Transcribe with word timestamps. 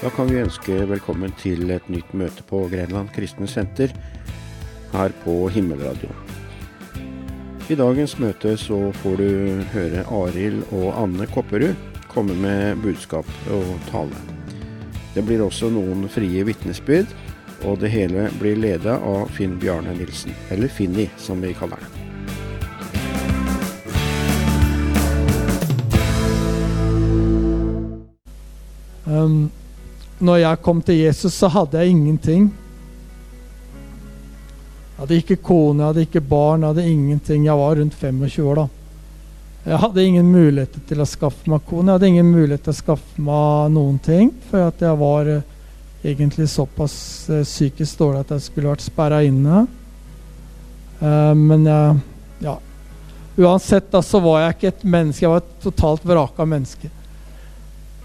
Da 0.00 0.08
kan 0.08 0.30
vi 0.32 0.38
ønske 0.40 0.78
velkommen 0.88 1.34
til 1.36 1.68
et 1.74 1.88
nytt 1.92 2.14
møte 2.16 2.40
på 2.48 2.62
Grenland 2.72 3.10
kristne 3.12 3.44
senter 3.44 3.90
her 4.94 5.12
på 5.26 5.34
Himmelradioen. 5.52 6.16
I 7.68 7.76
dagens 7.76 8.14
møte 8.16 8.54
så 8.56 8.78
får 9.02 9.20
du 9.20 9.60
høre 9.74 10.06
Arild 10.08 10.64
og 10.72 10.88
Anne 11.02 11.28
Kopperud 11.28 11.76
komme 12.08 12.32
med 12.40 12.80
budskap 12.80 13.28
og 13.52 13.68
tale. 13.90 14.16
Det 15.12 15.26
blir 15.28 15.44
også 15.44 15.68
noen 15.68 16.08
frie 16.08 16.48
vitnesbyrd, 16.48 17.12
og 17.68 17.84
det 17.84 17.92
hele 17.92 18.30
blir 18.40 18.56
leda 18.56 18.96
av 19.04 19.28
Finn 19.36 19.60
Bjarne 19.60 19.92
Nilsen, 20.00 20.32
eller 20.48 20.72
Finni 20.72 21.10
som 21.20 21.44
vi 21.44 21.52
kaller 21.52 21.76
det. 21.76 21.96
Um, 29.04 29.50
når 30.20 30.42
jeg 30.42 30.62
kom 30.64 30.82
til 30.84 31.00
Jesus, 31.00 31.34
så 31.34 31.48
hadde 31.52 31.80
jeg 31.80 31.94
ingenting. 31.94 32.50
Jeg 34.90 35.00
hadde 35.00 35.18
ikke 35.22 35.38
kone, 35.40 35.80
jeg 35.80 35.86
hadde 35.88 36.04
ikke 36.04 36.20
barn, 36.20 36.60
jeg 36.60 36.74
hadde 36.74 36.90
ingenting. 36.92 37.46
Jeg 37.46 37.56
var 37.56 37.78
rundt 37.80 37.96
25 37.96 38.50
år 38.50 38.60
da. 38.60 38.66
Jeg 39.64 39.80
hadde 39.80 40.04
ingen 40.04 40.28
mulighet 40.32 40.76
til 40.88 41.00
å 41.00 41.08
skaffe 41.08 41.50
meg 41.52 41.64
kone. 41.68 41.88
Jeg 41.88 41.98
hadde 41.98 42.10
ingen 42.12 42.30
mulighet 42.32 42.64
til 42.66 42.74
å 42.74 42.80
skaffe 42.80 43.24
meg 43.24 43.72
noen 43.74 43.98
ting, 44.04 44.30
for 44.50 44.68
at 44.68 44.84
jeg 44.84 45.00
var 45.00 45.28
uh, 45.28 45.42
egentlig 46.04 46.48
såpass 46.52 46.94
uh, 47.32 47.42
psykisk 47.44 48.00
dårlig 48.00 48.24
at 48.24 48.34
jeg 48.36 48.46
skulle 48.48 48.72
vært 48.72 48.84
sperra 48.84 49.22
inne. 49.24 49.64
Uh, 51.00 51.32
men 51.36 51.64
ja 52.44 52.58
Uansett 53.40 53.86
da, 53.88 54.02
så 54.04 54.18
var 54.20 54.42
jeg 54.42 54.56
ikke 54.56 54.68
et 54.68 54.82
menneske. 54.84 55.24
Jeg 55.24 55.32
var 55.32 55.40
et 55.40 55.52
totalt 55.64 56.02
vraka 56.04 56.44
menneske. 56.44 56.90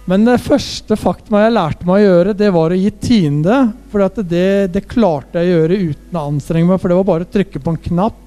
Men 0.06 0.26
det 0.26 0.38
første 0.46 0.94
faktum 1.02 1.40
jeg 1.40 1.54
lærte 1.56 1.86
meg 1.88 1.98
å 1.98 2.04
gjøre, 2.04 2.34
det 2.38 2.52
var 2.54 2.74
å 2.74 2.78
gi 2.78 2.92
tiende. 3.02 3.56
For 3.90 4.06
det, 4.22 4.44
det, 4.74 4.84
klarte 4.86 5.42
jeg 5.42 5.50
å 5.50 5.56
gjøre 5.56 5.80
uten 5.90 6.20
å 6.20 6.26
anstrenge 6.30 6.70
meg. 6.70 6.82
For 6.82 6.94
det 6.94 6.98
var 7.00 7.08
bare 7.08 7.26
å 7.26 7.32
trykke 7.34 7.62
på 7.62 7.74
en 7.74 7.82
knapp 7.88 8.22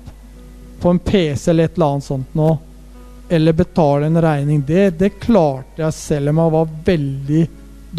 på 0.79 0.91
en 0.91 0.99
PC 0.99 1.51
eller 1.51 1.69
et 1.69 1.79
eller 1.79 1.95
annet 1.95 2.07
sånt 2.09 2.35
nå. 2.39 2.51
Eller 3.29 3.55
betale 3.55 4.11
en 4.11 4.23
regning. 4.23 4.65
Det, 4.67 4.91
det 4.99 5.13
klarte 5.23 5.85
jeg 5.85 5.95
selv 5.95 6.33
om 6.33 6.43
jeg 6.43 6.55
var 6.57 6.75
veldig 6.91 7.45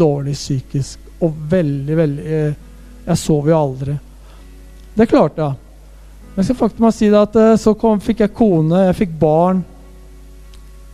dårlig 0.04 0.36
psykisk. 0.36 1.08
Og 1.24 1.40
veldig, 1.50 1.96
veldig 1.96 2.30
eh, 2.36 2.60
Jeg 3.06 3.20
sov 3.20 3.48
jo 3.48 3.56
aldri. 3.56 3.96
Det 4.94 5.08
klarte 5.08 5.44
jeg. 5.46 5.56
Men 6.30 6.42
jeg 6.42 6.50
skal 6.50 6.60
faktisk 6.60 6.98
si 6.98 7.08
at 7.16 7.36
eh, 7.40 7.56
så 7.60 7.74
kom, 7.80 8.00
fikk 8.04 8.26
jeg 8.26 8.36
kone, 8.36 8.84
jeg 8.90 8.98
fikk 9.06 9.16
barn. 9.20 9.64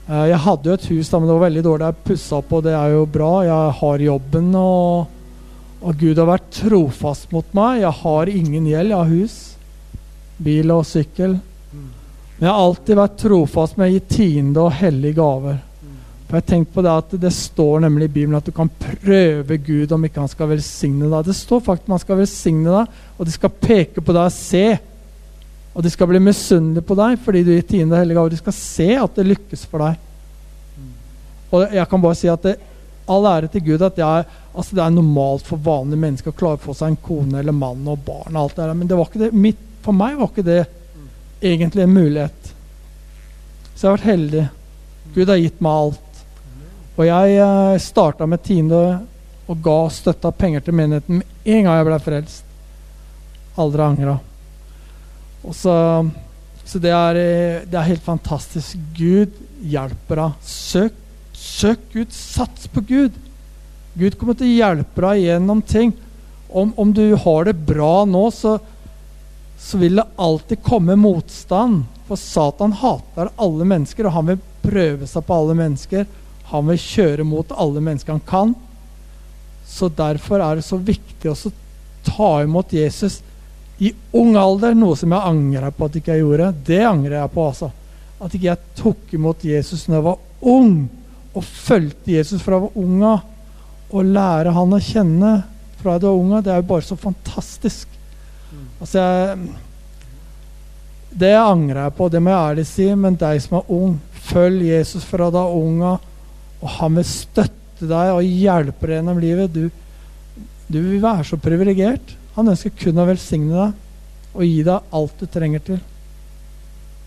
Eh, 0.06 0.26
jeg 0.30 0.38
hadde 0.44 0.70
jo 0.70 0.78
et 0.78 0.88
hus, 0.92 1.10
da, 1.10 1.18
men 1.18 1.28
det 1.28 1.34
var 1.34 1.46
veldig 1.48 1.66
dårlig. 1.66 1.90
Jeg 1.90 2.06
pussa 2.06 2.38
opp, 2.38 2.54
og 2.54 2.64
det 2.66 2.74
er 2.78 2.94
jo 2.94 3.02
bra. 3.10 3.32
Jeg 3.46 3.76
har 3.80 4.06
jobben, 4.06 4.48
og, 4.60 5.12
og, 5.82 5.92
Gud 5.98 6.22
har 6.22 6.30
vært 6.30 6.48
trofast 6.60 7.34
mot 7.34 7.54
meg. 7.58 7.82
Jeg 7.82 7.94
har 8.04 8.32
ingen 8.32 8.70
gjeld. 8.70 8.94
Jeg 8.94 9.00
har 9.00 9.12
hus, 9.12 9.38
bil 10.46 10.74
og 10.74 10.86
sykkel. 10.86 11.38
Men 12.36 12.44
jeg 12.44 12.52
har 12.52 12.66
alltid 12.66 13.00
vært 13.00 13.16
trofast 13.22 13.78
med 13.80 13.88
å 13.88 13.94
gi 13.94 14.02
tiende 14.12 14.66
og 14.66 14.76
hellige 14.76 15.18
gaver. 15.18 15.62
For 16.26 16.40
jeg 16.40 16.46
tenkte 16.50 16.74
på 16.74 16.82
Det 16.82 16.90
at 16.90 17.12
det 17.22 17.30
står 17.30 17.84
nemlig 17.84 18.08
i 18.08 18.12
Bibelen 18.16 18.38
at 18.38 18.46
du 18.48 18.52
kan 18.54 18.70
prøve 18.82 19.58
Gud 19.62 19.92
om 19.94 20.06
ikke 20.06 20.24
han 20.24 20.30
skal 20.30 20.50
velsigne 20.50 21.06
deg. 21.06 21.28
Det 21.28 21.36
står 21.38 21.62
faktisk 21.62 21.86
at 21.86 21.94
han 21.94 22.02
skal 22.02 22.18
velsigne 22.18 22.74
deg, 22.74 22.96
og 23.16 23.28
de 23.28 23.34
skal 23.34 23.58
peke 23.62 24.02
på 24.02 24.14
deg 24.14 24.26
og 24.26 24.34
se. 24.34 24.64
Og 25.76 25.84
de 25.84 25.92
skal 25.92 26.08
bli 26.08 26.20
misunnelige 26.24 26.86
på 26.88 26.96
deg 26.96 27.18
fordi 27.20 27.42
du 27.44 27.52
gir 27.52 27.66
tiende 27.68 27.98
hellige 28.00 28.16
gaver. 28.16 28.32
De 28.32 28.40
skal 28.40 28.56
se 28.56 28.88
at 28.96 29.18
det 29.18 29.26
lykkes 29.28 29.66
for 29.68 29.84
deg. 29.84 30.00
Og 31.52 31.76
jeg 31.76 31.88
kan 31.90 32.02
bare 32.02 32.18
si 32.18 32.30
at 32.32 32.46
det, 32.46 32.56
all 33.06 33.28
ære 33.28 33.50
til 33.52 33.62
Gud 33.68 33.84
at 33.86 33.98
jeg, 34.00 34.24
altså 34.56 34.76
det 34.76 34.82
er 34.82 34.94
normalt 34.94 35.46
for 35.46 35.62
vanlige 35.62 36.00
mennesker 36.02 36.32
å 36.32 36.38
klare 36.38 36.58
å 36.58 36.64
få 36.64 36.74
seg 36.74 36.94
en 36.94 37.02
kone 37.04 37.38
eller 37.38 37.54
mann 37.54 37.84
og 37.86 38.00
barn. 38.06 38.34
og 38.34 38.40
alt 38.42 38.56
det 38.56 38.64
der, 38.64 38.74
Men 38.74 38.88
det 38.88 38.98
var 38.98 39.10
ikke 39.10 39.22
det. 39.22 39.32
Mitt, 39.32 39.60
for 39.84 39.94
meg 39.94 40.16
var 40.18 40.32
ikke 40.32 40.46
det 40.46 40.62
egentlig 41.42 41.84
en 41.84 41.94
mulighet. 41.94 42.52
Så 43.74 43.84
jeg 43.84 43.90
har 43.90 43.98
vært 43.98 44.10
heldig. 44.10 44.46
Gud 45.14 45.28
har 45.28 45.42
gitt 45.42 45.60
meg 45.60 45.82
alt. 45.84 46.22
Og 46.96 47.04
jeg 47.04 47.36
eh, 47.36 47.78
starta 47.84 48.26
med 48.26 48.42
tiende 48.42 48.82
og 49.46 49.60
ga 49.62 49.76
støtta 49.92 50.32
penger 50.32 50.64
til 50.64 50.74
menigheten 50.74 51.20
med 51.20 51.52
en 51.52 51.68
gang 51.68 51.76
jeg 51.76 51.88
ble 51.90 52.00
frelst. 52.02 52.48
Aldri 53.60 53.84
angra. 53.84 54.16
Så, 55.54 55.74
så 56.64 56.78
det, 56.82 56.90
er, 56.90 57.20
det, 57.66 57.76
er, 57.76 57.90
helt 57.90 58.04
fantastisk. 58.04 58.78
Gud 58.96 59.34
hjelper 59.62 60.22
deg. 60.22 60.40
Søk, 60.42 60.96
søk 61.32 61.84
Gud. 61.92 62.14
Sats 62.14 62.66
på 62.72 62.82
Gud. 62.88 63.20
Gud 63.96 64.18
kommer 64.18 64.36
til 64.36 64.50
å 64.50 64.56
hjelpe 64.56 65.04
deg 65.06 65.22
gjennom 65.24 65.62
ting. 65.64 65.94
Om, 66.48 66.72
om 66.76 66.92
du 66.94 67.14
har 67.18 67.48
det 67.48 67.56
bra 67.68 68.04
nå, 68.08 68.26
så, 68.34 68.56
så 69.58 69.80
vil 69.80 70.00
det 70.00 70.08
alltid 70.16 70.62
komme 70.66 70.98
motstand. 70.98 71.86
For 72.06 72.20
Satan 72.20 72.74
hater 72.82 73.32
alle 73.34 73.66
mennesker, 73.66 74.06
og 74.06 74.14
han 74.14 74.30
vil 74.30 74.42
prøve 74.62 75.08
seg 75.10 75.26
på 75.26 75.40
alle 75.40 75.56
mennesker. 75.58 76.06
Han 76.52 76.68
vil 76.70 76.78
kjøre 76.78 77.26
mot 77.26 77.54
alle 77.54 77.82
mennesker 77.82 78.14
han 78.14 78.26
kan. 78.26 78.54
Så 79.66 79.88
derfor 79.90 80.42
er 80.42 80.58
det 80.58 80.66
så 80.66 80.78
viktig 80.78 81.32
å 81.32 81.54
ta 82.06 82.30
imot 82.44 82.74
Jesus 82.74 83.18
i 83.78 83.92
ung 84.16 84.36
alder, 84.40 84.76
noe 84.76 84.96
som 84.96 85.12
jeg 85.12 85.28
angrer 85.32 85.74
på 85.74 85.88
at 85.88 85.98
ikke 85.98 86.14
jeg 86.14 86.24
gjorde. 86.24 86.52
Det 86.64 86.80
angrer 86.88 87.18
jeg 87.18 87.32
på, 87.34 87.48
altså. 87.50 87.68
At 88.16 88.32
ikke 88.32 88.48
jeg 88.48 88.76
tok 88.78 89.12
imot 89.18 89.44
Jesus 89.44 89.84
når 89.88 89.98
jeg 89.98 90.06
var 90.06 90.54
ung, 90.54 90.72
og 91.36 91.44
fulgte 91.44 92.14
Jesus 92.14 92.40
fra 92.40 92.56
jeg 92.56 92.64
var 92.64 92.80
ung 92.80 93.04
av. 93.04 93.26
Å 93.92 94.02
lære 94.02 94.54
han 94.56 94.72
å 94.72 94.82
kjenne 94.82 95.34
fra 95.78 95.98
jeg 95.98 96.06
var 96.06 96.16
ung 96.16 96.32
det 96.40 96.52
er 96.52 96.62
jo 96.62 96.70
bare 96.72 96.86
så 96.88 96.96
fantastisk. 96.98 97.92
Altså, 98.80 98.98
jeg, 98.98 99.38
Det 101.16 101.32
angrer 101.36 101.82
jeg 101.84 101.96
på, 101.96 102.08
det 102.12 102.20
må 102.20 102.32
jeg 102.32 102.50
ærlig 102.50 102.66
si, 102.68 102.90
men 102.96 103.16
deg 103.20 103.40
som 103.44 103.60
er 103.60 103.70
ung, 103.72 103.94
følg 104.26 104.66
Jesus 104.68 105.04
fra 105.06 105.30
da 105.32 105.46
ung 105.52 105.82
av, 105.86 106.02
og 106.60 106.68
han 106.80 106.96
vil 106.98 107.06
støtte 107.08 107.88
deg 107.88 108.12
og 108.16 108.24
hjelpe 108.24 108.88
deg 108.88 108.98
gjennom 108.98 109.20
livet. 109.20 109.52
Du, 109.52 109.68
du 110.66 110.78
vil 110.80 111.02
være 111.04 111.24
så 111.28 111.38
privilegert. 111.40 112.16
Han 112.36 112.52
ønsker 112.52 112.74
kun 112.76 113.00
å 113.00 113.06
velsigne 113.08 113.52
deg 113.56 114.36
og 114.36 114.44
gi 114.44 114.64
deg 114.66 114.96
alt 114.98 115.20
du 115.22 115.28
trenger 115.32 115.62
til. 115.64 115.78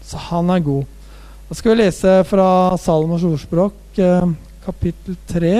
Så 0.06 0.17
han 0.29 0.50
er 0.50 0.63
god. 0.66 0.88
Da 1.50 1.57
skal 1.57 1.75
vi 1.75 1.84
lese 1.84 2.16
fra 2.29 2.47
Salomos 2.81 3.25
ordspråk, 3.25 3.78
eh, 4.01 4.31
kapittel 4.66 5.17
3, 5.29 5.53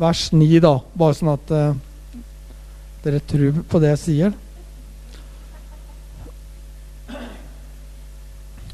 vers 0.00 0.26
9, 0.32 0.60
da. 0.60 0.74
Bare 0.96 1.16
sånn 1.16 1.32
at 1.32 1.52
eh, 1.56 1.74
dere 3.04 3.20
tror 3.28 3.62
på 3.68 3.80
det 3.80 3.94
jeg 3.94 4.02
sier. 4.04 4.36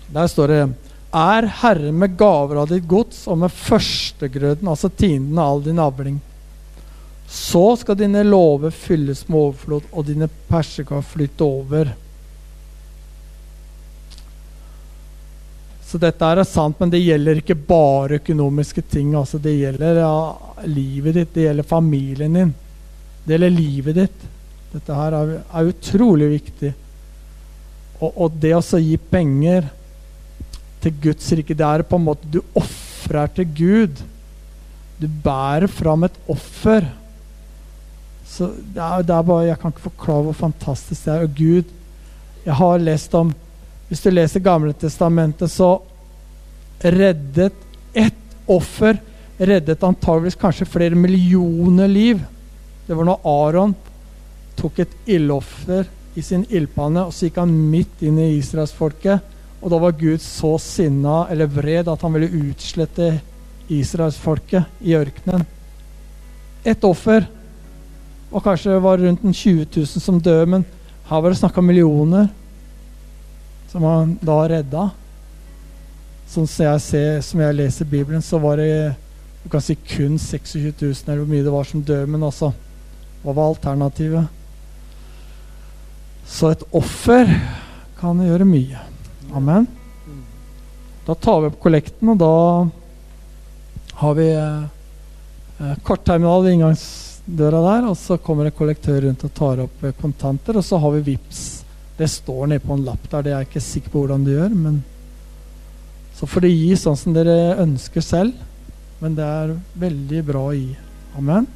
Der 0.09 0.31
står 0.31 0.53
det 0.53 0.61
Er 1.15 1.47
Herre 1.63 1.93
med 1.93 2.17
gaver 2.21 2.63
av 2.63 2.73
ditt 2.73 2.87
gods 2.89 3.27
og 3.29 3.39
med 3.45 3.53
førstegrøden, 3.53 4.69
altså 4.69 4.91
tienden 4.91 5.39
av 5.39 5.55
all 5.55 5.63
din 5.65 5.81
avling. 5.81 6.19
Så 7.29 7.77
skal 7.77 7.99
dine 8.01 8.23
lover 8.25 8.73
fylles 8.73 9.27
med 9.29 9.39
overflod, 9.39 9.89
og 9.93 10.07
dine 10.09 10.31
persekar 10.49 11.03
flytte 11.05 11.45
over. 11.45 11.93
Så 15.89 15.97
dette 16.01 16.25
er 16.25 16.43
sant, 16.45 16.77
men 16.81 16.91
det 16.93 17.01
gjelder 17.01 17.39
ikke 17.41 17.57
bare 17.69 18.19
økonomiske 18.19 18.83
ting. 18.93 19.15
Altså 19.17 19.41
det 19.41 19.55
gjelder 19.57 20.03
ja, 20.03 20.17
livet 20.69 21.17
ditt, 21.17 21.31
det 21.37 21.47
gjelder 21.47 21.69
familien 21.69 22.37
din. 22.37 22.51
Det 23.25 23.35
gjelder 23.37 23.55
livet 23.55 23.97
ditt. 24.03 24.27
Dette 24.75 24.99
her 24.99 25.17
er, 25.17 25.33
er 25.41 25.71
utrolig 25.71 26.29
viktig. 26.35 26.75
Og, 27.99 28.13
og, 28.13 28.37
det 28.41 28.53
å 28.57 28.81
gi 28.85 28.99
penger 29.01 29.71
til 30.83 31.01
Guds 31.09 31.33
rike, 31.35 31.57
det 31.57 31.67
er 31.67 31.87
på 31.89 31.99
en 31.99 32.07
måte 32.11 32.29
du 32.31 32.43
ofrer 32.57 33.33
til 33.37 33.49
Gud. 33.57 34.05
Du 35.01 35.09
bærer 35.09 35.69
fram 35.73 36.05
et 36.05 36.21
offer. 36.29 36.85
Så 38.29 38.51
det 38.75 38.83
er, 38.83 39.03
det 39.03 39.15
er, 39.15 39.25
bare, 39.25 39.47
Jeg 39.49 39.59
kan 39.59 39.73
ikke 39.73 39.89
forklare 39.89 40.29
hvor 40.29 40.37
fantastisk 40.37 41.05
det 41.05 41.15
er. 41.15 41.27
Og 41.27 41.37
Gud 41.37 41.75
Jeg 42.45 42.55
har 42.55 42.79
lest 42.79 43.15
om 43.15 43.35
Hvis 43.89 44.03
du 44.05 44.11
leser 44.11 44.45
Gamle 44.45 44.75
Testamentet, 44.77 45.51
så 45.51 45.79
reddet 46.85 47.55
ett 47.97 48.37
offer 48.47 48.99
reddet 49.39 49.83
antageligvis 49.83 50.37
kanskje 50.39 50.67
flere 50.69 50.95
millioner 50.99 51.89
liv. 51.89 52.21
Det 52.87 52.97
var 52.97 53.07
når 53.09 53.25
Aron 53.29 53.75
tok 54.59 54.83
et 54.83 54.95
ildoffer 55.07 55.87
i 56.19 56.23
sin 56.25 56.45
ildpanne, 56.51 57.07
og 57.07 57.15
så 57.15 57.29
gikk 57.29 57.39
han 57.41 57.55
midt 57.73 58.03
inn 58.05 58.19
i 58.21 58.35
israelsfolket. 58.39 59.35
Og 59.63 59.73
da 59.73 59.81
var 59.83 59.97
Gud 59.99 60.23
så 60.23 60.55
sinna 60.63 61.25
eller 61.31 61.51
vred 61.51 61.91
at 61.91 62.03
han 62.05 62.15
ville 62.15 62.51
utslette 62.51 63.13
israelsfolket 63.73 64.83
i 64.87 64.95
ørkenen. 64.99 65.45
Ett 66.67 66.85
offer 66.87 67.27
og 68.29 68.45
kanskje 68.45 68.77
var 68.83 69.01
rundt 69.01 69.25
en 69.25 69.35
20 69.35 69.67
000 69.77 69.87
som 70.03 70.21
døde, 70.21 70.47
men 70.47 70.65
her 71.09 71.23
var 71.23 71.33
det 71.33 71.41
snakk 71.41 71.57
om 71.59 71.67
millioner 71.67 72.29
som 73.69 73.85
han 73.85 74.17
da 74.21 74.39
redda. 74.49 74.89
Sånn 76.29 76.49
som 76.49 76.67
jeg, 76.67 76.81
ser, 76.85 77.21
som 77.25 77.41
jeg 77.41 77.57
leser 77.57 77.89
Bibelen, 77.89 78.25
så 78.25 78.41
var 78.41 78.61
det 78.61 78.97
Du 79.45 79.49
kan 79.53 79.63
si 79.65 79.77
kun 79.77 80.19
26 80.19 80.75
000, 80.83 80.95
eller 81.07 81.23
hvor 81.23 81.31
mye 81.31 81.45
det 81.47 81.53
var 81.55 81.65
som 81.65 81.81
døde, 81.81 82.09
men 82.11 82.27
altså 82.27 82.51
Hva 83.23 83.33
var 83.33 83.53
alternativet? 83.53 84.27
Så 86.29 86.51
et 86.53 86.65
offer 86.77 87.31
kan 87.99 88.21
gjøre 88.21 88.45
mye. 88.45 88.83
Amen. 89.33 89.65
Da 91.07 91.17
tar 91.17 91.41
vi 91.41 91.49
opp 91.49 91.57
kollekten, 91.63 92.13
og 92.13 92.19
da 92.21 92.33
har 94.03 94.19
vi 94.19 94.29
eh, 94.29 94.67
eh 95.65 95.79
kortterminal 95.83 96.45
ved 96.45 96.59
inngangsdøra 97.29 97.61
der. 97.63 97.89
Og 97.89 97.97
så 97.97 98.19
kommer 98.19 98.47
en 98.47 98.53
kollektør 98.53 99.03
rundt 99.03 99.25
og 99.25 99.35
tar 99.35 99.61
opp 99.65 99.85
eh, 99.85 99.95
kontanter, 100.01 100.57
og 100.57 100.65
så 100.65 100.79
har 100.79 100.93
vi 100.93 101.13
VIPS. 101.13 101.65
Det 101.99 102.09
står 102.09 102.47
nede 102.47 102.61
på 102.65 102.75
en 102.75 102.85
lapp 102.85 103.11
der. 103.11 103.23
Det 103.23 103.33
er 103.33 103.39
jeg 103.39 103.49
ikke 103.49 103.61
sikker 103.61 103.91
på 103.91 103.99
hvordan 104.01 104.25
du 104.25 104.33
gjør, 104.33 104.55
men 104.55 104.83
så 106.15 106.27
får 106.27 106.41
det 106.41 106.51
gi 106.51 106.77
sånn 106.77 106.97
som 106.97 107.15
dere 107.15 107.59
ønsker 107.59 108.01
selv. 108.01 108.35
Men 109.01 109.15
det 109.15 109.25
er 109.25 109.57
veldig 109.79 110.25
bra 110.27 110.43
å 110.49 110.55
gi. 110.55 110.77
Amen. 111.19 111.47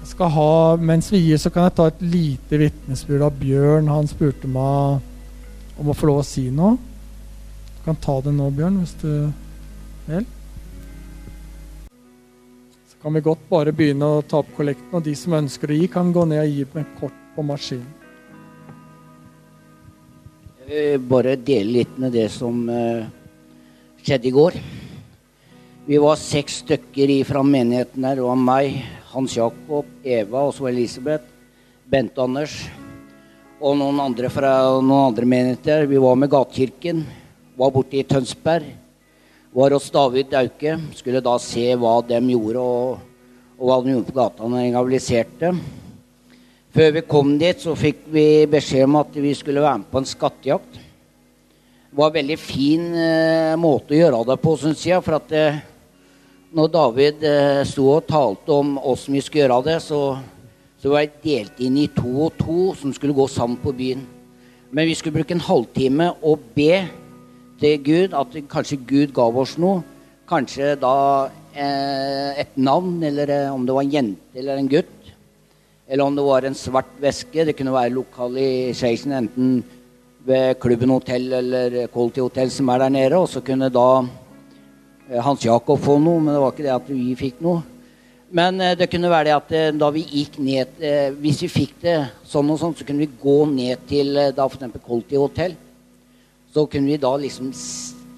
Jeg 0.00 0.08
skal 0.16 0.32
ha, 0.34 0.76
Mens 0.76 1.10
vi 1.12 1.20
gir, 1.22 1.38
så 1.38 1.50
kan 1.50 1.68
jeg 1.68 1.76
ta 1.76 1.86
et 1.86 2.02
lite 2.02 2.58
vitnesbyrd 2.58 3.22
av 3.22 3.38
Bjørn. 3.38 3.90
Han 3.90 4.10
spurte 4.10 4.50
meg 4.50 5.78
om 5.78 5.90
å 5.90 5.94
få 5.94 6.10
lov 6.10 6.22
å 6.22 6.26
si 6.26 6.48
noe. 6.50 6.76
Du 7.76 7.84
kan 7.86 7.98
ta 8.02 8.18
det 8.24 8.34
nå, 8.34 8.50
Bjørn, 8.50 8.82
hvis 8.82 8.96
du 9.02 9.12
vil. 10.10 10.26
Kan 13.00 13.14
vi 13.16 13.22
godt 13.24 13.46
bare 13.48 13.72
begynne 13.72 14.04
å 14.04 14.20
ta 14.22 14.42
opp 14.42 14.50
kollekten, 14.56 14.92
og 14.92 15.06
de 15.06 15.14
som 15.16 15.38
ønsker 15.38 15.70
å 15.70 15.78
gi, 15.78 15.86
kan 15.88 16.12
gå 16.12 16.26
ned 16.28 16.42
og 16.42 16.50
gi 16.52 16.66
med 16.74 16.90
kort 17.00 17.22
på 17.36 17.44
maskinen. 17.48 17.86
Jeg 20.60 20.98
vil 20.98 21.08
Bare 21.08 21.36
dele 21.36 21.80
litt 21.80 21.96
med 21.98 22.12
det 22.12 22.28
som 22.34 22.68
uh 22.68 23.08
skjedde 24.04 24.30
i 24.30 24.34
går. 24.34 24.56
Vi 25.86 25.98
var 26.00 26.16
seks 26.20 26.60
stykker 26.64 27.12
fra 27.28 27.42
menigheten 27.44 28.04
her. 28.06 28.16
Det 28.16 28.24
var 28.24 28.38
meg, 28.40 28.80
Hans 29.12 29.36
Jakob, 29.36 29.88
Eva 30.04 30.46
og 30.48 30.54
så 30.56 30.68
Elisabeth, 30.70 31.26
Bente 31.90 32.22
Anders 32.22 32.54
og 33.60 33.76
noen 33.76 33.98
andre 34.00 34.30
fra 34.32 34.52
noen 34.80 35.10
andre 35.10 35.26
menigheter. 35.28 35.84
Vi 35.90 36.00
var 36.00 36.16
med 36.16 36.30
Gatekirken. 36.32 37.02
Var 37.60 37.74
borte 37.74 37.98
i 38.00 38.06
Tønsberg. 38.08 38.79
Var 39.50 39.72
hos 39.74 39.90
David 39.90 40.28
Dauke. 40.30 40.76
Skulle 40.94 41.18
da 41.18 41.32
se 41.42 41.72
hva 41.74 41.96
de 42.06 42.20
gjorde, 42.30 42.60
og, 42.62 43.00
og 43.58 43.64
hva 43.66 43.78
de 43.82 43.96
gjorde 43.96 44.06
på 44.12 44.14
gata 44.14 44.46
når 44.46 44.60
de 44.60 44.68
evangeliserte. 44.68 45.50
Før 46.70 46.92
vi 46.94 47.02
kom 47.02 47.32
dit, 47.34 47.58
så 47.58 47.74
fikk 47.74 48.04
vi 48.14 48.46
beskjed 48.46 48.86
om 48.86 49.00
at 49.00 49.18
vi 49.18 49.32
skulle 49.34 49.64
være 49.64 49.80
med 49.80 49.88
på 49.90 49.98
en 49.98 50.06
skattejakt 50.06 50.78
Det 50.78 51.98
var 51.98 52.12
en 52.12 52.18
veldig 52.20 52.36
fin 52.38 52.86
eh, 52.94 53.56
måte 53.58 53.96
å 53.96 53.98
gjøre 53.98 54.22
det 54.28 54.38
på, 54.38 54.54
syns 54.54 54.86
jeg. 54.86 55.02
For 55.02 55.18
at 55.18 55.34
eh, 55.34 55.58
når 56.54 56.70
David 56.78 57.26
eh, 57.26 57.64
sto 57.66 57.88
og 57.96 58.06
talte 58.06 58.54
om 58.54 58.76
åssen 58.78 59.18
vi 59.18 59.24
skulle 59.26 59.48
gjøre 59.48 59.60
det, 59.66 59.80
så, 59.82 60.14
så 60.78 60.94
var 60.94 61.08
jeg 61.08 61.14
delt 61.26 61.66
inn 61.66 61.82
i 61.82 61.90
to 61.90 62.14
og 62.28 62.38
to 62.38 62.70
som 62.78 62.94
skulle 62.94 63.18
gå 63.18 63.26
sammen 63.26 63.58
på 63.58 63.74
byen. 63.74 64.06
Men 64.70 64.86
vi 64.86 64.94
skulle 64.94 65.18
bruke 65.18 65.34
en 65.34 65.42
halvtime 65.42 66.12
og 66.22 66.52
be 66.54 66.84
til 67.60 67.82
Gud 67.84 68.16
at 68.16 68.38
kanskje 68.50 68.80
Gud 68.88 69.12
gav 69.16 69.36
oss 69.36 69.56
noe. 69.60 69.82
Kanskje 70.30 70.74
da 70.80 70.94
eh, 71.54 72.40
et 72.40 72.56
navn, 72.56 73.02
eller 73.04 73.30
eh, 73.34 73.52
om 73.52 73.66
det 73.66 73.76
var 73.76 73.86
en 73.86 73.92
jente 73.92 74.40
eller 74.40 74.60
en 74.60 74.70
gutt. 74.70 75.12
Eller 75.90 76.06
om 76.06 76.16
det 76.16 76.24
var 76.24 76.46
en 76.46 76.54
svart 76.54 76.92
væske. 77.02 77.44
Det 77.44 77.56
kunne 77.58 77.74
være 77.74 77.94
lokalisation, 77.96 79.16
enten 79.18 79.60
ved 80.26 80.58
Klubben 80.60 80.92
hotell 80.92 81.32
eller 81.32 81.86
Quality 81.92 82.22
Hotel 82.22 82.50
som 82.52 82.68
er 82.68 82.84
der 82.84 82.94
nede. 82.94 83.18
Og 83.18 83.28
så 83.28 83.42
kunne 83.44 83.70
da 83.72 83.88
eh, 85.10 85.20
Hans 85.20 85.44
Jakob 85.44 85.80
få 85.82 85.98
noe, 85.98 86.20
men 86.20 86.34
det 86.34 86.42
var 86.42 86.54
ikke 86.54 86.66
det 86.66 86.76
at 86.76 86.90
vi 86.92 87.16
fikk 87.18 87.42
noe. 87.44 87.62
Men 88.30 88.60
eh, 88.62 88.76
det 88.78 88.90
kunne 88.92 89.10
være 89.10 89.30
det 89.30 89.36
at 89.36 89.56
eh, 89.58 89.72
da 89.74 89.90
vi 89.90 90.06
gikk 90.06 90.38
ned 90.38 90.84
Hvis 91.20 91.42
vi 91.42 91.50
fikk 91.50 91.74
det 91.82 91.96
sånn 92.24 92.52
og 92.52 92.60
sånn, 92.60 92.76
så 92.78 92.86
kunne 92.86 93.04
vi 93.06 93.18
gå 93.20 93.40
ned 93.50 93.88
til 93.90 94.14
da 94.36 94.46
f.eks. 94.46 94.78
Quality 94.78 95.18
Hotel. 95.18 95.58
Så 96.50 96.66
kunne 96.66 96.90
vi 96.90 96.98
da 96.98 97.12
liksom 97.16 97.52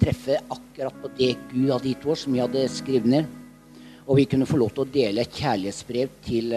treffe 0.01 0.39
akkurat 0.49 0.95
på 1.01 1.09
det 1.17 1.35
Gud 1.51 1.69
hadde 1.69 1.91
gitt 1.91 2.05
oss, 2.05 2.25
som 2.25 2.33
vi 2.33 2.41
hadde 2.41 2.65
skrevet 2.71 3.09
ned. 3.09 3.27
Og 4.07 4.17
vi 4.17 4.25
kunne 4.25 4.47
få 4.49 4.57
lov 4.57 4.73
til 4.73 4.83
å 4.83 4.93
dele 4.93 5.21
et 5.21 5.37
kjærlighetsbrev 5.37 6.15
til, 6.25 6.55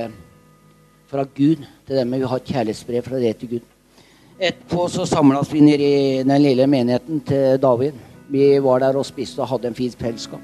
fra 1.06 1.26
Gud 1.36 1.66
til 1.86 2.00
dem. 2.00 2.16
Vi 2.16 2.30
har 2.32 2.40
et 2.40 2.52
kjærlighetsbrev 2.54 3.04
fra 3.06 3.20
det 3.22 3.34
til 3.42 3.52
Gud. 3.56 3.66
Etterpå 4.36 4.88
så 4.92 5.04
samlas 5.08 5.52
vi 5.52 5.62
nede 5.64 5.84
i 5.84 6.24
den 6.26 6.42
lille 6.42 6.66
menigheten 6.68 7.20
til 7.28 7.60
David. 7.60 8.00
Vi 8.32 8.48
var 8.64 8.82
der 8.82 8.96
og 8.96 9.06
spiste 9.06 9.44
og 9.44 9.52
hadde 9.52 9.70
en 9.70 9.76
fin 9.76 9.92
fellesskap. 10.00 10.42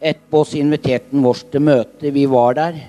Etterpå 0.00 0.42
så 0.46 0.58
inviterte 0.58 1.14
han 1.14 1.30
oss 1.30 1.44
til 1.46 1.62
møte. 1.62 2.10
Vi 2.10 2.26
var 2.30 2.58
der. 2.58 2.82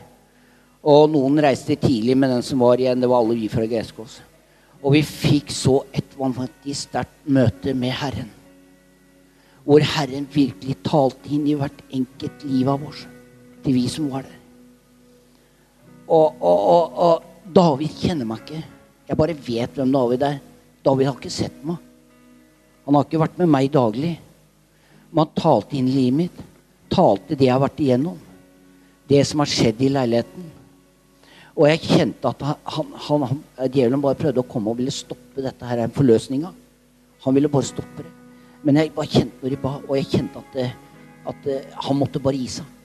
Og 0.81 1.07
noen 1.13 1.37
reiste 1.45 1.77
tidlig, 1.77 2.17
med 2.17 2.33
den 2.33 2.45
som 2.45 2.61
var 2.65 2.81
igjen, 2.81 3.01
det 3.01 3.09
var 3.09 3.21
alle 3.21 3.37
vi 3.37 3.49
fra 3.53 3.69
Greskås. 3.69 4.17
Og 4.81 4.95
vi 4.95 5.01
fikk 5.05 5.51
så 5.53 5.81
et 5.93 6.15
vanvittig 6.17 6.75
sterkt 6.77 7.27
møte 7.29 7.73
med 7.77 7.93
Herren. 7.93 8.29
Hvor 9.61 9.83
Herren 9.85 10.25
virkelig 10.33 10.79
talte 10.85 11.29
inn 11.29 11.45
i 11.49 11.57
hvert 11.57 11.83
enkelt 11.93 12.45
liv 12.49 12.69
av 12.71 12.87
oss. 12.89 13.03
Til 13.61 13.77
vi 13.77 13.85
som 13.93 14.09
var 14.09 14.25
der. 14.25 14.37
Og, 16.11 16.41
og, 16.41 16.63
og, 16.73 16.97
og 16.97 17.53
David 17.53 17.93
kjenner 18.01 18.27
meg 18.27 18.41
ikke. 18.41 18.63
Jeg 19.07 19.19
bare 19.19 19.37
vet 19.45 19.77
hvem 19.77 19.93
David 19.93 20.25
er. 20.25 20.39
David 20.81 21.11
har 21.11 21.19
ikke 21.19 21.33
sett 21.33 21.61
meg. 21.67 21.77
Han 22.87 22.97
har 22.97 23.05
ikke 23.05 23.21
vært 23.21 23.37
med 23.39 23.51
meg 23.53 23.69
daglig. 23.73 24.15
Men 25.11 25.25
han 25.27 25.37
talte 25.37 25.77
inn 25.77 25.91
i 25.91 25.97
livet 25.99 26.17
mitt. 26.23 26.41
Talte 26.91 27.37
det 27.37 27.47
jeg 27.47 27.53
har 27.53 27.61
vært 27.61 27.83
igjennom. 27.83 28.17
Det 29.11 29.21
som 29.27 29.43
har 29.43 29.51
skjedd 29.51 29.83
i 29.85 29.91
leiligheten. 29.93 30.49
Og 31.57 31.67
jeg 31.67 31.81
kjente 31.83 32.29
at 32.29 32.43
han, 32.47 32.91
han, 33.07 33.23
han, 33.27 33.39
djevelen 33.67 34.03
bare 34.03 34.19
prøvde 34.19 34.43
å 34.43 34.47
komme 34.47 34.71
og 34.71 34.79
ville 34.79 34.93
stoppe 34.93 35.43
dette 35.43 35.67
her 35.67 35.83
forløsninga. 35.91 36.51
Han 37.25 37.35
ville 37.35 37.51
bare 37.51 37.67
stoppe 37.67 38.05
det. 38.05 38.11
Men 38.63 38.77
jeg 38.77 38.93
bare 38.95 39.09
kjente 39.09 39.41
når 39.41 39.53
de 39.53 39.59
ba, 39.61 39.73
og 39.81 39.95
jeg 39.97 40.07
kjente 40.11 40.41
at, 40.41 40.77
at, 41.31 41.49
han 41.87 41.97
måtte 41.97 42.21
bare 42.23 42.39
gi 42.39 42.47
seg. 42.59 42.77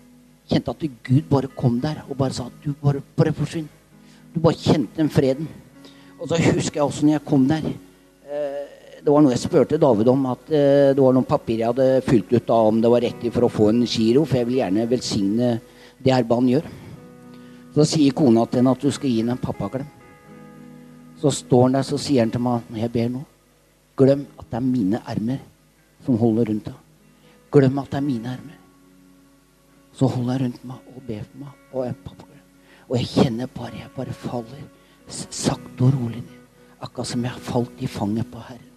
Kjente 0.50 0.72
at 0.72 0.86
Gud 1.06 1.28
bare 1.30 1.50
kom 1.58 1.78
der 1.82 2.02
og 2.06 2.16
bare 2.18 2.34
sa 2.34 2.46
du 2.62 2.72
bare, 2.80 3.02
bare 3.18 3.34
forsvinn. 3.36 3.68
Du 4.34 4.40
bare 4.42 4.58
kjente 4.58 4.98
den 4.98 5.12
freden. 5.12 5.48
Og 6.16 6.30
så 6.30 6.38
husker 6.40 6.80
jeg 6.80 6.86
også 6.86 7.06
når 7.06 7.18
jeg 7.18 7.24
kom 7.26 7.42
der 7.44 7.64
eh, 7.66 8.62
Det 9.04 9.12
var 9.12 9.20
noe 9.20 9.34
jeg 9.34 9.42
spurte 9.42 9.78
David 9.80 10.08
om. 10.08 10.24
At 10.32 10.48
eh, 10.48 10.94
det 10.96 11.02
var 11.02 11.14
noen 11.14 11.28
papirer 11.28 11.66
jeg 11.66 11.74
hadde 11.74 12.06
fylt 12.06 12.32
ut 12.32 12.52
av 12.56 12.70
om 12.72 12.80
det 12.82 12.92
var 12.94 13.04
riktig 13.04 13.34
for 13.34 13.46
å 13.46 13.52
få 13.52 13.68
en 13.70 13.84
giro. 13.84 14.24
For 14.24 14.40
jeg 14.40 14.48
vil 14.48 14.60
gjerne 14.62 14.88
velsigne 14.90 15.52
det 16.00 16.14
Erban 16.16 16.48
gjør. 16.50 16.66
Så 17.76 17.84
sier 17.84 18.14
kona 18.16 18.46
til 18.48 18.62
henne 18.62 18.72
at 18.72 18.80
du 18.80 18.88
skal 18.88 19.10
gi 19.12 19.18
henne 19.20 19.34
en 19.36 19.42
pappaklem. 19.42 19.88
Så 21.20 21.28
står 21.42 21.66
han 21.66 21.76
der 21.76 21.84
så 21.84 21.98
sier 22.00 22.24
han 22.24 22.32
til 22.32 22.40
meg 22.44 22.64
når 22.70 22.80
jeg 22.80 22.92
ber 22.94 23.10
nå 23.12 23.24
Glem 23.96 24.26
at 24.36 24.48
det 24.52 24.56
er 24.58 24.64
mine 24.64 25.00
ermer 25.08 25.38
som 26.04 26.18
holder 26.20 26.50
rundt 26.50 26.66
deg. 26.68 26.80
Glem 27.52 27.78
at 27.80 27.92
det 27.92 27.96
er 27.96 28.04
mine 28.04 28.32
ermer. 28.32 28.56
Så 29.96 30.08
holder 30.12 30.34
jeg 30.34 30.42
rundt 30.44 30.66
meg 30.68 30.90
og 30.92 31.04
ber 31.06 31.22
for 31.24 31.44
meg. 31.44 31.54
Og 31.72 31.86
jeg, 31.86 31.96
og 32.88 32.96
jeg 32.98 33.08
kjenner 33.14 33.52
bare 33.56 33.80
jeg 33.80 33.92
bare 33.96 34.16
faller 34.20 34.66
sakte 35.08 35.84
og 35.88 35.96
rolig 35.96 36.20
ned. 36.20 36.40
Akkurat 36.80 37.08
som 37.08 37.24
jeg 37.24 37.32
har 37.32 37.44
falt 37.48 37.80
i 37.80 37.88
fanget 37.88 38.28
på 38.32 38.42
Herren. 38.48 38.72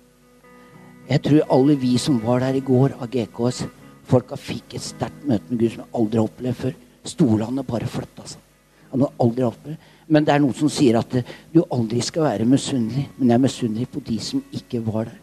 Jeg 1.10 1.24
tror 1.26 1.56
alle 1.56 1.76
vi 1.82 1.96
som 1.98 2.20
var 2.24 2.44
der 2.44 2.56
i 2.56 2.64
går 2.64 2.96
av 3.00 3.10
GKS, 3.12 3.64
folka 4.08 4.38
fikk 4.40 4.76
et 4.78 4.86
sterkt 4.86 5.26
møte 5.28 5.50
med 5.50 5.60
Gud 5.60 5.74
som 5.74 5.84
jeg 5.84 5.96
aldri 6.00 6.22
har 6.22 6.30
opplevd 6.30 6.62
før. 6.64 6.78
Stolene 7.10 7.66
bare 7.66 7.90
flytta 7.90 8.28
seg. 8.30 8.49
Aldri 8.94 9.46
opplevd. 9.46 9.88
Men 10.10 10.26
det 10.26 10.34
er 10.34 10.42
noen 10.42 10.58
som 10.58 10.72
sier 10.74 10.98
at 10.98 11.12
du 11.54 11.62
aldri 11.70 12.02
skal 12.02 12.26
være 12.26 12.48
misunnelig. 12.50 13.06
Men 13.18 13.30
jeg 13.30 13.38
er 13.38 13.44
misunnelig 13.46 13.90
på 13.94 14.02
de 14.06 14.18
som 14.24 14.42
ikke 14.56 14.82
var 14.86 15.12
der. 15.12 15.20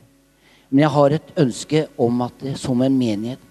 Men 0.70 0.82
jeg 0.82 0.94
har 0.96 1.14
et 1.14 1.34
ønske 1.38 1.82
om 2.02 2.22
at 2.26 2.46
som 2.58 2.82
en 2.82 2.98
menighet 2.98 3.42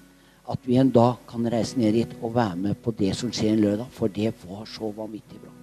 at 0.51 0.67
vi 0.67 0.77
en 0.77 0.91
dag 0.93 1.17
kan 1.27 1.47
reise 1.49 1.79
ned 1.79 1.95
dit 1.95 2.11
og 2.21 2.35
være 2.35 2.55
med 2.59 2.77
på 2.83 2.93
det 2.93 3.15
som 3.17 3.31
skjer 3.33 3.55
en 3.55 3.63
lørdag. 3.63 3.87
For 3.91 4.11
det 4.11 4.33
var 4.45 4.65
så 4.69 4.91
vanvittig 4.93 5.39
bra. 5.41 5.53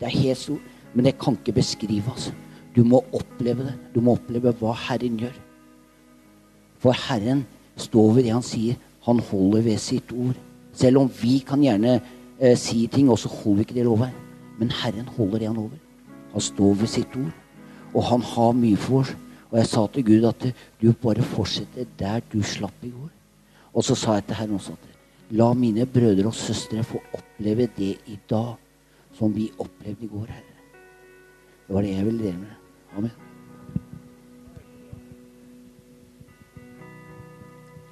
Det 0.00 0.08
er 0.08 0.18
helt 0.20 0.38
stort. 0.38 0.70
Men 0.92 1.06
det 1.06 1.18
kan 1.18 1.38
ikke 1.38 1.56
beskrives. 1.56 2.32
Du 2.76 2.84
må 2.84 3.00
oppleve 3.12 3.64
det. 3.64 3.74
Du 3.94 4.00
må 4.04 4.18
oppleve 4.18 4.52
hva 4.60 4.74
Herren 4.76 5.16
gjør. 5.20 5.34
For 6.82 6.96
Herren 7.08 7.46
står 7.80 8.16
ved 8.16 8.26
det 8.26 8.34
han 8.34 8.44
sier. 8.44 8.76
Han 9.06 9.22
holder 9.30 9.64
ved 9.64 9.80
sitt 9.80 10.12
ord. 10.12 10.36
Selv 10.76 11.00
om 11.00 11.08
vi 11.22 11.38
kan 11.46 11.62
gjerne 11.64 12.00
eh, 12.42 12.58
sier 12.58 12.90
ting, 12.90 13.08
og 13.10 13.20
så 13.22 13.30
holder 13.30 13.62
vi 13.62 13.66
ikke 13.68 13.78
det 13.78 13.86
lovet. 13.86 14.20
Men 14.58 14.74
Herren 14.82 15.08
holder 15.16 15.38
det 15.38 15.48
han 15.48 15.58
lover. 15.58 15.80
Han 16.32 16.44
står 16.44 16.74
ved 16.82 16.90
sitt 16.90 17.16
ord. 17.16 17.32
Og 17.92 18.06
han 18.08 18.24
har 18.34 18.54
mye 18.56 18.78
for 18.80 19.02
oss. 19.02 19.14
Og 19.52 19.58
jeg 19.60 19.68
sa 19.68 19.86
til 19.92 20.06
Gud 20.08 20.24
at 20.24 20.46
du 20.80 20.92
bare 20.96 21.24
fortsetter 21.34 21.88
der 21.98 22.22
du 22.32 22.40
slapp 22.42 22.86
i 22.86 22.92
går. 22.92 23.10
Og 23.72 23.84
så 23.84 23.96
sa 23.96 24.16
jeg 24.16 24.26
til 24.28 24.38
Herren 24.40 24.56
også 24.56 24.76
at 24.76 24.88
la 25.32 25.52
mine 25.56 25.86
brødre 25.88 26.28
og 26.28 26.36
søstre 26.36 26.84
få 26.84 27.00
oppleve 27.12 27.68
det 27.76 27.94
i 28.08 28.18
dag 28.28 28.54
som 29.16 29.32
vi 29.34 29.50
opplevde 29.60 30.04
i 30.06 30.08
går, 30.08 30.26
Herre. 30.28 30.56
Det 31.66 31.76
var 31.76 31.84
det 31.84 31.92
jeg 31.92 32.06
ville 32.06 32.24
dele 32.24 32.38
med 32.38 32.58
Amen. 32.96 33.12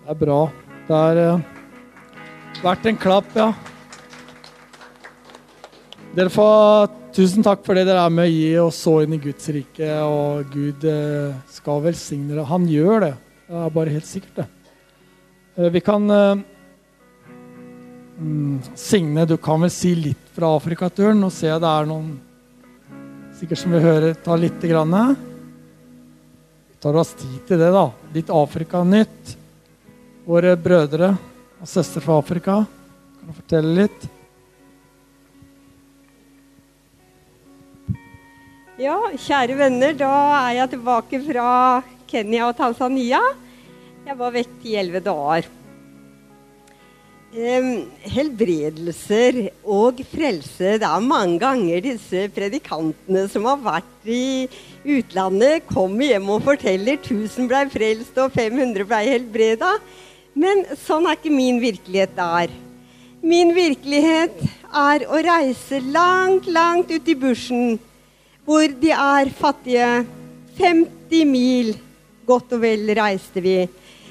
Det 0.00 0.10
er 0.12 0.18
bra. 0.24 0.40
Det 0.88 0.96
har 0.96 1.20
uh, 1.36 1.40
vært 2.64 2.88
en 2.90 2.98
klapp, 3.00 3.28
ja. 3.36 3.52
Dere 6.10 6.30
får 6.34 6.88
Tusen 7.14 7.42
takk 7.42 7.64
for 7.66 7.74
det 7.74 7.88
dere 7.88 8.04
er 8.06 8.12
med 8.14 8.28
å 8.28 8.30
gi 8.30 8.50
oss 8.62 8.76
så 8.84 8.92
inn 9.02 9.16
i 9.16 9.18
Guds 9.22 9.48
rike. 9.50 9.88
Og 10.06 10.46
Gud 10.52 10.84
uh, 10.86 11.34
skal 11.50 11.82
velsigne 11.82 12.30
dere. 12.30 12.44
Han 12.46 12.68
gjør 12.70 13.02
det. 13.02 13.14
Det 13.50 13.56
er 13.58 13.72
bare 13.74 13.94
helt 13.96 14.06
sikkert, 14.06 14.36
det. 14.38 14.46
Uh, 15.58 15.66
vi 15.74 15.80
kan 15.82 16.06
mm, 18.14 18.60
Signe, 18.78 19.26
du 19.26 19.34
kan 19.42 19.58
vel 19.66 19.72
si 19.74 19.90
litt 19.98 20.30
fra 20.36 20.52
Afrikaturen? 20.54 21.18
Nå 21.18 21.32
ser 21.34 21.56
jeg 21.56 21.64
det 21.64 21.72
er 21.72 21.90
noen 21.90 22.12
sikkert 23.40 23.62
som 23.64 23.74
vil 23.74 23.82
høre 23.88 24.14
ta 24.22 24.38
lite 24.38 24.70
grann. 24.70 24.94
Vi 26.70 26.78
tar 26.86 27.00
oss 27.02 27.10
tid 27.18 27.42
til 27.50 27.58
det, 27.58 27.72
da. 27.74 27.90
Litt 28.14 28.30
Afrika-nytt. 28.30 29.34
Våre 30.30 30.54
brødre 30.54 31.10
og 31.58 31.66
søstre 31.74 32.06
fra 32.06 32.22
Afrika 32.22 32.62
kan 33.18 33.34
fortelle 33.42 33.78
litt. 33.82 34.10
Ja, 38.80 38.96
kjære 39.12 39.58
venner, 39.58 39.92
da 39.92 40.08
er 40.38 40.54
jeg 40.56 40.70
tilbake 40.72 41.18
fra 41.20 41.48
Kenya 42.08 42.46
og 42.46 42.54
Tanzania. 42.56 43.18
Jeg 44.06 44.14
var 44.16 44.30
vekk 44.32 44.62
i 44.64 44.76
elleve 44.80 45.02
dager. 45.04 45.48
Helbredelser 48.10 49.36
og 49.62 50.00
frelse 50.10 50.72
Det 50.80 50.88
er 50.88 51.04
mange 51.04 51.36
ganger 51.42 51.84
disse 51.84 52.22
predikantene 52.32 53.26
som 53.30 53.50
har 53.50 53.60
vært 53.66 54.08
i 54.08 54.48
utlandet, 54.96 55.68
kommer 55.68 56.14
hjem 56.14 56.32
og 56.32 56.48
forteller 56.48 56.96
1000 56.96 57.52
blei 57.52 57.62
frelst 57.76 58.16
og 58.24 58.32
500 58.32 58.88
blei 58.88 59.02
helbreda. 59.10 59.74
Men 60.32 60.64
sånn 60.86 61.04
er 61.04 61.20
ikke 61.20 61.36
min 61.36 61.60
virkelighet 61.60 62.16
der. 62.16 62.56
Min 63.20 63.52
virkelighet 63.52 64.40
er 64.72 65.04
å 65.04 65.20
reise 65.28 65.84
langt, 65.92 66.48
langt 66.48 66.88
ut 66.88 67.12
i 67.12 67.20
bushen 67.28 67.76
hvor 68.46 68.66
de 68.80 68.90
er 68.94 69.30
fattige. 69.36 69.90
50 70.60 71.24
mil 71.24 71.70
godt 72.28 72.52
og 72.56 72.62
vel 72.62 72.90
reiste 72.98 73.42
vi. 73.42 73.58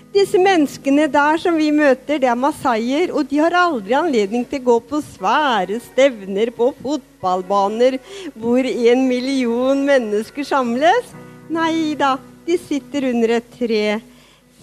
Disse 0.09 0.39
menneskene 0.41 1.05
der 1.13 1.37
som 1.37 1.57
vi 1.59 1.67
møter, 1.69 2.17
det 2.17 2.29
er 2.31 2.37
masaier, 2.39 3.11
og 3.13 3.27
de 3.29 3.37
har 3.43 3.53
aldri 3.53 3.93
anledning 3.93 4.45
til 4.49 4.63
å 4.63 4.67
gå 4.71 4.77
på 4.89 5.01
svære 5.05 5.77
stevner 5.85 6.49
på 6.55 6.71
fotballbaner 6.79 7.99
hvor 8.33 8.65
en 8.65 9.03
million 9.05 9.83
mennesker 9.85 10.47
samles. 10.49 11.13
Nei 11.53 11.93
da, 11.99 12.15
de 12.47 12.57
sitter 12.57 13.11
under 13.11 13.35
et 13.37 13.51
tre. 13.53 13.99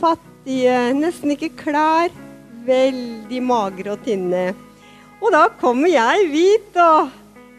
Fattige, 0.00 0.80
nesten 0.98 1.36
ikke 1.36 1.54
klær. 1.62 2.10
Veldig 2.66 3.40
magre 3.46 3.94
og 3.94 4.02
tynne. 4.02 4.48
Og 5.22 5.30
da 5.30 5.46
kommer 5.60 5.86
jeg 5.86 6.26
hvit 6.32 6.82
og 6.82 7.14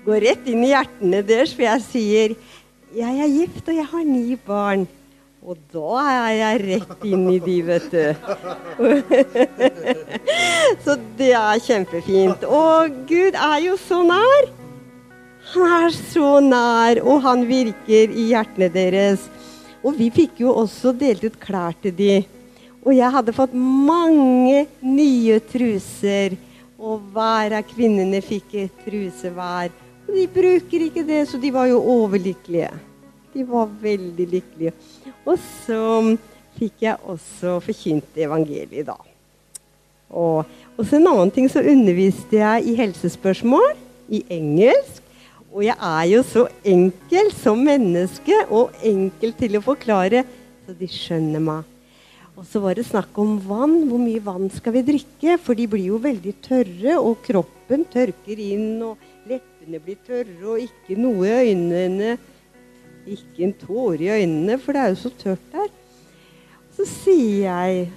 går 0.07 0.23
rett 0.23 0.47
inn 0.47 0.63
i 0.63 0.71
hjertene 0.71 1.23
deres, 1.25 1.51
for 1.55 1.67
jeg 1.67 1.83
sier 1.83 2.37
jeg 2.95 3.19
er 3.19 3.27
gift, 3.27 3.65
og 3.67 3.75
jeg 3.75 3.85
har 3.91 4.05
ni 4.07 4.37
barn. 4.47 4.85
Og 5.47 5.57
da 5.71 6.01
er 6.01 6.31
jeg 6.33 6.61
rett 6.63 7.03
inn 7.07 7.25
i 7.29 7.37
de, 7.43 7.55
vet 7.67 7.87
du. 7.91 8.05
så 10.83 10.95
det 11.19 11.33
er 11.35 11.61
kjempefint. 11.63 12.43
Og 12.47 12.95
Gud 13.07 13.35
er 13.35 13.57
jo 13.63 13.75
så 13.79 14.01
nær. 14.07 14.49
Han 15.53 15.75
er 15.77 15.95
så 15.95 16.31
nær, 16.43 17.01
og 17.03 17.21
han 17.27 17.45
virker 17.47 18.11
i 18.11 18.29
hjertene 18.31 18.71
deres. 18.71 19.27
Og 19.83 19.95
vi 19.99 20.09
fikk 20.11 20.41
jo 20.43 20.55
også 20.63 20.91
delt 20.95 21.23
ut 21.27 21.39
klær 21.39 21.75
til 21.83 21.95
de. 21.95 22.13
Og 22.83 22.95
jeg 22.95 23.13
hadde 23.13 23.35
fått 23.35 23.55
mange 23.55 24.65
nye 24.83 25.39
truser. 25.51 26.35
Og 26.79 27.03
hver 27.13 27.59
av 27.59 27.67
kvinnene 27.67 28.23
fikk 28.23 28.57
truse 28.83 29.31
hver. 29.35 29.71
De 30.07 30.23
bruker 30.31 30.87
ikke 30.87 31.03
det, 31.07 31.25
så 31.29 31.39
de 31.41 31.51
var 31.53 31.67
jo 31.69 31.81
overlykkelige. 31.81 32.71
De 33.33 33.43
var 33.47 33.69
veldig 33.81 34.27
lykkelige. 34.31 34.73
Og 35.27 35.35
så 35.65 35.81
fikk 36.57 36.87
jeg 36.87 37.03
også 37.03 37.57
forkynt 37.63 38.17
evangeliet 38.17 38.87
da. 38.87 38.97
Og, 40.07 40.47
og 40.77 40.85
så 40.87 40.97
en 40.97 41.09
annen 41.11 41.33
ting 41.35 41.49
så 41.51 41.61
underviste 41.67 42.39
jeg 42.39 42.71
i 42.71 42.77
helsespørsmål 42.79 43.75
i 44.07 44.23
engelsk. 44.31 45.03
Og 45.51 45.63
jeg 45.65 45.75
er 45.75 46.05
jo 46.11 46.21
så 46.27 46.45
enkel 46.67 47.31
som 47.35 47.59
menneske 47.65 48.35
og 48.53 48.75
enkel 48.85 49.33
til 49.37 49.57
å 49.57 49.63
forklare, 49.65 50.23
så 50.65 50.75
de 50.77 50.89
skjønner 50.91 51.43
meg. 51.43 51.73
Og 52.37 52.45
så 52.45 52.61
var 52.61 52.77
det 52.77 52.85
snakk 52.85 53.15
om 53.17 53.39
vann. 53.41 53.79
Hvor 53.89 53.97
mye 53.97 54.21
vann 54.21 54.51
skal 54.53 54.75
vi 54.75 54.83
drikke? 54.85 55.39
For 55.41 55.57
de 55.57 55.65
blir 55.71 55.87
jo 55.89 56.01
veldig 56.01 56.33
tørre, 56.45 56.97
og 56.99 57.23
kroppen 57.25 57.87
tørker 57.89 58.37
inn. 58.37 58.83
og 58.85 59.06
Leppene 59.67 59.83
blir 59.83 59.97
tørre, 60.07 60.47
og 60.47 60.61
ikke 60.63 60.95
noe 60.95 61.27
i 61.27 61.49
øynene. 61.51 62.13
Ikke 63.03 63.43
en 63.43 63.53
tåre 63.59 63.99
i 63.99 64.21
øynene, 64.21 64.55
for 64.63 64.71
det 64.71 64.79
er 64.79 64.93
jo 64.93 64.99
så 65.01 65.09
tørt 65.19 65.43
der. 65.51 65.67
Så 66.77 66.85
sier 66.87 67.49
jeg 67.49 67.89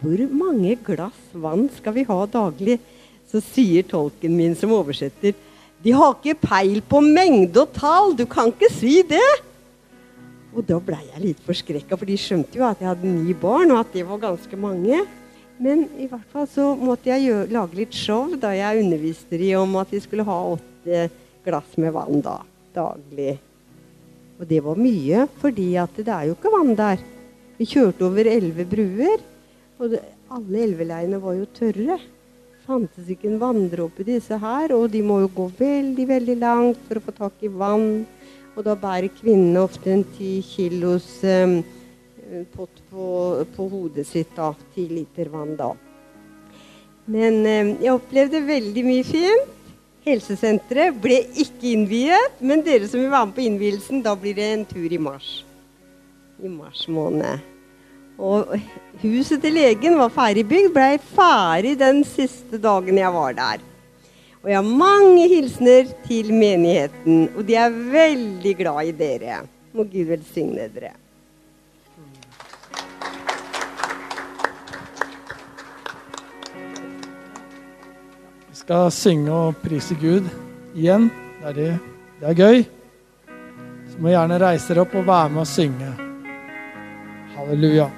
Hvor 0.00 0.18
mange 0.32 0.74
glass 0.82 1.20
vann 1.34 1.68
skal 1.76 1.94
vi 1.94 2.02
ha 2.08 2.16
daglig? 2.26 2.80
Så 3.30 3.38
sier 3.44 3.86
tolken 3.86 4.34
min 4.34 4.56
som 4.58 4.72
oversetter 4.72 5.36
De 5.84 5.92
har 5.92 6.16
ikke 6.16 6.48
peil 6.48 6.80
på 6.82 6.98
mengde 7.04 7.62
og 7.62 7.70
tall. 7.76 8.16
Du 8.18 8.24
kan 8.26 8.50
ikke 8.50 8.72
si 8.72 9.04
det. 9.06 9.28
Og 10.50 10.66
da 10.66 10.80
blei 10.82 11.04
jeg 11.12 11.22
litt 11.22 11.46
forskrekka, 11.46 11.94
for 11.94 12.10
de 12.10 12.18
skjønte 12.18 12.58
jo 12.58 12.66
at 12.66 12.82
jeg 12.82 12.90
hadde 12.90 13.06
ni 13.06 13.38
barn, 13.38 13.70
og 13.70 13.84
at 13.84 13.94
det 13.94 14.02
var 14.08 14.18
ganske 14.26 14.58
mange. 14.58 15.04
Men 15.62 15.86
i 15.94 16.10
hvert 16.10 16.26
fall 16.34 16.50
så 16.50 16.72
måtte 16.74 17.12
jeg 17.12 17.28
gjøre, 17.28 17.48
lage 17.54 17.78
litt 17.84 17.94
show 17.94 18.34
da 18.34 18.50
jeg 18.56 18.82
underviste 18.82 19.38
de 19.38 19.54
om 19.60 19.78
at 19.78 19.94
de 19.94 20.02
skulle 20.02 20.26
ha 20.26 20.42
åtte 20.82 21.08
glass 21.44 21.76
med 21.76 21.92
vann 21.92 22.20
da, 22.22 22.42
daglig. 22.74 23.38
Og 24.38 24.46
det 24.46 24.60
var 24.62 24.78
mye, 24.78 25.26
fordi 25.40 25.74
det 25.96 26.08
er 26.08 26.26
jo 26.26 26.34
ikke 26.34 26.52
vann 26.52 26.74
der. 26.74 26.98
Vi 27.58 27.66
kjørte 27.66 28.06
over 28.06 28.26
elleve 28.26 28.64
bruer, 28.66 29.20
og 29.78 29.90
det, 29.90 30.02
alle 30.30 30.64
elveleiene 30.66 31.20
var 31.22 31.36
jo 31.36 31.46
tørre. 31.54 31.98
Fantes 32.66 33.10
ikke 33.10 33.28
en 33.28 33.40
vanndråpe 33.42 34.04
disse 34.06 34.38
her, 34.38 34.72
og 34.74 34.90
de 34.90 35.02
må 35.02 35.20
jo 35.22 35.30
gå 35.34 35.48
veldig, 35.58 36.08
veldig 36.08 36.36
langt 36.38 36.82
for 36.88 36.98
å 36.98 37.04
få 37.04 37.14
tak 37.14 37.42
i 37.42 37.50
vann. 37.50 38.04
Og 38.56 38.64
da 38.66 38.74
bærer 38.76 39.10
kvinnene 39.10 39.62
ofte 39.62 39.90
en 39.92 40.04
ti 40.16 40.40
kilos 40.44 41.22
um, 41.24 41.62
pott 42.52 42.82
på, 42.90 43.06
på, 43.54 43.68
hodet 43.70 44.06
sitt. 44.06 44.34
da, 44.36 44.52
Ti 44.74 44.86
liter 44.90 45.30
vann 45.32 45.56
da. 45.58 45.72
Men 47.10 47.40
um, 47.42 47.74
jeg 47.82 47.94
opplevde 47.96 48.44
veldig 48.46 48.86
mye 48.86 49.06
fint. 49.06 49.58
Helsesenteret 50.02 50.96
ble 50.98 51.20
ikke 51.38 51.76
innviet, 51.76 52.40
men 52.42 52.64
dere 52.66 52.88
som 52.90 52.98
vil 52.98 53.12
være 53.12 53.28
med 53.28 53.36
på 53.36 53.44
innvielsen, 53.46 54.02
da 54.02 54.16
blir 54.18 54.34
det 54.34 54.48
en 54.50 54.64
tur 54.66 54.90
i 54.90 54.98
mars. 54.98 55.28
I 56.42 56.50
mars 56.50 56.88
måned. 56.90 57.44
Og 58.18 58.56
huset 59.02 59.42
til 59.42 59.54
legen 59.56 59.94
var 59.98 60.10
ferdigbygd, 60.14 60.72
blei 60.74 60.96
ferdig 61.14 61.76
den 61.78 62.02
siste 62.06 62.58
dagen 62.62 62.98
jeg 62.98 63.14
var 63.14 63.38
der. 63.38 63.62
Og 64.42 64.50
jeg 64.50 64.58
har 64.58 64.74
mange 64.82 65.28
hilsener 65.30 65.94
til 66.08 66.32
menigheten, 66.34 67.28
og 67.36 67.46
de 67.46 67.56
er 67.62 67.78
veldig 67.94 68.56
glad 68.58 68.90
i 68.90 68.96
dere. 69.04 69.44
Må 69.72 69.86
Gud 69.86 70.10
velsigne 70.10 70.66
dere. 70.74 70.96
Skal 78.62 78.92
synge 78.94 79.32
og 79.34 79.56
prise 79.58 79.96
Gud 79.98 80.28
igjen. 80.78 81.08
Det 81.40 81.48
er, 81.48 81.54
det. 81.56 81.70
Det 82.20 82.28
er 82.30 82.34
gøy. 82.38 82.60
Så 83.90 83.98
må 83.98 84.12
gjerne 84.12 84.38
reise 84.38 84.70
dere 84.70 84.84
opp 84.84 84.92
og 84.94 85.08
være 85.08 85.32
med 85.34 85.42
og 85.42 85.48
synge. 85.50 85.88
Halleluja. 87.34 87.88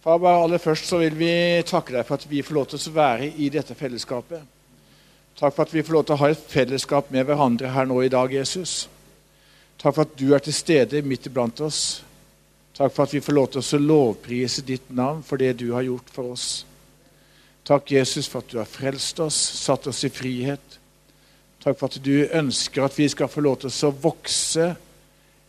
Far, 0.00 0.24
aller 0.24 0.58
først 0.58 0.88
så 0.88 1.02
vil 1.02 1.12
vi 1.20 1.34
takke 1.68 1.92
deg 1.92 2.08
for 2.08 2.16
at 2.16 2.24
vi 2.30 2.40
får 2.40 2.56
lov 2.56 2.70
til 2.72 2.80
å 2.80 2.94
være 2.96 3.28
i 3.36 3.50
dette 3.52 3.76
fellesskapet. 3.76 4.59
Takk 5.40 5.54
for 5.56 5.64
at 5.64 5.72
vi 5.72 5.80
får 5.80 5.94
lov 5.96 6.02
til 6.04 6.18
å 6.18 6.20
ha 6.20 6.28
et 6.34 6.48
fellesskap 6.52 7.06
med 7.14 7.24
hverandre 7.24 7.70
her 7.72 7.86
nå 7.88 8.02
i 8.04 8.10
dag, 8.12 8.32
Jesus. 8.34 8.90
Takk 9.80 9.94
for 9.96 10.04
at 10.04 10.18
du 10.20 10.34
er 10.36 10.42
til 10.44 10.52
stede 10.52 11.00
midt 11.00 11.30
iblant 11.30 11.62
oss. 11.64 12.02
Takk 12.76 12.92
for 12.92 13.06
at 13.06 13.14
vi 13.16 13.22
får 13.24 13.36
lov 13.38 13.48
til 13.54 13.64
å 13.64 13.80
lovprise 13.80 14.66
ditt 14.68 14.92
navn 14.92 15.24
for 15.24 15.40
det 15.40 15.54
du 15.62 15.70
har 15.72 15.88
gjort 15.88 16.12
for 16.12 16.34
oss. 16.34 16.66
Takk, 17.64 17.88
Jesus, 17.96 18.28
for 18.28 18.44
at 18.44 18.52
du 18.52 18.58
har 18.60 18.68
frelst 18.68 19.24
oss, 19.24 19.40
satt 19.64 19.88
oss 19.88 20.04
i 20.04 20.12
frihet. 20.12 20.78
Takk 21.64 21.80
for 21.80 21.88
at 21.88 22.00
du 22.04 22.28
ønsker 22.28 22.84
at 22.84 23.00
vi 23.00 23.08
skal 23.08 23.32
få 23.32 23.40
lov 23.44 23.62
til 23.62 23.72
å 23.72 23.96
vokse 23.96 24.74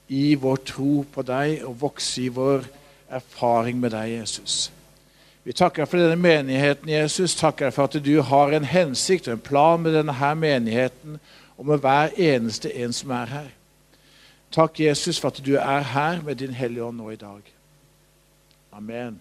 i 0.07 0.25
vår 0.39 0.67
tro 0.71 1.01
på 1.03 1.24
deg 1.27 1.65
og 1.67 1.79
vokse 1.83 2.24
i 2.24 2.31
vår 2.31 2.63
erfaring 3.12 3.79
med 3.83 3.91
deg, 3.91 4.21
Jesus. 4.21 4.69
Vi 5.43 5.53
takker 5.53 5.86
for 5.86 5.98
denne 5.98 6.15
menigheten, 6.15 6.89
Jesus. 6.89 7.36
Takker 7.36 7.69
for 7.69 7.83
at 7.83 7.98
du 8.05 8.21
har 8.21 8.51
en 8.53 8.65
hensikt 8.65 9.27
og 9.27 9.33
en 9.33 9.39
plan 9.39 9.81
med 9.81 9.95
denne 9.98 10.13
her 10.13 10.33
menigheten 10.33 11.17
og 11.57 11.65
med 11.65 11.81
hver 11.81 12.13
eneste 12.17 12.75
en 12.75 12.93
som 12.93 13.10
er 13.10 13.25
her. 13.25 13.50
Takk, 14.51 14.79
Jesus, 14.79 15.19
for 15.19 15.31
at 15.31 15.41
du 15.45 15.55
er 15.55 15.79
her 15.79 16.21
med 16.21 16.36
din 16.36 16.53
Hellige 16.53 16.83
Ånd 16.83 16.98
nå 16.98 17.10
i 17.10 17.15
dag. 17.15 17.41
Amen. 18.74 19.19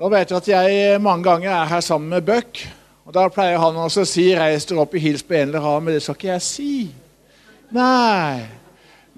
Nå 0.00 0.08
vet 0.08 0.30
du 0.30 0.36
at 0.36 0.48
jeg 0.48 1.00
mange 1.00 1.24
ganger 1.24 1.50
er 1.50 1.64
her 1.64 1.80
sammen 1.80 2.10
med 2.10 2.22
Buck. 2.22 2.68
Og 3.04 3.14
Da 3.14 3.28
pleier 3.28 3.58
han 3.58 3.76
også 3.76 4.00
å 4.00 4.08
si 4.08 4.30
'reis 4.34 4.64
dere 4.66 4.80
opp 4.80 4.94
i 4.94 4.98
hils 4.98 5.22
på 5.22 5.34
en 5.34 5.48
eller 5.48 5.60
annen', 5.60 5.84
men 5.84 5.94
det 5.94 6.02
skal 6.02 6.14
ikke 6.14 6.28
jeg 6.28 6.42
si. 6.42 6.94
Nei. 7.70 8.59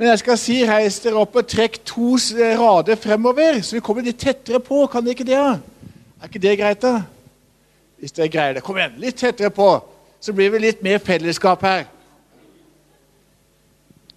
Men 0.03 0.09
jeg 0.09 0.19
skal 0.19 0.39
si 0.41 0.55
'reis 0.67 0.97
dere 0.99 1.21
opp 1.21 1.37
og 1.39 1.47
trekk 1.47 1.77
to 1.87 2.17
rader 2.59 2.97
fremover', 2.99 3.61
så 3.63 3.77
vi 3.77 3.81
kommer 3.87 4.03
litt 4.03 4.19
tettere 4.19 4.59
på. 4.59 4.81
Kan 4.91 5.05
dere 5.05 5.15
ikke 5.15 5.27
det? 5.29 5.37
Er 5.39 6.27
ikke 6.27 6.41
det 6.43 6.55
greit, 6.59 6.81
da? 6.83 7.05
Hvis 8.03 8.11
dere 8.17 8.27
greier 8.29 8.57
det. 8.57 8.65
Kom 8.67 8.81
igjen, 8.81 8.97
litt 8.99 9.21
tettere 9.21 9.53
på, 9.55 9.69
så 10.19 10.33
blir 10.35 10.51
vi 10.51 10.59
litt 10.59 10.83
mer 10.83 10.99
fellesskap 10.99 11.63
her. 11.63 11.85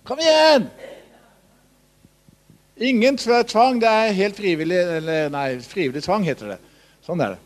Kom 0.03 0.17
igjen! 0.23 0.65
Ingen 2.77 3.17
tvang. 3.21 3.77
Det 3.81 3.91
er 3.91 4.17
helt 4.17 4.35
frivillig 4.35 4.79
eller 4.79 5.29
Nei, 5.29 5.59
frivillig 5.59 6.01
tvang 6.01 6.25
heter 6.25 6.55
det. 6.55 6.57
Sånn 7.05 7.21
er 7.21 7.35
det. 7.35 7.43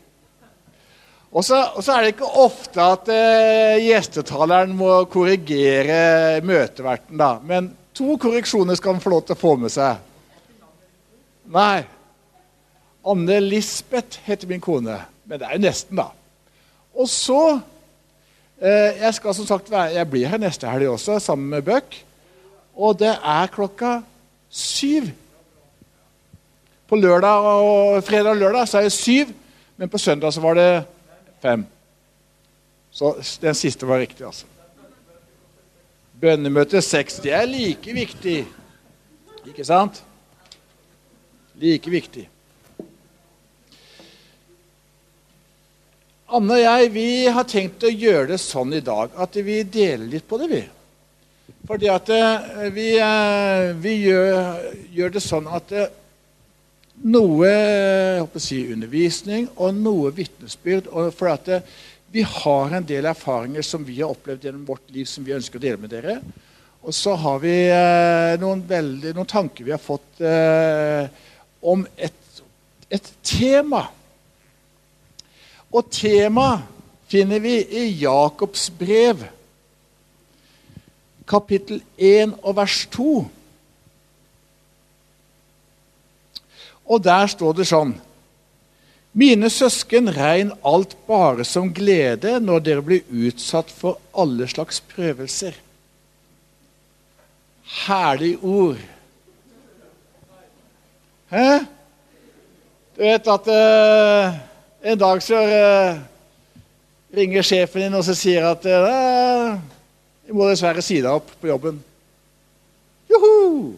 Og 1.30 1.44
så, 1.44 1.60
er 1.92 2.00
det 2.00 2.14
ikke 2.14 2.32
ofte 2.40 2.88
at 2.96 3.12
eh, 3.12 3.84
gjestetaleren 3.84 4.72
må 4.80 5.04
korrigere 5.12 6.40
møteverten, 6.40 7.20
da. 7.20 7.34
Men 7.44 7.76
to 8.00 8.16
korreksjoner 8.20 8.78
skal 8.78 8.96
han 8.96 9.02
få 9.02 9.12
lov 9.12 9.26
til 9.28 9.36
å 9.36 9.40
få 9.40 9.56
med 9.60 9.72
seg. 9.72 10.00
Nei. 11.52 11.82
Anne 13.10 13.40
Lisbeth 13.44 14.20
heter 14.26 14.48
min 14.48 14.62
kone. 14.64 14.96
Men 15.28 15.40
det 15.40 15.48
er 15.48 15.58
jo 15.58 15.64
nesten, 15.64 16.00
da. 16.00 16.10
Og 16.96 17.08
så 17.08 17.40
eh, 18.58 18.98
Jeg 18.98 19.14
skal 19.16 19.36
som 19.36 19.48
sagt 19.48 19.70
være, 19.70 19.94
jeg 19.94 20.10
blir 20.10 20.30
her 20.30 20.40
neste 20.42 20.68
helg 20.68 20.90
også, 20.90 21.18
sammen 21.22 21.52
med 21.52 21.66
Buck. 21.66 21.96
Og 22.76 22.96
det 23.00 23.12
er 23.12 23.52
klokka 23.52 23.98
syv. 24.50 25.10
På 26.90 26.98
lørdag 26.98 27.46
og 27.46 28.00
fredag 28.04 28.34
og 28.34 28.40
lørdag 28.40 28.68
så 28.68 28.80
er 28.80 28.88
det 28.88 28.96
syv, 28.96 29.30
men 29.78 29.92
på 29.92 30.00
søndag 30.00 30.34
så 30.34 30.42
var 30.42 30.58
det 30.58 30.70
fem. 31.42 31.62
Så 32.90 33.14
den 33.42 33.54
siste 33.54 33.86
var 33.86 34.02
riktig, 34.02 34.26
altså. 34.26 34.49
Bønnemøte 36.20 36.82
seks. 36.84 37.20
Det 37.24 37.32
er 37.32 37.46
like 37.48 37.94
viktig. 37.96 38.42
Ikke 39.48 39.64
sant? 39.64 40.02
Like 41.60 41.90
viktig. 41.92 42.26
Anne 46.30 46.54
og 46.54 46.60
jeg 46.62 46.90
vi 46.94 47.08
har 47.26 47.46
tenkt 47.48 47.82
å 47.82 47.90
gjøre 47.90 48.34
det 48.34 48.42
sånn 48.42 48.76
i 48.76 48.84
dag 48.84 49.16
at 49.18 49.38
vi 49.42 49.62
deler 49.66 50.06
litt 50.12 50.28
på 50.30 50.38
det. 50.38 50.50
vi. 50.52 50.60
Fordi 51.66 51.88
at 51.90 52.10
eh, 52.14 52.68
vi, 52.74 52.86
eh, 52.98 53.72
vi 53.82 53.96
gjør, 54.04 54.60
gjør, 54.94 55.10
det 55.16 55.22
sånn 55.24 55.48
at 55.50 55.72
eh, 55.74 55.90
noe 57.10 57.50
si, 58.38 58.60
undervisning 58.70 59.48
og 59.56 59.74
noe 59.78 60.12
vitnesbyrd. 60.14 60.90
For 61.16 61.32
at 61.32 61.50
vi 62.10 62.22
har 62.26 62.72
en 62.74 62.86
del 62.86 63.06
erfaringer 63.06 63.62
som 63.62 63.84
vi 63.86 64.00
har 64.00 64.10
opplevd 64.10 64.44
gjennom 64.44 64.64
vårt 64.66 64.88
liv, 64.90 65.06
som 65.06 65.24
vi 65.24 65.34
ønsker 65.36 65.60
å 65.60 65.62
dele 65.62 65.78
med 65.78 65.92
dere. 65.92 66.16
Og 66.82 66.94
så 66.96 67.14
har 67.14 67.38
vi 67.42 67.54
noen, 68.40 68.64
veldig, 68.66 69.12
noen 69.14 69.28
tanker 69.28 69.66
vi 69.66 69.74
har 69.74 69.82
fått 69.82 70.22
eh, 70.24 71.06
om 71.60 71.84
et, 71.94 72.40
et 72.90 73.10
tema. 73.22 73.84
Og 75.70 75.90
temaet 75.92 76.66
finner 77.10 77.42
vi 77.42 77.56
i 77.78 77.84
Jakobs 78.00 78.68
brev, 78.74 79.22
kapittel 81.30 81.82
1 81.94 82.36
og 82.40 82.56
vers 82.58 82.82
2. 82.90 83.10
Og 86.90 87.02
der 87.06 87.30
står 87.30 87.58
det 87.60 87.70
sånn 87.70 87.94
Mine 89.12 89.50
søsken, 89.50 90.06
regn 90.14 90.52
alt 90.66 90.94
bare 91.08 91.44
som 91.44 91.72
glede 91.74 92.36
når 92.40 92.62
dere 92.62 92.84
blir 92.86 93.08
utsatt 93.10 93.70
for 93.74 93.98
alle 94.14 94.46
slags 94.48 94.78
prøvelser. 94.92 95.56
Herlig 97.86 98.36
ord. 98.42 98.78
Hæ? 101.30 101.58
Du 102.96 103.02
vet 103.02 103.28
at 103.34 103.50
uh, 103.50 104.38
en 104.92 104.98
dag 104.98 105.22
så 105.22 105.40
uh, 105.42 105.98
ringer 107.16 107.46
sjefen 107.46 107.86
din 107.86 107.98
og 107.98 108.04
så 108.06 108.14
sier 108.18 108.46
at 108.50 108.66
uh, 108.66 109.58
jeg 110.26 110.36
må 110.36 110.46
dessverre 110.50 110.82
si 110.84 111.00
deg 111.00 111.10
opp 111.10 111.30
på 111.40 111.50
jobben. 111.50 111.82
Joho! 113.10 113.72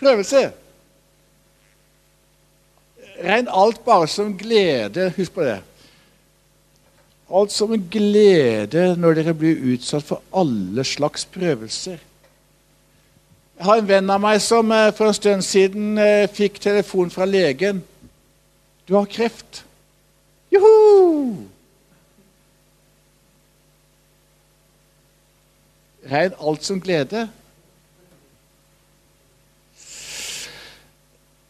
Prøvelse. 0.00 0.50
Regn 3.24 3.48
alt 3.48 3.80
bare 3.84 4.08
som 4.08 4.34
glede. 4.38 5.08
Husk 5.16 5.32
på 5.32 5.46
det. 5.46 5.60
Alt 7.34 7.52
som 7.52 7.72
en 7.72 7.86
glede 7.90 8.90
når 9.00 9.20
dere 9.20 9.34
blir 9.34 9.62
utsatt 9.74 10.04
for 10.04 10.20
alle 10.36 10.84
slags 10.84 11.24
prøvelser. 11.32 11.96
Jeg 13.54 13.64
har 13.64 13.80
en 13.80 13.88
venn 13.88 14.10
av 14.10 14.20
meg 14.20 14.42
som 14.42 14.70
eh, 14.74 14.90
for 14.92 15.08
en 15.08 15.16
stund 15.16 15.44
siden 15.46 15.98
fikk 16.34 16.60
telefon 16.60 17.10
fra 17.10 17.24
legen. 17.24 17.82
'Du 18.84 18.94
har 18.94 19.06
kreft.' 19.08 19.64
Joho! 20.52 21.36
Regn 26.10 26.36
alt 26.40 26.64
som 26.64 26.80
glede. 26.80 27.28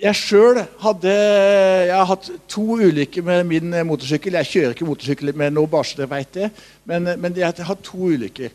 Jeg 0.05 0.19
sjøl 0.21 0.59
hadde 0.83 1.13
jeg 1.15 1.95
har 1.97 2.09
hatt 2.11 2.27
to 2.51 2.77
ulykker 2.77 3.25
med 3.25 3.47
min 3.49 3.77
motorsykkel. 3.89 4.37
Jeg 4.43 4.51
kjører 4.51 4.75
ikke 4.75 4.89
motorsykkel 4.89 5.33
med 5.33 5.55
nå, 5.57 5.65
bare 5.71 5.89
så 5.89 6.03
dere 6.03 6.11
veit 6.11 6.35
det. 6.37 6.51
Men, 6.85 7.09
men 7.23 7.37
jeg 7.39 7.47
har 7.49 7.71
hatt 7.71 7.85
to 7.87 8.11
ulykker. 8.13 8.53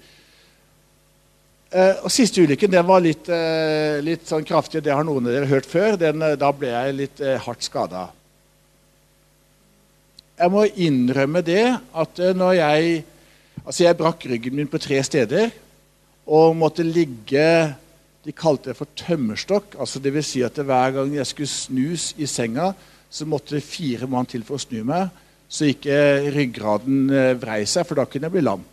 Uh, 1.70 2.06
og 2.06 2.10
Siste 2.14 2.42
ulykken 2.42 2.72
den 2.74 2.86
var 2.86 3.02
litt, 3.02 3.28
uh, 3.30 3.98
litt 4.02 4.30
sånn 4.30 4.46
kraftig. 4.46 4.84
Det 4.86 4.94
har 4.94 5.06
noen 5.06 5.26
av 5.26 5.36
dere 5.36 5.50
hørt 5.50 5.70
før. 5.70 5.98
Den, 6.02 6.22
uh, 6.22 6.38
da 6.38 6.50
ble 6.54 6.70
jeg 6.70 6.96
litt 6.98 7.22
hardt 7.46 7.66
skada. 7.66 8.08
Jeg 10.40 10.54
må 10.54 10.68
innrømme 10.70 11.46
det 11.46 11.66
at 11.78 12.28
når 12.38 12.60
jeg 12.62 13.00
Altså, 13.60 13.84
jeg 13.84 13.98
brakk 14.00 14.24
ryggen 14.26 14.56
min 14.56 14.70
på 14.72 14.80
tre 14.82 14.98
steder 15.04 15.50
og 16.26 16.56
måtte 16.58 16.82
ligge 16.82 17.44
De 18.30 18.36
kalte 18.38 18.70
det 18.70 18.78
for 18.78 18.94
tømmerstokk. 19.00 19.80
altså 19.80 20.00
vil 20.06 20.24
si 20.24 20.44
at 20.46 20.54
hver 20.54 20.94
gang 21.00 21.16
jeg 21.16 21.26
skulle 21.26 21.50
snus 21.50 22.14
i 22.18 22.30
senga, 22.30 22.74
så 23.10 23.26
måtte 23.26 23.58
det 23.58 23.66
fire 23.66 24.06
mann 24.06 24.30
til 24.30 24.46
for 24.46 24.60
å 24.60 24.62
snu 24.62 24.84
meg, 24.86 25.10
så 25.50 25.66
ikke 25.66 26.30
ryggraden 26.36 27.10
eh, 27.10 27.34
vrei 27.42 27.64
seg, 27.66 27.88
for 27.90 27.98
da 27.98 28.06
kunne 28.06 28.30
jeg 28.30 28.36
bli 28.38 28.46
lam. 28.46 28.66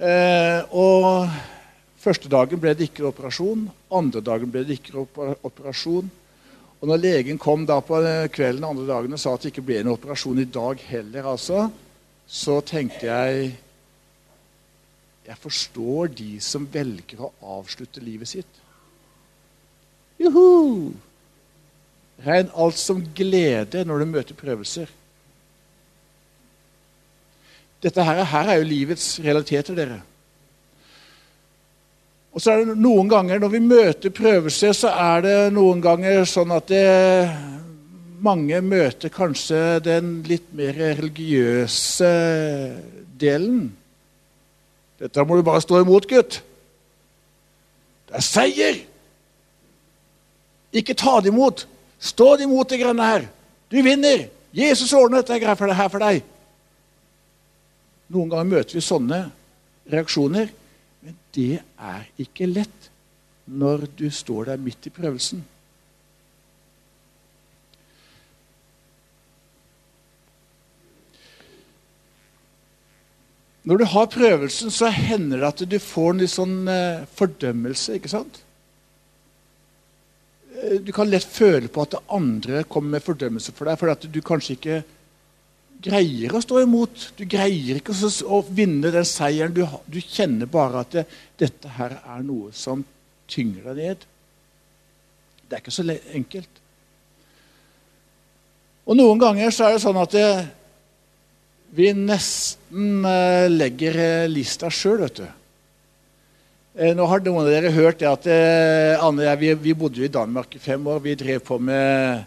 Eh, 0.00 0.64
og 0.72 1.28
Første 2.00 2.30
dagen 2.32 2.60
ble 2.60 2.72
det 2.72 2.86
ikke 2.88 3.10
operasjon. 3.10 3.66
Andre 3.92 4.22
dagen 4.24 4.48
ble 4.48 4.62
det 4.64 4.78
ikke 4.78 5.02
operasjon. 5.44 6.06
Og 6.80 6.88
når 6.88 7.02
legen 7.02 7.40
kom 7.40 7.66
da 7.68 7.76
på 7.84 7.98
kvelden 8.32 8.64
andre 8.64 8.86
dagen 8.88 9.12
og 9.12 9.20
sa 9.20 9.34
at 9.36 9.44
det 9.44 9.50
ikke 9.52 9.66
ble 9.68 9.82
en 9.82 9.90
operasjon 9.92 10.40
i 10.40 10.46
dag 10.48 10.80
heller, 10.88 11.28
altså, 11.34 11.66
så 12.24 12.62
tenkte 12.64 13.10
jeg 13.10 13.50
Jeg 15.30 15.38
forstår 15.38 16.10
de 16.18 16.32
som 16.42 16.64
velger 16.72 17.20
å 17.22 17.30
avslutte 17.60 18.02
livet 18.02 18.26
sitt. 18.32 18.56
Juhu! 20.18 20.90
Regn 22.24 22.50
alt 22.58 22.76
som 22.76 23.04
glede 23.16 23.84
når 23.86 24.02
du 24.02 24.10
møter 24.10 24.36
prøvelser. 24.36 24.90
Dette 27.80 28.04
her, 28.04 28.24
her 28.28 28.50
er 28.50 28.58
jo 28.60 28.68
livets 28.68 29.06
realiteter, 29.22 29.78
dere. 29.78 30.00
Og 32.34 32.42
så 32.42 32.52
er 32.52 32.66
det 32.66 32.76
noen 32.78 33.08
ganger 33.10 33.40
Når 33.42 33.50
vi 33.50 33.60
møter 33.64 34.12
prøvelser, 34.14 34.74
så 34.76 34.92
er 34.92 35.24
det 35.24 35.38
noen 35.54 35.80
ganger 35.82 36.26
sånn 36.28 36.52
at 36.54 36.68
det, 36.70 36.84
mange 38.20 38.60
møter 38.60 39.14
kanskje 39.14 39.78
den 39.86 40.18
litt 40.28 40.50
mer 40.52 40.74
religiøse 40.76 42.10
delen. 43.20 43.70
Dette 45.00 45.24
må 45.24 45.38
du 45.38 45.44
bare 45.46 45.62
stå 45.64 45.80
imot, 45.80 46.08
gutt. 46.08 46.40
Det 48.08 48.18
er 48.18 48.26
seier! 48.26 48.80
Ikke 50.76 50.94
ta 50.98 51.18
det 51.22 51.32
imot. 51.32 51.64
Stå 52.00 52.34
det 52.36 52.46
imot, 52.46 52.68
det 52.70 52.80
grønne 52.82 53.06
her. 53.06 53.26
Du 53.72 53.80
vinner! 53.82 54.28
Jesus 54.54 54.92
ordner 54.92 55.22
dette 55.22 55.38
her 55.38 55.88
for 55.88 56.02
deg. 56.02 56.24
Noen 58.10 58.30
ganger 58.32 58.50
møter 58.50 58.76
vi 58.76 58.82
sånne 58.82 59.20
reaksjoner. 59.90 60.50
Men 61.00 61.16
det 61.34 61.62
er 61.62 62.02
ikke 62.20 62.50
lett 62.50 62.90
når 63.50 63.86
du 63.98 64.08
står 64.12 64.50
der 64.50 64.62
midt 64.62 64.90
i 64.90 64.94
prøvelsen. 64.94 65.42
Når 73.70 73.78
du 73.78 73.86
har 73.86 74.06
prøvelsen, 74.10 74.70
så 74.74 74.88
hender 74.90 75.38
det 75.38 75.46
at 75.46 75.60
du 75.70 75.76
får 75.78 76.08
en 76.10 76.22
litt 76.24 76.32
sånn 76.32 76.54
eh, 76.66 77.04
fordømmelse. 77.14 78.00
ikke 78.00 78.10
sant? 78.10 78.40
Eh, 80.58 80.80
du 80.82 80.90
kan 80.96 81.06
lett 81.06 81.28
føle 81.30 81.70
på 81.70 81.84
at 81.84 81.94
andre 82.10 82.64
kommer 82.66 82.96
med 82.96 83.04
fordømmelse 83.06 83.54
for 83.54 83.70
deg, 83.70 83.78
fordi 83.78 83.94
at 83.94 84.08
du 84.10 84.18
kanskje 84.26 84.56
ikke 84.56 84.80
greier 85.86 86.34
å 86.34 86.42
stå 86.42 86.64
imot. 86.64 87.06
Du 87.14 87.22
greier 87.30 87.78
ikke 87.78 87.94
å, 87.94 88.10
å 88.26 88.42
vinne 88.50 88.90
den 88.90 89.06
seieren. 89.06 89.54
Du, 89.54 89.62
du 89.86 90.00
kjenner 90.02 90.50
bare 90.50 90.82
at 90.82 90.96
det, 90.96 91.06
dette 91.38 91.78
her 91.78 92.00
er 92.00 92.26
noe 92.26 92.50
som 92.50 92.82
tynger 93.30 93.70
deg 93.70 93.84
ned. 93.84 94.08
Det 95.46 95.60
er 95.60 95.62
ikke 95.62 95.78
så 95.78 95.86
enkelt. 95.86 96.58
Og 98.90 98.98
noen 98.98 99.22
ganger 99.22 99.54
så 99.54 99.68
er 99.68 99.78
det 99.78 99.84
sånn 99.86 100.02
at 100.02 100.18
det, 100.18 100.26
vi 101.70 101.90
nesten 101.94 103.04
eh, 103.06 103.46
legger 103.50 103.98
eh, 103.98 104.30
lista 104.30 104.70
sjøl, 104.72 105.04
vet 105.04 105.20
du. 105.20 105.26
Eh, 106.74 106.94
nå 106.98 107.06
har 107.06 107.22
noen 107.22 107.44
av 107.44 107.50
dere 107.50 107.70
hørt 107.74 108.00
det 108.02 108.08
at 108.10 108.26
Anne 108.98 109.22
og 109.22 109.44
jeg 109.44 109.58
vi, 109.62 109.74
bodde 109.78 110.02
i 110.02 110.10
Danmark 110.10 110.56
i 110.56 110.62
fem 110.62 110.86
år. 110.90 111.02
Vi 111.04 111.14
drev 111.18 111.44
på 111.46 111.60
med, 111.62 112.24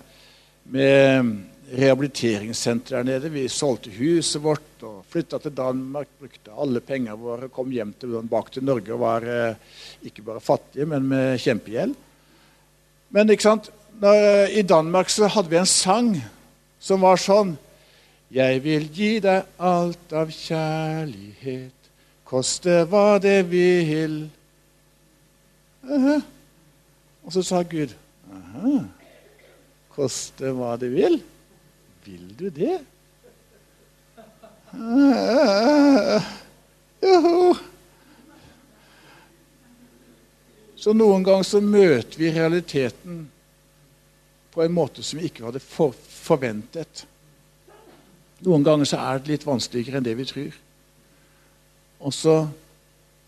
med 0.72 1.34
rehabiliteringssenter 1.74 3.00
der 3.00 3.10
nede. 3.10 3.34
Vi 3.34 3.50
solgte 3.52 3.92
huset 3.98 4.44
vårt 4.44 4.86
og 4.88 5.04
flytta 5.12 5.42
til 5.44 5.56
Danmark. 5.58 6.12
Brukte 6.22 6.56
alle 6.56 6.84
pengene 6.84 7.20
våre, 7.20 7.52
kom 7.52 7.72
hjem 7.72 7.92
til, 8.00 8.16
bak 8.30 8.52
til 8.54 8.68
Norge 8.68 8.96
og 8.96 9.04
var 9.04 9.28
ikke 10.04 10.24
bare 10.24 10.44
fattige, 10.44 10.88
men 10.88 11.08
med 11.10 11.42
kjempegjeld. 11.44 11.96
Men 13.14 13.32
ikke 13.32 13.50
sant? 13.50 13.72
Når, 14.00 14.48
i 14.56 14.64
Danmark 14.66 15.12
så 15.12 15.28
hadde 15.32 15.52
vi 15.52 15.60
en 15.60 15.70
sang 15.70 16.16
som 16.84 17.04
var 17.04 17.20
sånn 17.22 17.56
jeg 18.34 18.62
vil 18.64 18.88
gi 18.94 19.12
deg 19.22 19.60
alt 19.62 20.14
av 20.18 20.32
kjærlighet, 20.34 21.90
koste 22.26 22.80
hva 22.90 23.20
det 23.22 23.44
vil. 23.52 24.24
Aha. 25.86 26.16
Og 27.24 27.36
så 27.36 27.44
sa 27.46 27.62
Gud, 27.68 27.94
aha, 28.34 28.80
koste 29.94 30.50
hva 30.58 30.74
det 30.82 30.90
vil. 30.96 31.20
Vil 32.04 32.34
du 32.40 32.50
det? 32.52 32.80
Joho. 37.04 37.54
Så 40.76 40.92
noen 40.98 41.24
ganger 41.24 41.48
så 41.48 41.62
møter 41.64 42.20
vi 42.20 42.34
realiteten 42.34 43.24
på 44.52 44.66
en 44.66 44.74
måte 44.74 45.06
som 45.06 45.22
vi 45.22 45.30
ikke 45.30 45.46
hadde 45.46 45.62
for 45.64 45.94
forventet. 45.96 47.06
Noen 48.44 48.66
ganger 48.66 48.90
så 48.90 49.00
er 49.00 49.22
det 49.22 49.32
litt 49.32 49.48
vanskeligere 49.48 50.00
enn 50.00 50.06
det 50.06 50.18
vi 50.20 50.28
tror. 50.28 50.60
Og 52.04 52.12
så 52.16 52.36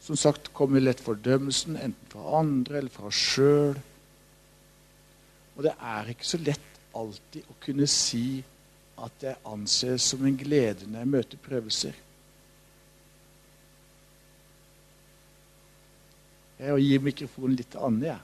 som 0.06 0.18
sagt, 0.20 0.52
kommer 0.54 0.84
lett 0.84 1.02
fordømmelsen, 1.02 1.80
enten 1.82 2.10
fra 2.12 2.40
andre 2.40 2.78
eller 2.78 2.94
fra 2.94 3.08
oss 3.10 3.18
sjøl. 3.34 3.78
Og 5.56 5.64
det 5.66 5.72
er 5.74 6.12
ikke 6.12 6.28
så 6.30 6.40
lett 6.46 6.82
alltid 6.96 7.48
å 7.50 7.56
kunne 7.64 7.88
si 7.90 8.44
at 9.02 9.26
jeg 9.26 9.42
anses 9.50 10.12
som 10.12 10.22
en 10.28 10.38
glede 10.38 10.86
når 10.86 11.02
jeg 11.02 11.12
møter 11.16 11.42
prøvelser. 11.48 11.98
Jeg 16.62 16.86
gir 16.86 17.02
mikrofonen 17.04 17.58
litt 17.58 17.74
til 17.74 17.84
Anne. 17.90 18.14
Ja. 18.14 18.20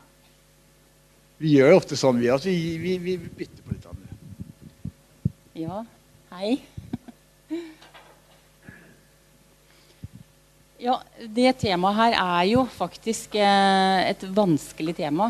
Vi 1.42 1.56
gjør 1.56 1.80
ofte 1.80 1.98
sånn, 1.98 2.22
vi. 2.22 2.30
at 2.30 2.46
vi, 2.46 2.78
vi, 2.80 2.94
vi 3.02 3.18
bytter 3.18 3.66
på 3.66 3.74
litt, 3.74 3.90
Anne. 3.90 4.94
Ja, 5.58 5.82
hei. 6.36 6.54
Ja, 10.82 10.96
det 11.30 11.60
temaet 11.62 11.94
her 11.94 12.16
er 12.18 12.46
jo 12.50 12.62
faktisk 12.74 13.36
eh, 13.38 14.00
et 14.10 14.24
vanskelig 14.34 14.96
tema. 14.98 15.28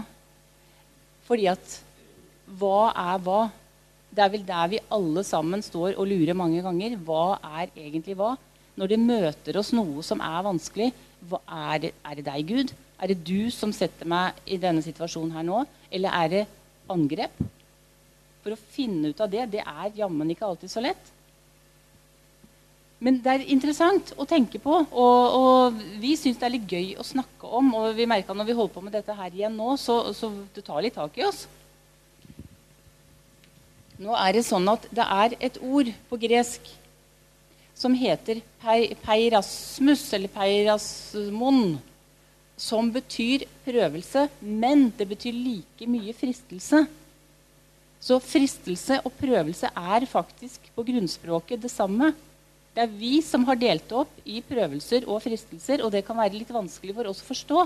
Fordi 1.27 1.49
at 1.51 1.73
hva 2.61 2.93
er 2.95 3.17
hva? 3.25 3.41
Det 4.15 4.23
er 4.23 4.31
vel 4.31 4.45
der 4.47 4.69
vi 4.71 4.79
alle 4.95 5.25
sammen 5.27 5.59
står 5.63 5.97
og 5.99 6.07
lurer 6.07 6.37
mange 6.39 6.63
ganger. 6.63 6.95
Hva 7.03 7.35
er 7.59 7.67
egentlig 7.75 8.15
hva? 8.15 8.37
Når 8.79 8.93
det 8.93 9.01
møter 9.03 9.59
oss 9.59 9.73
noe 9.75 9.99
som 10.07 10.23
er 10.23 10.47
vanskelig, 10.47 10.87
er 11.43 11.91
er 11.91 12.15
det 12.15 12.25
deg, 12.29 12.47
Gud? 12.47 12.71
Er 12.95 13.11
det 13.11 13.19
du 13.27 13.51
som 13.51 13.75
setter 13.75 14.07
meg 14.07 14.39
i 14.47 14.55
denne 14.55 14.79
situasjonen 14.85 15.35
her 15.35 15.43
nå? 15.43 15.65
Eller 15.91 16.15
er 16.15 16.31
det 16.31 16.45
angrep? 16.87 17.43
For 18.39 18.55
å 18.55 18.63
finne 18.71 19.11
ut 19.11 19.19
av 19.19 19.27
det, 19.35 19.49
det 19.51 19.67
er 19.67 19.99
jammen 19.99 20.31
ikke 20.31 20.47
alltid 20.47 20.71
så 20.71 20.87
lett. 20.87 21.11
Men 23.01 23.17
det 23.17 23.31
er 23.33 23.47
interessant 23.49 24.11
å 24.13 24.27
tenke 24.29 24.59
på, 24.61 24.75
og, 24.85 25.37
og 25.37 25.79
vi 26.01 26.13
syns 26.19 26.37
det 26.37 26.45
er 26.45 26.53
litt 26.53 26.69
gøy 26.69 26.91
å 27.01 27.05
snakke 27.05 27.49
om. 27.49 27.71
Og 27.79 27.95
vi 27.97 28.05
merka 28.09 28.35
når 28.37 28.51
vi 28.51 28.57
holder 28.59 28.75
på 28.75 28.83
med 28.85 28.93
dette 28.93 29.15
her 29.17 29.33
igjen 29.33 29.57
nå, 29.57 29.73
så, 29.81 29.95
så 30.13 30.29
det 30.53 30.61
tar 30.67 30.83
litt 30.85 30.97
tak 30.99 31.17
i 31.17 31.25
oss. 31.25 31.47
Nå 34.01 34.13
er 34.17 34.37
det 34.37 34.45
sånn 34.45 34.69
at 34.69 34.85
det 34.93 35.09
er 35.17 35.35
et 35.49 35.57
ord 35.61 35.89
på 36.09 36.21
gresk 36.21 36.69
som 37.81 37.97
heter 37.97 38.41
peirasmus, 38.61 40.05
eller 40.13 40.29
peirasmon, 40.29 41.79
som 42.53 42.89
betyr 42.93 43.47
prøvelse, 43.65 44.27
men 44.41 44.91
det 44.97 45.07
betyr 45.09 45.33
like 45.33 45.89
mye 45.89 46.13
fristelse. 46.13 46.85
Så 48.01 48.17
fristelse 48.21 48.99
og 49.05 49.13
prøvelse 49.17 49.69
er 49.73 50.05
faktisk 50.09 50.69
på 50.75 50.85
grunnspråket 50.85 51.61
det 51.65 51.73
samme. 51.73 52.13
Det 52.71 52.85
er 52.85 52.91
vi 52.95 53.17
som 53.25 53.43
har 53.49 53.59
delt 53.59 53.89
opp 53.91 54.11
i 54.23 54.39
prøvelser 54.47 55.03
og 55.11 55.19
fristelser, 55.25 55.83
og 55.83 55.91
det 55.91 56.05
kan 56.07 56.15
være 56.19 56.37
litt 56.37 56.53
vanskelig 56.55 56.95
for 56.95 57.09
oss 57.11 57.19
å 57.23 57.27
forstå. 57.27 57.63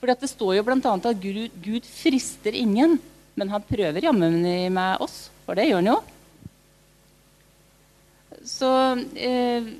For 0.00 0.12
det 0.12 0.28
står 0.28 0.58
jo 0.58 0.64
bl.a. 0.66 0.92
at 0.92 1.22
Gud, 1.22 1.56
Gud, 1.64 1.88
frister 1.88 2.56
ingen, 2.56 2.98
men 3.36 3.52
han 3.52 3.64
prøver 3.64 4.04
jammen 4.04 4.42
med 4.72 5.04
oss. 5.04 5.30
For 5.46 5.56
det 5.56 5.70
gjør 5.70 5.80
han 5.80 5.90
jo. 5.92 5.96
Så, 8.48 8.70
eh, 9.16 9.70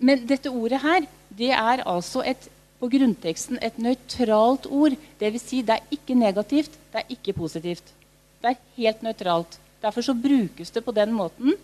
men 0.00 0.26
dette 0.28 0.52
ordet 0.52 0.80
her, 0.84 1.08
det 1.36 1.50
er 1.56 1.84
altså 1.88 2.24
et, 2.24 2.50
på 2.80 2.88
grunnteksten 2.92 3.60
et 3.64 3.80
nøytralt 3.80 4.68
ord. 4.68 4.96
Dvs. 5.20 5.48
Si 5.48 5.64
det 5.64 5.78
er 5.78 5.96
ikke 5.96 6.16
negativt, 6.20 6.76
det 6.92 7.00
er 7.00 7.16
ikke 7.16 7.36
positivt. 7.40 7.96
Det 8.40 8.52
er 8.52 8.62
helt 8.76 9.02
nøytralt. 9.04 9.56
Derfor 9.80 10.04
så 10.04 10.16
brukes 10.16 10.72
det 10.72 10.84
på 10.84 10.92
den 10.96 11.12
måten 11.16 11.56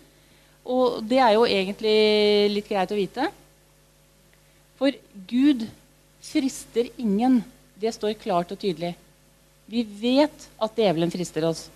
og 0.66 1.02
det 1.06 1.20
er 1.22 1.36
jo 1.36 1.46
egentlig 1.46 1.96
litt 2.50 2.68
greit 2.68 2.90
å 2.90 2.98
vite. 2.98 3.28
For 4.76 4.94
Gud 5.30 5.62
frister 6.26 6.88
ingen. 6.98 7.40
Det 7.78 7.92
står 7.94 8.16
klart 8.18 8.50
og 8.52 8.58
tydelig. 8.60 8.94
Vi 9.70 9.82
vet 9.86 10.46
at 10.62 10.78
djevelen 10.78 11.12
frister 11.12 11.46
oss. 11.46 11.66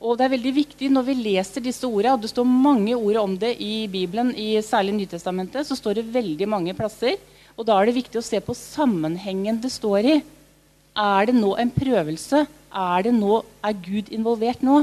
Og 0.00 0.16
det 0.16 0.24
er 0.24 0.32
veldig 0.32 0.52
viktig 0.56 0.88
når 0.92 1.04
vi 1.10 1.14
leser 1.18 1.64
disse 1.64 1.84
ordene, 1.84 2.14
og 2.16 2.22
det 2.22 2.30
står 2.32 2.46
mange 2.48 2.94
ord 2.96 3.18
om 3.20 3.34
det 3.36 3.52
i 3.60 3.84
Bibelen, 3.90 4.30
i 4.32 4.54
særlig 4.64 4.94
Nytestamentet, 4.96 5.66
så 5.68 5.76
står 5.76 5.98
det 5.98 6.12
veldig 6.14 6.48
mange 6.48 6.74
plasser. 6.76 7.18
Og 7.58 7.66
da 7.68 7.76
er 7.76 7.90
det 7.90 7.98
viktig 7.98 8.20
å 8.20 8.24
se 8.24 8.40
på 8.40 8.56
sammenhengen 8.56 9.60
det 9.60 9.72
står 9.74 10.08
i. 10.08 10.14
Er 10.96 11.28
det 11.28 11.36
nå 11.36 11.52
en 11.60 11.72
prøvelse? 11.74 12.46
Er, 12.70 13.10
nå, 13.12 13.42
er 13.60 13.76
Gud 13.84 14.08
involvert 14.14 14.64
nå? 14.64 14.80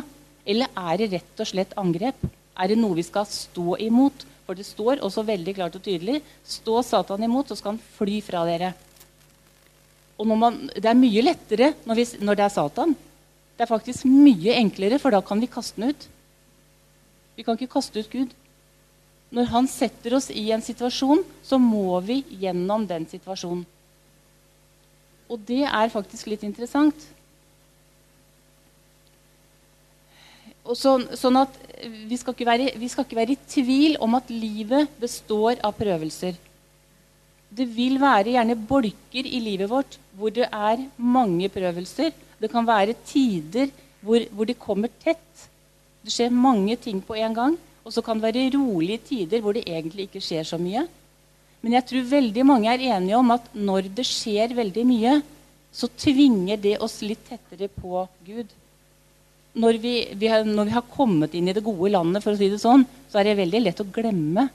Eller 0.48 0.72
er 0.80 0.98
det 1.02 1.12
rett 1.12 1.44
og 1.44 1.50
slett 1.50 1.76
angrep? 1.80 2.24
Er 2.58 2.72
det 2.72 2.80
noe 2.80 2.98
vi 2.98 3.06
skal 3.06 3.28
stå 3.30 3.76
imot? 3.84 4.24
For 4.48 4.56
det 4.56 4.64
står 4.64 5.02
også 5.04 5.26
veldig 5.28 5.58
klart 5.58 5.76
og 5.76 5.84
tydelig 5.84 6.22
stå 6.48 6.80
Satan 6.88 7.26
imot, 7.28 7.50
så 7.50 7.58
skal 7.60 7.76
han 7.76 7.82
fly 7.98 8.22
fra 8.24 8.46
dere. 8.48 8.72
Og 10.18 10.30
man, 10.32 10.70
Det 10.74 10.88
er 10.88 10.98
mye 10.98 11.22
lettere 11.22 11.74
når, 11.86 11.96
vi, 12.00 12.06
når, 12.24 12.40
det 12.40 12.46
er 12.46 12.56
Satan. 12.56 12.96
Det 13.58 13.66
er 13.66 13.74
faktisk 13.74 14.06
mye 14.08 14.56
enklere, 14.56 15.00
for 15.04 15.12
da 15.12 15.20
kan 15.22 15.42
vi 15.42 15.52
kaste 15.52 15.82
den 15.82 15.92
ut. 15.92 16.08
Vi 17.36 17.44
kan 17.44 17.58
ikke 17.58 17.76
kaste 17.76 18.00
ut 18.00 18.10
Gud. 18.10 18.32
Når 19.36 19.50
han 19.52 19.68
setter 19.68 20.16
oss 20.16 20.30
i 20.32 20.48
en 20.56 20.64
situasjon, 20.64 21.26
så 21.44 21.60
må 21.60 22.00
vi 22.08 22.22
gjennom 22.40 22.88
den 22.88 23.06
situasjonen. 23.12 23.66
Og 25.28 25.44
det 25.44 25.66
er 25.68 25.92
faktisk 25.92 26.30
litt 26.32 26.46
interessant. 26.48 26.96
Så, 30.76 30.98
sånn 31.16 31.40
at 31.40 31.54
vi 32.10 32.18
skal, 32.20 32.36
være, 32.48 32.72
vi 32.76 32.90
skal, 32.92 33.06
ikke 33.06 33.20
være, 33.20 33.36
i 33.36 33.50
tvil 33.52 33.98
om 34.04 34.18
at 34.18 34.32
livet 34.34 34.90
består 35.00 35.62
av 35.64 35.76
prøvelser. 35.78 36.36
Det 37.48 37.68
vil 37.72 37.96
være 38.02 38.34
gjerne 38.34 38.58
bolker 38.68 39.30
i 39.30 39.40
livet 39.40 39.70
vårt 39.72 39.96
hvor 40.18 40.34
det 40.34 40.50
er 40.50 40.84
mange 40.98 41.48
prøvelser. 41.54 42.12
Det 42.42 42.50
kan 42.52 42.68
være 42.68 42.98
tider 43.08 43.72
hvor, 44.02 44.26
hvor 44.34 44.50
det 44.50 44.60
kommer 44.60 44.92
tett. 45.04 45.48
Det 46.04 46.12
skjer 46.14 46.34
mange 46.34 46.76
ting 46.82 47.00
på 47.04 47.16
en 47.16 47.38
gang. 47.38 47.58
Og 47.88 47.94
så 47.96 48.04
kan 48.04 48.20
det 48.20 48.28
være 48.28 48.52
rolige 48.58 49.06
tider 49.14 49.42
hvor 49.44 49.56
det 49.56 49.68
egentlig 49.70 50.10
ikke 50.10 50.24
skjer 50.24 50.44
så 50.48 50.60
mye. 50.60 50.84
Men 51.64 51.78
jeg 51.78 51.88
tror 51.88 52.12
veldig 52.12 52.44
mange 52.46 52.70
er 52.74 52.84
enige 52.98 53.18
om 53.18 53.32
at 53.34 53.48
når 53.56 53.88
det 53.96 54.06
skjer 54.06 54.54
veldig 54.58 54.86
mye, 54.88 55.18
så 55.72 55.88
tvinger 56.00 56.60
det 56.60 56.78
oss 56.84 57.00
litt 57.06 57.24
tettere 57.30 57.70
på 57.72 58.04
Gud 58.28 58.52
når 59.58 59.80
vi, 59.82 59.94
vi 60.14 60.30
har, 60.32 60.46
når 60.46 60.70
vi, 60.70 60.76
har, 60.76 60.86
kommet 60.94 61.36
inn 61.38 61.50
i 61.50 61.56
det 61.56 61.66
gode 61.66 61.92
landet, 61.94 62.24
for 62.24 62.34
å 62.34 62.40
si 62.40 62.50
det 62.52 62.60
sånn, 62.62 62.86
så 63.10 63.20
er 63.20 63.30
det 63.30 63.40
veldig 63.42 63.64
lett 63.64 63.82
å 63.82 63.88
glemme 63.94 64.48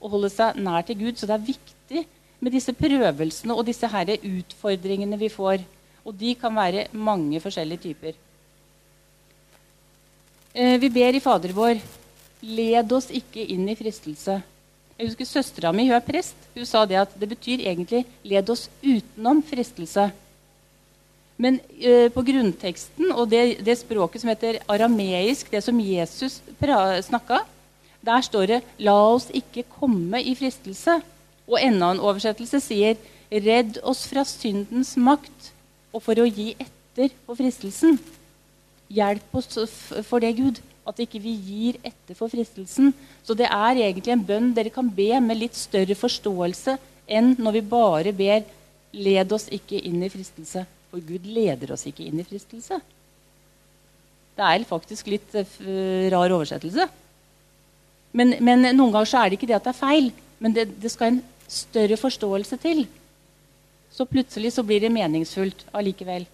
å 0.00 0.10
holde 0.10 0.30
seg 0.32 0.58
nær 0.60 0.86
til 0.86 0.98
Gud. 1.00 1.18
Så 1.18 1.28
det 1.28 1.36
er 1.36 1.46
viktig 1.50 2.04
med 2.40 2.56
disse 2.56 2.74
prøvelsene 2.76 3.54
og 3.54 3.66
disse 3.68 3.88
her 3.92 4.14
utfordringene 4.16 5.20
vi 5.20 5.30
får. 5.32 5.62
Og 6.04 6.16
de 6.16 6.34
kan 6.40 6.54
være 6.56 6.88
mange 6.96 7.40
forskjellige 7.42 7.84
typer. 7.88 8.16
Eh, 10.54 10.76
vi 10.82 10.90
ber 10.90 11.14
i 11.14 11.22
Fader 11.22 11.52
vår 11.54 11.78
led 12.40 12.92
oss 12.96 13.10
ikke 13.14 13.44
inn 13.52 13.68
i 13.68 13.76
fristelse. 13.78 14.40
Jeg 15.00 15.08
husker 15.12 15.28
Søstera 15.28 15.70
mi 15.72 15.86
hun 15.88 15.96
er 15.96 16.04
prest. 16.04 16.36
Hun 16.56 16.66
sa 16.68 16.82
det 16.88 16.98
at 17.00 17.12
det 17.16 17.28
betyr 17.28 17.62
egentlig 17.62 18.04
'led 18.24 18.50
oss 18.50 18.68
utenom 18.82 19.42
fristelse'. 19.42 20.10
Men 21.40 21.56
uh, 21.80 22.08
på 22.12 22.24
grunnteksten 22.26 23.12
og 23.14 23.30
det, 23.32 23.60
det, 23.64 23.78
språket 23.80 24.22
som 24.22 24.32
heter 24.32 24.60
arameisk, 24.68 25.50
det 25.52 25.62
som 25.64 25.80
Jesus 25.80 26.40
snakka, 27.06 27.40
der 28.04 28.20
står 28.20 28.46
det 28.46 28.60
'la 28.78 28.96
oss 29.14 29.30
ikke 29.32 29.64
komme 29.80 30.20
i 30.22 30.34
fristelse'. 30.34 31.00
Og 31.48 31.58
enda 31.60 31.90
en 31.90 32.00
oversettelse 32.00 32.60
sier 32.60 32.96
'redd 33.30 33.80
oss 33.82 34.06
fra 34.06 34.24
syndens 34.24 34.96
makt' 34.96 35.52
og 35.92 36.02
for 36.02 36.14
å 36.14 36.28
gi 36.28 36.54
etter 36.58 37.10
for 37.26 37.34
fristelsen. 37.34 37.98
Hjelp 38.90 39.34
oss 39.34 39.58
for 40.08 40.18
det, 40.18 40.36
Gud 40.36 40.60
at 40.88 41.00
ikke 41.02 41.20
vi 41.22 41.34
gir 41.34 41.78
etter 41.84 42.16
for 42.18 42.28
fristelsen. 42.32 42.92
Så 43.22 43.34
det 43.34 43.46
er 43.46 43.78
egentlig 43.78 44.12
en 44.12 44.24
bønn 44.26 44.52
dere 44.56 44.72
kan 44.74 44.88
be 44.88 45.20
med 45.20 45.38
litt 45.38 45.58
større 45.58 45.94
forståelse 45.94 46.76
enn 47.10 47.34
når 47.38 47.52
vi 47.58 47.60
bare 47.60 48.12
ber 48.12 48.44
'led 48.92 49.32
oss 49.32 49.48
ikke 49.48 49.78
inn 49.78 50.02
i 50.02 50.10
fristelse'. 50.10 50.66
For 50.90 51.02
Gud 51.06 51.26
leder 51.26 51.74
oss 51.74 51.86
ikke 51.86 52.06
inn 52.06 52.22
i 52.22 52.26
fristelse. 52.26 52.80
Det 54.36 54.46
er 54.46 54.66
faktisk 54.66 55.10
litt 55.12 55.36
uh, 55.36 56.08
rar 56.12 56.34
oversettelse. 56.34 56.88
Men, 58.16 58.34
men, 58.42 58.66
noen 58.74 58.90
ganger 58.90 59.10
så 59.10 59.20
er 59.20 59.30
det 59.30 59.38
ikke 59.38 59.50
det 59.50 59.58
at 59.60 59.68
det 59.68 59.74
er 59.74 59.82
feil, 59.84 60.10
men 60.42 60.54
det, 60.56 60.66
det 60.82 60.90
skal 60.90 61.12
en 61.12 61.22
større 61.50 61.98
forståelse 62.00 62.58
til. 62.62 62.84
Så 63.94 64.06
plutselig 64.06 64.54
så 64.54 64.64
blir 64.66 64.82
det 64.82 64.92
meningsfullt 64.94 65.66
allikevel. 65.74 66.26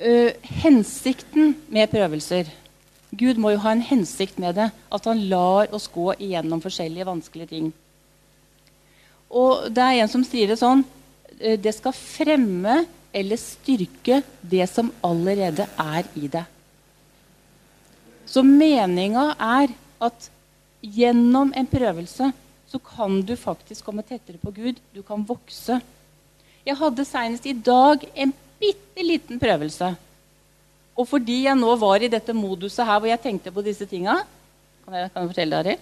uh, 0.00 0.32
hensikten 0.62 1.54
med 1.68 1.90
prøvelser 1.92 2.48
Gud 3.10 3.40
må 3.42 3.50
jo 3.50 3.62
ha 3.64 3.72
en 3.74 3.82
hensikt 3.82 4.38
med 4.38 4.54
det. 4.54 4.68
At 4.94 5.06
han 5.10 5.24
lar 5.32 5.72
oss 5.74 5.88
gå 5.90 6.12
igjennom 6.14 6.60
forskjellige 6.62 7.08
vanskelige 7.08 7.50
ting. 7.50 7.72
Og 9.34 9.66
det 9.74 9.82
er 9.82 10.02
en 10.02 10.12
som 10.12 10.22
sier 10.26 10.50
det 10.50 10.60
sånn 10.60 10.84
Det 11.40 11.72
skal 11.72 11.96
fremme 11.96 12.82
eller 13.16 13.40
styrke 13.40 14.20
det 14.40 14.66
som 14.70 14.90
allerede 15.02 15.66
er 15.80 16.08
i 16.18 16.28
deg. 16.30 16.44
Så 18.28 18.44
meninga 18.46 19.32
er 19.34 19.72
at 20.04 20.28
gjennom 20.80 21.50
en 21.56 21.68
prøvelse 21.68 22.30
så 22.70 22.78
kan 22.78 23.18
du 23.26 23.34
faktisk 23.34 23.84
komme 23.88 24.04
tettere 24.06 24.38
på 24.38 24.52
Gud. 24.54 24.78
Du 24.94 25.02
kan 25.02 25.24
vokse. 25.26 25.80
Jeg 26.62 26.76
hadde 26.78 27.08
senest 27.08 27.48
i 27.50 27.56
dag 27.56 28.04
en 28.14 28.32
bitte 28.60 29.02
liten 29.02 29.40
prøvelse. 29.42 29.88
Og 30.94 31.08
fordi 31.08 31.40
jeg 31.48 31.58
nå 31.58 31.72
var 31.80 32.04
i 32.04 32.12
dette 32.12 32.36
moduset 32.36 32.86
her 32.86 33.00
hvor 33.00 33.10
jeg 33.10 33.22
tenkte 33.24 33.52
på 33.54 33.64
disse 33.64 33.86
tinga 33.88 34.20
Kan 34.84 34.96
jeg, 34.96 35.10
kan 35.12 35.22
jeg 35.22 35.30
fortelle 35.30 35.56
deg, 35.56 35.80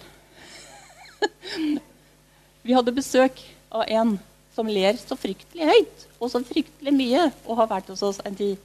Arild? 1.19 1.79
Vi 2.65 2.75
hadde 2.75 2.95
besøk 2.95 3.41
av 3.69 3.85
en 3.85 4.17
som 4.59 4.67
ler 4.67 4.97
så 4.99 5.15
fryktelig 5.15 5.69
høyt 5.69 6.05
og 6.19 6.31
så 6.33 6.41
fryktelig 6.43 6.91
mye 6.91 7.29
og 7.45 7.61
har 7.61 7.69
vært 7.71 7.93
hos 7.93 8.03
oss 8.03 8.19
en 8.27 8.35
tid. 8.35 8.59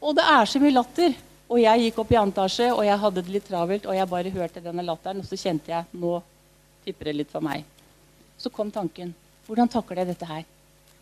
Og 0.00 0.16
det 0.16 0.24
er 0.24 0.48
så 0.48 0.60
mye 0.62 0.72
latter. 0.72 1.16
Og 1.44 1.60
jeg 1.60 1.82
gikk 1.82 1.98
opp 2.00 2.12
i 2.14 2.16
antasje, 2.16 2.70
og 2.72 2.80
jeg 2.86 2.96
hadde 3.02 3.22
det 3.22 3.32
litt 3.34 3.44
travelt, 3.44 3.84
og 3.84 3.92
jeg 3.94 4.08
bare 4.08 4.32
hørte 4.32 4.62
denne 4.64 4.84
latteren, 4.86 5.20
og 5.20 5.28
så 5.28 5.36
kjente 5.36 5.68
jeg 5.70 5.84
nå 6.00 6.14
tipper 6.86 7.10
det 7.10 7.14
litt 7.18 7.34
for 7.34 7.44
meg. 7.44 7.66
Så 8.40 8.48
kom 8.50 8.70
tanken. 8.72 9.12
Hvordan 9.44 9.68
takler 9.68 10.00
jeg 10.00 10.14
dette 10.14 10.28
her? 10.28 10.46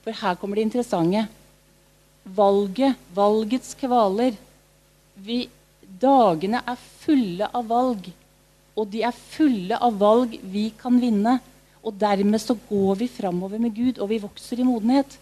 For 0.02 0.18
her 0.18 0.34
kommer 0.40 0.58
det 0.58 0.66
interessante 0.66 1.22
valget, 2.26 2.98
valgets 3.14 3.76
kvaler. 3.78 4.34
Vi, 5.14 5.44
dagene 6.02 6.64
er 6.66 6.82
fulle 7.04 7.46
av 7.54 7.70
valg, 7.70 8.10
og 8.74 8.90
de 8.90 9.06
er 9.06 9.14
fulle 9.14 9.78
av 9.78 9.94
valg 10.02 10.34
vi 10.42 10.68
kan 10.82 10.98
vinne. 11.02 11.38
Og 11.82 11.94
dermed 11.98 12.40
så 12.42 12.54
går 12.68 12.98
vi 13.00 13.10
framover 13.10 13.58
med 13.58 13.74
Gud, 13.74 13.98
og 13.98 14.10
vi 14.12 14.20
vokser 14.22 14.60
i 14.60 14.66
modenhet. 14.66 15.16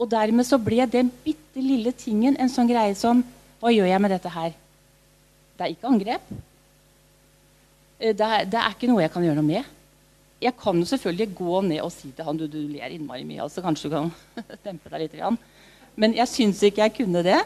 Og 0.00 0.08
dermed 0.10 0.46
så 0.48 0.58
ble 0.58 0.86
den 0.90 1.10
bitte 1.24 1.62
lille 1.62 1.92
tingen 1.92 2.38
en 2.40 2.50
sånn 2.50 2.70
greie 2.70 2.96
som 2.98 3.22
Hva 3.60 3.68
gjør 3.68 3.90
jeg 3.90 4.00
med 4.00 4.14
dette 4.14 4.30
her? 4.32 4.54
Det 5.52 5.66
er 5.66 5.72
ikke 5.74 5.90
angrep. 5.90 6.30
Eh, 8.00 8.14
det 8.16 8.24
er, 8.24 8.46
det 8.48 8.56
er 8.56 8.72
ikke 8.72 8.88
noe 8.88 9.02
jeg 9.04 9.12
kan 9.12 9.26
gjøre 9.26 9.36
noe 9.36 9.44
med. 9.44 9.66
Jeg 10.40 10.56
kan 10.56 10.78
jo 10.80 10.88
selvfølgelig 10.88 11.34
gå 11.36 11.60
ned 11.66 11.82
og 11.84 11.92
si 11.92 12.08
til 12.16 12.24
han 12.24 12.40
du, 12.40 12.46
du 12.48 12.56
ler 12.72 12.94
innmari 12.94 13.26
mye, 13.28 13.42
altså 13.44 13.60
kanskje 13.60 13.90
du 13.90 13.96
kan 13.98 14.08
dempe 14.64 14.88
deg 14.88 15.04
litt. 15.04 15.18
Grann. 15.20 15.36
Men 16.00 16.16
jeg 16.16 16.32
syns 16.32 16.62
ikke 16.64 16.86
jeg 16.86 16.96
kunne 17.02 17.20
det. 17.26 17.36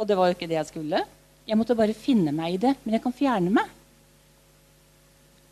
Og 0.00 0.08
det 0.08 0.16
var 0.16 0.30
jo 0.30 0.38
ikke 0.38 0.48
det 0.48 0.56
jeg 0.56 0.70
skulle. 0.70 1.02
Jeg 1.44 1.60
måtte 1.60 1.76
bare 1.76 1.96
finne 1.96 2.32
meg 2.32 2.56
i 2.56 2.62
det. 2.64 2.72
Men 2.84 2.96
jeg 2.96 3.04
kan 3.04 3.18
fjerne 3.20 3.52
meg. 3.52 3.76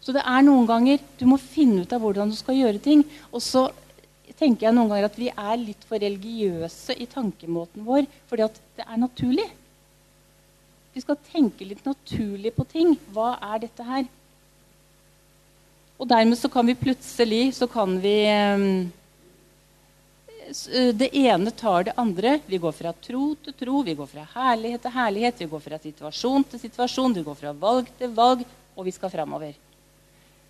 Så 0.06 0.14
det 0.14 0.22
er 0.22 0.44
noen 0.46 0.68
ganger 0.68 1.02
du 1.18 1.24
må 1.26 1.38
finne 1.42 1.82
ut 1.82 1.92
av 1.92 2.04
hvordan 2.04 2.30
du 2.30 2.36
skal 2.38 2.54
gjøre 2.54 2.78
ting. 2.82 3.02
Og 3.34 3.42
så 3.42 3.64
tenker 4.38 4.68
jeg 4.68 4.76
noen 4.76 4.92
ganger 4.92 5.08
at 5.08 5.18
vi 5.18 5.32
er 5.32 5.56
litt 5.58 5.82
for 5.88 5.98
religiøse 5.98 6.94
i 6.94 7.08
tankemåten 7.10 7.82
vår 7.86 8.06
fordi 8.30 8.44
at 8.46 8.60
det 8.78 8.86
er 8.86 9.00
naturlig. 9.02 9.46
Vi 10.94 11.02
skal 11.02 11.18
tenke 11.26 11.66
litt 11.66 11.82
naturlig 11.84 12.54
på 12.54 12.68
ting. 12.70 12.94
Hva 13.12 13.34
er 13.50 13.66
dette 13.66 13.88
her? 13.88 14.06
Og 15.96 16.06
dermed 16.08 16.38
så 16.38 16.52
kan 16.52 16.68
vi 16.68 16.76
plutselig 16.78 17.42
så 17.56 17.66
kan 17.68 17.98
vi 18.00 18.14
um, 18.30 18.70
Eh, 20.46 20.94
det 20.94 21.16
ene 21.16 21.50
tar 21.50 21.84
det 21.84 21.92
andre. 21.96 22.40
Vi 22.46 22.58
går 22.58 22.72
fra 22.72 22.92
tro 22.92 23.34
til 23.42 23.54
tro, 23.58 23.82
vi 23.82 23.94
går 23.98 24.06
fra 24.06 24.26
herlighet 24.34 24.82
til 24.82 24.94
herlighet, 24.94 25.40
vi 25.40 25.50
går 25.50 25.62
fra 25.64 25.78
situasjon 25.82 26.44
til 26.50 26.62
situasjon, 26.62 27.14
vi 27.14 27.24
går 27.26 27.38
fra 27.40 27.52
valg 27.52 27.90
til 27.98 28.12
valg, 28.14 28.44
og 28.76 28.86
vi 28.86 28.94
skal 28.94 29.10
framover. 29.10 29.54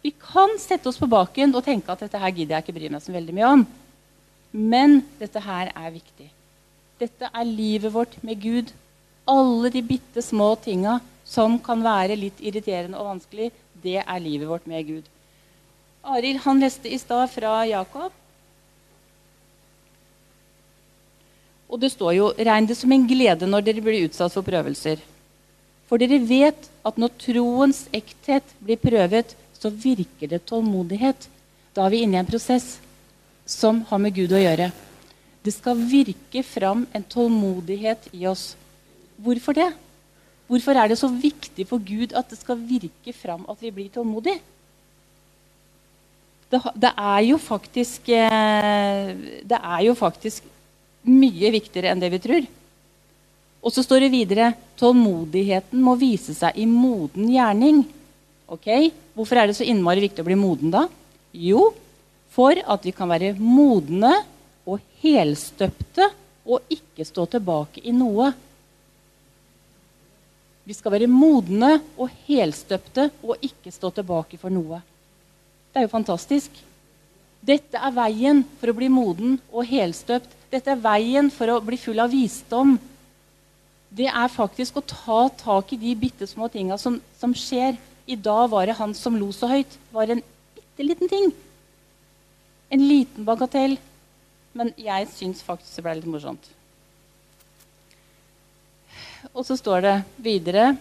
Vi 0.06 0.12
kan 0.22 0.52
sette 0.62 0.86
oss 0.86 1.00
på 1.02 1.08
baken 1.10 1.56
og 1.58 1.64
tenke 1.66 1.90
at 1.90 2.04
dette 2.04 2.18
her 2.22 2.30
gidder 2.30 2.54
jeg 2.54 2.66
ikke 2.66 2.74
bry 2.76 2.88
meg 2.94 3.02
så 3.02 3.10
veldig 3.10 3.32
mye 3.34 3.52
om. 3.56 3.62
Men 4.54 5.00
dette 5.18 5.40
her 5.42 5.72
er 5.72 5.94
viktig. 5.96 6.28
Dette 7.00 7.26
er 7.26 7.48
livet 7.48 7.90
vårt 7.90 8.12
med 8.22 8.38
Gud. 8.38 8.68
Alle 9.26 9.70
de 9.74 9.80
bitte 9.82 10.22
små 10.22 10.52
tinga 10.62 11.00
som 11.26 11.56
kan 11.58 11.82
være 11.82 12.14
litt 12.20 12.38
irriterende 12.38 13.00
og 13.00 13.08
vanskelig, 13.08 13.48
det 13.82 13.98
er 13.98 14.22
livet 14.22 14.46
vårt 14.46 14.68
med 14.70 14.86
Gud. 14.86 15.08
Arild 16.06 16.44
han 16.44 16.62
leste 16.62 16.86
i 16.86 16.98
stad 17.02 17.26
fra 17.32 17.56
Jakob. 17.66 18.14
Og 21.66 21.82
det 21.82 21.90
står 21.96 22.12
jo 22.14 22.28
'regn 22.30 22.68
det 22.68 22.76
som 22.78 22.92
en 22.92 23.08
glede 23.10 23.50
når 23.50 23.66
dere 23.66 23.82
blir 23.82 24.06
utsatt 24.06 24.32
for 24.32 24.46
prøvelser'. 24.46 25.02
For 25.88 25.98
dere 25.98 26.22
vet 26.28 26.70
at 26.86 26.96
når 26.98 27.10
troens 27.18 27.88
ekthet 27.92 28.46
blir 28.62 28.78
prøvet, 28.78 29.34
så 29.56 29.70
virker 29.72 30.30
det 30.30 30.44
tålmodighet. 30.48 31.28
Da 31.74 31.86
er 31.86 31.94
vi 31.94 32.02
inne 32.04 32.18
i 32.18 32.22
en 32.22 32.28
prosess 32.28 32.76
som 33.46 33.82
har 33.88 34.02
med 34.02 34.14
Gud 34.16 34.34
å 34.34 34.42
gjøre. 34.42 34.70
Det 35.46 35.54
skal 35.54 35.78
virke 35.78 36.42
fram 36.42 36.86
en 36.92 37.04
tålmodighet 37.06 38.08
i 38.12 38.26
oss. 38.26 38.54
Hvorfor 39.22 39.56
det? 39.56 39.70
Hvorfor 40.46 40.78
er 40.78 40.90
det 40.90 40.98
så 40.98 41.08
viktig 41.10 41.66
for 41.68 41.82
Gud 41.82 42.14
at 42.14 42.28
det 42.30 42.38
skal 42.38 42.58
virke 42.58 43.14
fram 43.14 43.46
at 43.50 43.62
vi 43.62 43.72
blir 43.74 43.90
tålmodige? 43.94 44.42
Det, 46.50 46.60
det, 46.78 46.92
er 46.94 47.22
jo 47.26 47.38
faktisk 47.42 48.08
eh, 48.14 49.08
Det 49.42 49.58
er 49.58 49.80
jo 49.82 49.96
faktisk 49.98 50.44
mye 51.10 51.50
viktigere 51.54 51.90
enn 51.90 52.02
det 52.02 52.10
vi 52.14 52.20
tror. 52.22 52.46
Og 53.66 53.74
så 53.74 53.82
står 53.82 54.04
det 54.04 54.12
videre 54.14 54.52
tålmodigheten 54.78 55.82
må 55.82 55.96
vise 55.98 56.34
seg 56.34 56.58
i 56.58 56.66
moden 56.70 57.30
gjerning. 57.30 57.82
Ok, 58.46 58.68
Hvorfor 59.16 59.40
er 59.40 59.48
det 59.48 59.56
så 59.58 59.66
innmari 59.66 60.04
viktig 60.04 60.22
å 60.22 60.28
bli 60.28 60.36
moden, 60.38 60.70
da? 60.70 60.84
Jo, 61.32 61.72
for 62.30 62.54
at 62.54 62.84
vi 62.84 62.92
kan 62.94 63.08
være 63.10 63.34
modne 63.40 64.12
og 64.68 64.82
helstøpte 65.02 66.10
og 66.46 66.68
ikke 66.70 67.06
stå 67.06 67.24
tilbake 67.32 67.82
i 67.82 67.94
noe. 67.96 68.30
Vi 70.66 70.74
skal 70.76 70.94
være 70.94 71.10
modne 71.10 71.78
og 71.96 72.12
helstøpte 72.28 73.08
og 73.24 73.42
ikke 73.42 73.72
stå 73.74 73.90
tilbake 73.98 74.38
for 74.38 74.52
noe. 74.54 74.82
Det 75.72 75.82
er 75.82 75.86
jo 75.88 75.94
fantastisk. 75.96 76.50
Dette 77.46 77.78
er 77.78 77.94
veien 77.94 78.42
for 78.60 78.70
å 78.70 78.76
bli 78.78 78.90
moden 78.90 79.38
og 79.52 79.66
helstøpt 79.70 80.36
dette 80.50 80.70
er 80.70 80.78
veien 80.80 81.28
for 81.32 81.50
å 81.50 81.62
bli 81.64 81.78
full 81.80 81.98
av 82.02 82.12
visdom. 82.14 82.76
Det 83.90 84.06
er 84.06 84.30
faktisk 84.30 84.78
å 84.78 84.84
ta 84.86 85.20
tak 85.40 85.72
i 85.74 85.80
de 85.80 85.94
bitte 85.98 86.26
små 86.28 86.48
tinga 86.52 86.78
som, 86.78 87.00
som, 87.18 87.34
skjer. 87.34 87.76
I 88.06 88.16
dag 88.16 88.48
var 88.48 88.66
det 88.66 88.78
han 88.78 88.94
som 88.94 89.16
lo 89.18 89.32
så 89.34 89.48
høyt. 89.50 89.78
Var 89.92 90.12
en 90.14 90.22
bitte 90.54 90.86
liten 90.86 91.10
ting. 91.10 91.30
En 92.70 92.82
liten 92.88 93.26
bagatell. 93.26 93.76
Men 94.56 94.72
jeg 94.80 95.08
syns 95.12 95.42
faktisk 95.44 95.78
det 95.78 95.84
ble 95.84 95.96
litt 95.98 96.10
morsomt. 96.10 96.52
Og 99.34 99.42
så 99.46 99.56
står 99.58 99.82
det 99.82 99.94
videre 100.22 100.76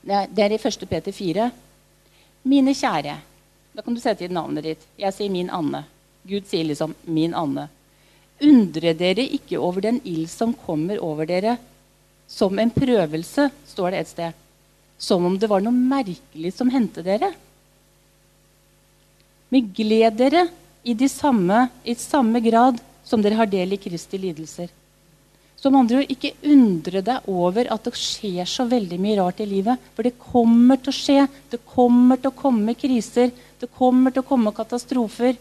Det 0.00 0.40
er 0.40 0.54
i 0.56 0.58
1. 0.58 0.86
Peter 0.88 1.12
4. 1.12 1.50
Mine 2.48 2.72
kjære. 2.72 3.18
Da 3.76 3.84
kan 3.84 3.94
du 3.94 4.00
sette 4.00 4.24
inn 4.24 4.34
navnet 4.34 4.64
ditt. 4.64 4.86
Jeg 4.98 5.12
sier 5.14 5.30
min 5.30 5.52
Anne. 5.52 5.84
Gud 6.24 6.48
sier 6.48 6.64
liksom 6.64 6.94
'min 7.04 7.34
Anne'. 7.34 7.68
Undre 8.40 8.94
dere 8.96 9.24
ikke 9.36 9.60
over 9.60 9.80
den 9.80 10.00
ild 10.04 10.28
som 10.32 10.54
kommer 10.54 10.98
over 11.04 11.26
dere 11.28 11.58
som 12.30 12.58
en 12.58 12.70
prøvelse, 12.70 13.50
står 13.66 13.90
det 13.90 14.00
et 14.00 14.08
sted. 14.08 14.39
Som 15.00 15.24
om 15.24 15.38
det 15.40 15.48
var 15.48 15.64
noe 15.64 15.72
merkelig 15.72 16.52
som 16.54 16.70
hendte 16.72 17.02
dere. 17.02 17.32
Men 19.50 19.70
gled 19.74 20.18
dere 20.20 20.44
i, 20.82 20.94
de 20.94 21.08
samme, 21.08 21.68
i 21.82 21.96
samme 21.96 22.40
grad 22.44 22.78
som 23.04 23.22
dere 23.22 23.40
har 23.40 23.48
del 23.50 23.74
i 23.74 23.80
Kristi 23.80 24.20
lidelser. 24.20 24.68
Som 25.60 25.76
andre 25.76 26.00
ord, 26.00 26.12
ikke 26.12 26.32
undre 26.48 27.02
deg 27.04 27.26
over 27.28 27.68
at 27.72 27.84
det 27.84 27.92
skjer 28.00 28.48
så 28.48 28.64
veldig 28.68 28.96
mye 29.00 29.18
rart 29.18 29.42
i 29.44 29.48
livet. 29.48 29.80
For 29.96 30.06
det 30.06 30.16
kommer 30.20 30.80
til 30.80 30.92
å 30.92 30.96
skje. 30.96 31.26
Det 31.52 31.60
kommer 31.68 32.20
til 32.20 32.30
å 32.30 32.38
komme 32.38 32.76
kriser. 32.78 33.32
Det 33.60 33.68
kommer 33.76 34.14
til 34.14 34.24
å 34.24 34.28
komme 34.30 34.54
katastrofer. 34.56 35.36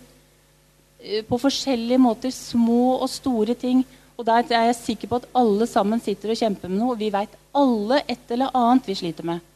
Eh, 1.00 1.24
på 1.24 1.39
forskjellige 1.39 2.02
måter. 2.04 2.36
Små 2.36 2.98
og 2.98 3.08
store 3.12 3.56
ting. 3.56 3.86
Og 4.19 4.28
der 4.28 4.43
er 4.50 4.67
jeg 4.74 4.82
sikker 4.82 5.08
på 5.08 5.22
at 5.22 5.30
alle 5.39 5.69
sammen 5.72 6.04
sitter 6.04 6.34
og 6.34 6.41
kjemper 6.41 6.67
med 6.67 6.82
noe. 6.82 7.00
Vi 7.00 7.13
veit 7.13 7.39
alle 7.56 8.02
et 8.04 8.36
eller 8.36 8.52
annet 8.52 8.91
vi 8.91 9.00
sliter 9.00 9.30
med. 9.30 9.48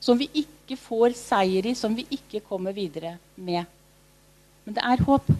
Som 0.00 0.18
vi 0.20 0.28
ikke 0.42 0.78
får 0.78 1.16
seier 1.18 1.66
i, 1.66 1.74
som 1.78 1.94
vi 1.96 2.06
ikke 2.18 2.44
kommer 2.46 2.74
videre 2.76 3.16
med. 3.34 3.64
Men 4.66 4.76
det 4.76 4.84
er 4.84 5.04
håp. 5.08 5.30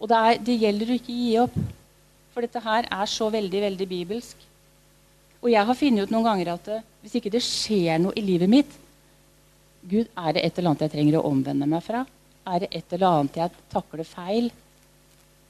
Og 0.00 0.10
det, 0.10 0.16
er, 0.16 0.40
det 0.44 0.58
gjelder 0.60 0.90
å 0.90 0.98
ikke 0.98 1.18
gi 1.18 1.34
opp. 1.42 1.56
For 2.34 2.44
dette 2.44 2.62
her 2.64 2.88
er 2.90 3.10
så 3.10 3.28
veldig, 3.32 3.60
veldig 3.68 3.88
bibelsk. 3.88 4.48
Og 5.44 5.52
jeg 5.52 5.68
har 5.68 5.78
funnet 5.78 6.06
ut 6.06 6.12
noen 6.12 6.26
ganger 6.26 6.54
at 6.54 6.68
det, 6.68 6.80
hvis 7.04 7.18
ikke 7.20 7.32
det 7.34 7.44
skjer 7.44 8.00
noe 8.00 8.16
i 8.16 8.24
livet 8.24 8.50
mitt 8.50 8.80
Gud, 9.84 10.08
er 10.16 10.32
det 10.32 10.40
et 10.46 10.58
eller 10.58 10.70
annet 10.70 10.86
jeg 10.86 10.92
trenger 10.94 11.18
å 11.18 11.26
omvende 11.28 11.66
meg 11.68 11.82
fra? 11.84 12.06
Er 12.48 12.62
det 12.62 12.70
et 12.72 12.94
eller 12.96 13.18
annet 13.18 13.34
jeg 13.36 13.64
takler 13.72 14.08
feil? 14.08 14.46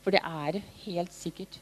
For 0.02 0.10
det 0.14 0.22
er 0.26 0.58
helt 0.84 1.14
sikkert. 1.14 1.60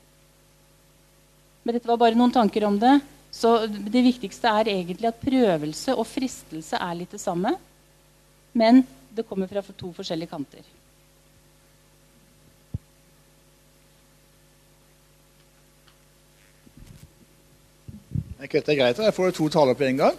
Men 1.62 1.76
dette 1.76 1.90
var 1.90 2.00
bare 2.00 2.16
noen 2.16 2.32
tanker 2.32 2.64
om 2.66 2.78
det. 2.80 2.94
Så 3.32 3.66
det 3.66 4.02
viktigste 4.04 4.50
er 4.60 4.68
egentlig 4.74 5.08
at 5.08 5.22
prøvelse 5.22 5.94
og 5.96 6.04
fristelse 6.06 6.76
er 6.76 6.98
litt 6.98 7.14
det 7.16 7.20
samme. 7.22 7.54
Men 8.52 8.82
det 9.12 9.24
kommer 9.28 9.48
fra 9.48 9.64
to 9.64 9.92
forskjellige 9.96 10.28
kanter. 10.28 10.64
Er 18.36 18.48
ikke 18.48 18.60
dette 18.60 18.74
greit? 18.76 18.98
Jeg 18.98 19.14
får 19.14 19.34
to 19.36 19.48
taler 19.54 19.76
på 19.78 19.86
en 19.86 20.00
gang. 20.02 20.16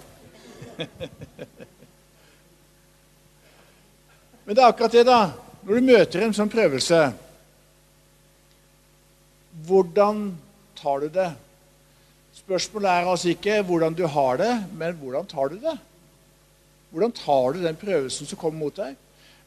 Men 4.45 4.55
det 4.55 4.61
er 4.63 4.69
akkurat 4.69 4.95
det, 4.95 5.05
da. 5.07 5.21
Når 5.63 5.75
du 5.75 5.87
møter 5.87 6.23
en 6.23 6.35
sånn 6.35 6.51
prøvelse, 6.51 6.99
hvordan 9.67 10.23
tar 10.79 11.03
du 11.03 11.09
det? 11.13 11.29
Spørsmålet 12.33 12.89
er 12.89 13.09
altså 13.09 13.29
ikke 13.29 13.61
hvordan 13.61 13.93
du 13.93 14.05
har 14.09 14.37
det, 14.41 14.53
men 14.73 14.95
hvordan 14.97 15.27
tar 15.29 15.51
du 15.53 15.59
det? 15.61 15.77
Hvordan 16.89 17.11
tar 17.11 17.53
du 17.53 17.63
den 17.63 17.77
prøvelsen 17.77 18.29
som 18.29 18.39
kommer 18.39 18.59
mot 18.59 18.77
deg? 18.77 18.95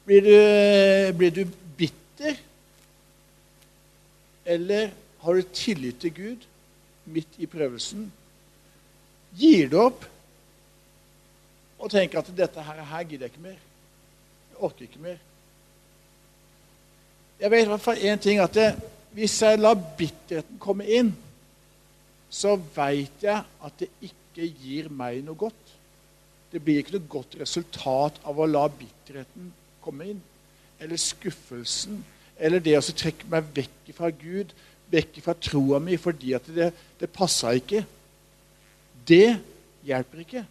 Blir 0.07 0.23
du, 0.23 1.17
blir 1.19 1.35
du 1.35 1.43
bitter? 1.79 2.39
Eller 4.47 4.91
har 5.23 5.35
du 5.35 5.43
tillit 5.43 5.99
til 6.01 6.15
Gud 6.15 6.47
midt 7.11 7.39
i 7.43 7.47
prøvelsen? 7.51 8.07
Gir 9.37 9.69
du 9.71 9.81
opp 9.83 10.07
og 11.77 11.91
tenker 11.93 12.23
at 12.23 12.31
dette 12.39 12.63
her, 12.63 12.83
her 12.87 13.03
gidder 13.05 13.27
jeg 13.27 13.35
ikke 13.35 13.49
mer? 13.49 13.59
Jeg 14.51 14.63
orker 14.63 14.87
ikke 14.87 15.03
mer. 15.03 15.19
Jeg 17.41 17.51
vet 17.53 17.67
i 17.67 17.69
hvert 17.69 17.85
fall 17.85 18.01
én 18.01 18.23
ting, 18.23 18.41
at 18.41 18.55
det, 18.55 18.71
hvis 19.13 19.43
jeg 19.43 19.59
lar 19.61 19.77
bitterheten 19.99 20.59
komme 20.63 20.87
inn, 20.89 21.13
så 22.31 22.57
veit 22.75 23.23
jeg 23.23 23.43
at 23.65 23.79
det 23.81 23.89
ikke 24.05 24.49
gir 24.61 24.91
meg 24.93 25.23
noe 25.25 25.39
godt. 25.39 25.73
Det 26.53 26.63
blir 26.63 26.81
ikke 26.81 26.97
noe 26.99 27.11
godt 27.11 27.37
resultat 27.41 28.19
av 28.27 28.39
å 28.39 28.49
la 28.49 28.67
bitterheten 28.71 29.51
komme 29.85 30.11
inn. 30.13 30.23
Eller 30.81 31.01
skuffelsen. 31.01 32.03
Eller 32.37 32.63
det 32.63 32.77
å 32.79 32.85
trekke 32.85 33.29
meg 33.33 33.49
vekk 33.57 33.93
fra 33.97 34.11
Gud, 34.13 34.53
vekk 34.93 35.21
fra 35.25 35.35
troa 35.41 35.81
mi 35.83 35.97
fordi 35.99 36.35
at 36.37 36.49
det, 36.53 36.71
det 37.01 37.13
passa 37.15 37.55
ikke. 37.57 37.85
Det 39.07 39.39
hjelper 39.87 40.23
ikke. 40.23 40.45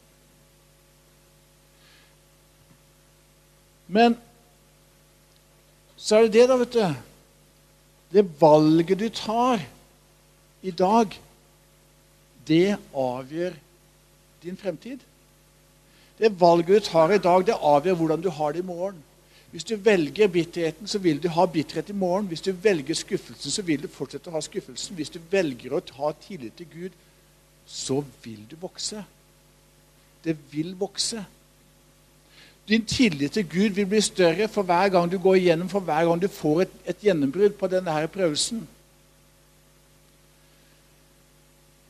Men 3.88 4.16
så 5.98 6.18
er 6.18 6.28
det 6.28 6.34
det, 6.40 6.48
da, 6.50 6.58
vet 6.60 6.74
du. 6.74 6.82
Det 8.16 8.26
valget 8.40 9.00
du 9.00 9.08
tar 9.14 9.62
i 10.66 10.72
dag, 10.72 11.14
det 12.48 12.78
avgjør 12.94 13.58
din 14.44 14.58
fremtid. 14.58 15.00
Det 16.20 16.32
valget 16.40 16.68
du 16.68 16.80
tar 16.80 17.12
i 17.12 17.18
dag, 17.18 17.46
det 17.48 17.58
avgjør 17.62 17.96
hvordan 18.00 18.22
du 18.22 18.30
har 18.30 18.52
det 18.52 18.64
i 18.64 18.68
morgen. 18.68 19.04
Hvis 19.52 19.64
du 19.64 19.76
velger 19.76 20.28
bitterheten, 20.28 20.88
så 20.88 21.00
vil 21.00 21.24
du 21.24 21.30
ha 21.30 21.46
bitterhet 21.46 21.90
i 21.90 21.94
morgen. 21.94 22.28
Hvis 22.28 22.42
du 22.42 22.52
velger 22.52 22.94
skuffelsen, 22.94 23.52
så 23.52 23.62
vil 23.62 23.82
du 23.82 23.88
fortsette 23.88 24.28
å 24.28 24.36
ha 24.36 24.42
skuffelsen. 24.44 24.96
Hvis 24.96 25.14
du 25.14 25.20
velger 25.32 25.74
å 25.74 25.82
ha 25.96 26.12
tillit 26.20 26.58
til 26.58 26.68
Gud, 26.74 26.98
så 27.66 28.02
vil 28.24 28.42
du 28.52 28.58
vokse. 28.60 29.04
Det 30.24 30.36
vil 30.52 30.76
vokse. 30.76 31.24
Din 32.68 32.86
tillit 32.86 33.32
til 33.32 33.48
Gud 33.48 33.78
vil 33.78 33.88
bli 33.88 34.02
større 34.02 34.48
for 34.48 34.68
hver 34.68 34.90
gang 34.90 35.12
du 35.12 35.18
går 35.24 35.36
igjennom, 35.36 35.70
for 35.70 35.80
hver 35.80 36.06
gang 36.06 36.22
du 36.22 36.28
får 36.28 36.62
et, 36.62 36.76
et 36.86 37.08
gjennombrudd 37.08 37.56
på 37.60 37.70
denne 37.72 37.94
her 37.96 38.08
prøvelsen. 38.12 38.66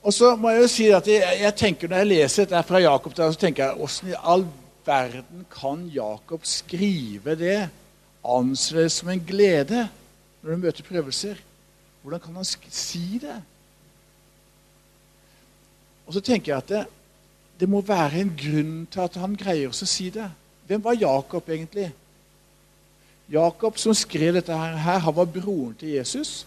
Og 0.05 0.13
så 0.13 0.35
må 0.37 0.51
jeg 0.53 0.61
jo 0.61 0.69
si 0.69 0.85
at 0.93 1.07
jeg, 1.09 1.37
jeg 1.41 1.57
tenker 1.57 1.89
Når 1.89 2.03
jeg 2.03 2.11
leser 2.11 2.45
dette 2.45 2.61
fra 2.67 2.81
Jakob, 2.83 3.15
så 3.17 3.31
tenker 3.41 3.65
jeg 3.65 3.81
åssen 3.81 4.11
i 4.11 4.19
all 4.21 4.45
verden 4.85 5.47
kan 5.49 5.87
Jakob 5.89 6.45
skrive 6.45 7.33
det? 7.39 7.63
Anse 8.25 8.77
det 8.77 8.91
som 8.93 9.09
en 9.09 9.23
glede 9.25 9.87
når 10.43 10.51
du 10.51 10.61
møter 10.61 10.85
prøvelser? 10.85 11.39
Hvordan 12.03 12.21
kan 12.21 12.35
han 12.37 12.45
si 12.45 13.17
det? 13.21 13.39
Og 16.05 16.13
så 16.13 16.21
tenker 16.21 16.51
jeg 16.51 16.57
at 16.61 16.69
det, 16.69 16.83
det 17.59 17.69
må 17.69 17.81
være 17.81 18.21
en 18.21 18.33
grunn 18.37 18.75
til 18.91 19.01
at 19.01 19.17
han 19.17 19.33
greier 19.39 19.73
å 19.73 19.89
si 19.89 20.11
det. 20.13 20.27
Hvem 20.69 20.83
var 20.85 21.01
Jakob 21.01 21.49
egentlig? 21.49 21.87
Jakob 23.31 23.81
som 23.81 23.97
skrev 23.97 24.37
dette 24.37 24.53
her, 24.53 25.01
han 25.01 25.17
var 25.17 25.25
broren 25.33 25.73
til 25.79 25.95
Jesus. 25.95 26.43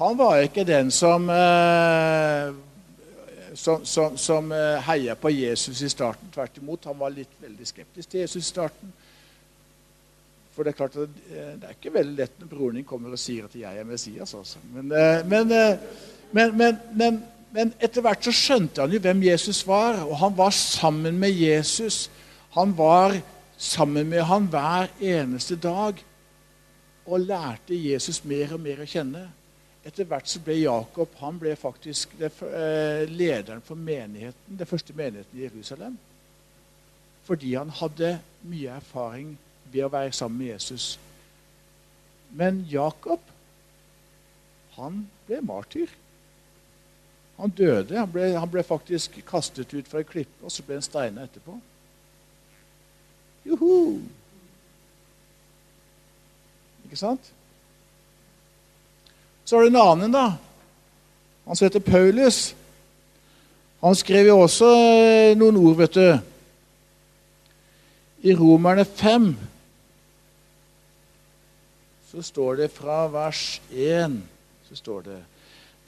Han 0.00 0.18
var 0.18 0.42
ikke 0.42 0.66
den 0.66 0.90
som, 0.90 1.30
eh, 1.30 2.50
som, 3.54 3.86
som, 3.86 4.18
som 4.18 4.52
eh, 4.52 4.78
heia 4.86 5.14
på 5.14 5.30
Jesus 5.30 5.82
i 5.82 5.88
starten. 5.88 6.30
Tvert 6.34 6.58
imot, 6.58 6.84
han 6.84 6.98
var 6.98 7.14
litt 7.14 7.34
veldig 7.40 7.66
skeptisk 7.68 8.10
til 8.10 8.20
Jesus 8.24 8.44
i 8.44 8.48
starten. 8.48 8.92
For 10.52 10.64
det 10.64 10.72
er 10.72 10.78
klart 10.78 10.96
at 11.00 11.18
eh, 11.32 11.52
det 11.60 11.68
er 11.68 11.76
ikke 11.76 11.94
veldig 11.94 12.16
lett 12.18 12.40
når 12.40 12.52
broren 12.52 12.80
din 12.80 12.88
kommer 12.88 13.12
og 13.12 13.20
sier 13.20 13.48
at 13.48 13.56
'jeg 13.56 13.78
er 13.78 13.88
Messias'. 13.88 14.36
Altså. 14.36 14.58
Men, 14.72 14.88
men, 15.28 15.52
men, 16.32 16.80
men, 16.94 17.22
men 17.52 17.74
etter 17.80 18.00
hvert 18.00 18.24
så 18.24 18.32
skjønte 18.32 18.80
han 18.80 18.92
jo 18.92 19.00
hvem 19.00 19.22
Jesus 19.22 19.66
var, 19.66 20.04
og 20.04 20.16
han 20.18 20.36
var 20.36 20.50
sammen 20.50 21.18
med 21.18 21.30
Jesus. 21.30 22.10
Han 22.56 22.76
var 22.76 23.20
sammen 23.56 24.08
med 24.08 24.22
han 24.22 24.46
hver 24.50 24.88
eneste 25.00 25.56
dag 25.56 25.94
og 27.06 27.20
lærte 27.20 27.76
Jesus 27.76 28.24
mer 28.24 28.54
og 28.54 28.60
mer 28.60 28.82
å 28.82 28.88
kjenne. 28.88 29.26
Etter 29.82 30.06
hvert 30.06 30.30
så 30.30 30.38
ble 30.44 30.60
Jakob 30.60 31.14
han 31.18 31.38
ble 31.42 31.56
faktisk 31.58 32.12
det, 32.18 32.30
eh, 32.46 33.02
lederen 33.10 33.62
for 33.66 33.74
menigheten, 33.74 34.58
den 34.58 34.66
første 34.66 34.94
menigheten 34.94 35.38
i 35.38 35.42
Jerusalem. 35.42 35.98
Fordi 37.26 37.54
han 37.54 37.70
hadde 37.70 38.20
mye 38.42 38.76
erfaring 38.76 39.38
ved 39.72 39.84
å 39.84 39.90
være 39.90 40.12
sammen 40.12 40.38
med 40.38 40.52
Jesus. 40.52 40.98
Men 42.30 42.62
Jakob, 42.70 43.20
han 44.76 45.08
ble 45.26 45.40
martyr. 45.42 45.90
Han 47.36 47.50
døde. 47.50 47.98
Han 47.98 48.12
ble, 48.12 48.32
han 48.38 48.50
ble 48.50 48.62
faktisk 48.62 49.18
kastet 49.26 49.74
ut 49.74 49.88
fra 49.88 50.02
ei 50.02 50.08
klippe, 50.08 50.44
og 50.44 50.52
så 50.52 50.62
ble 50.62 50.78
han 50.78 50.86
steina 50.86 51.26
etterpå. 51.26 51.58
Joho! 53.46 53.78
Ikke 56.86 56.98
sant? 57.00 57.32
Så 59.52 59.58
er 59.60 59.66
det 59.66 59.74
en 59.74 59.82
annen, 59.82 60.12
da. 60.14 60.30
Han 61.44 61.58
som 61.58 61.66
heter 61.66 61.82
Paulus. 61.84 62.54
Han 63.82 63.96
skrev 64.00 64.30
jo 64.30 64.38
også 64.46 64.70
eh, 64.72 65.32
noen 65.36 65.58
ord, 65.60 65.74
vet 65.76 65.98
du. 65.98 66.06
I 68.24 68.32
Romerne 68.38 68.86
5 68.88 69.26
så 72.14 72.24
står 72.24 72.62
det 72.62 72.70
fra 72.72 73.02
vers 73.12 73.60
1 73.68 74.16
så 74.70 74.80
står 74.80 75.04
det 75.10 75.20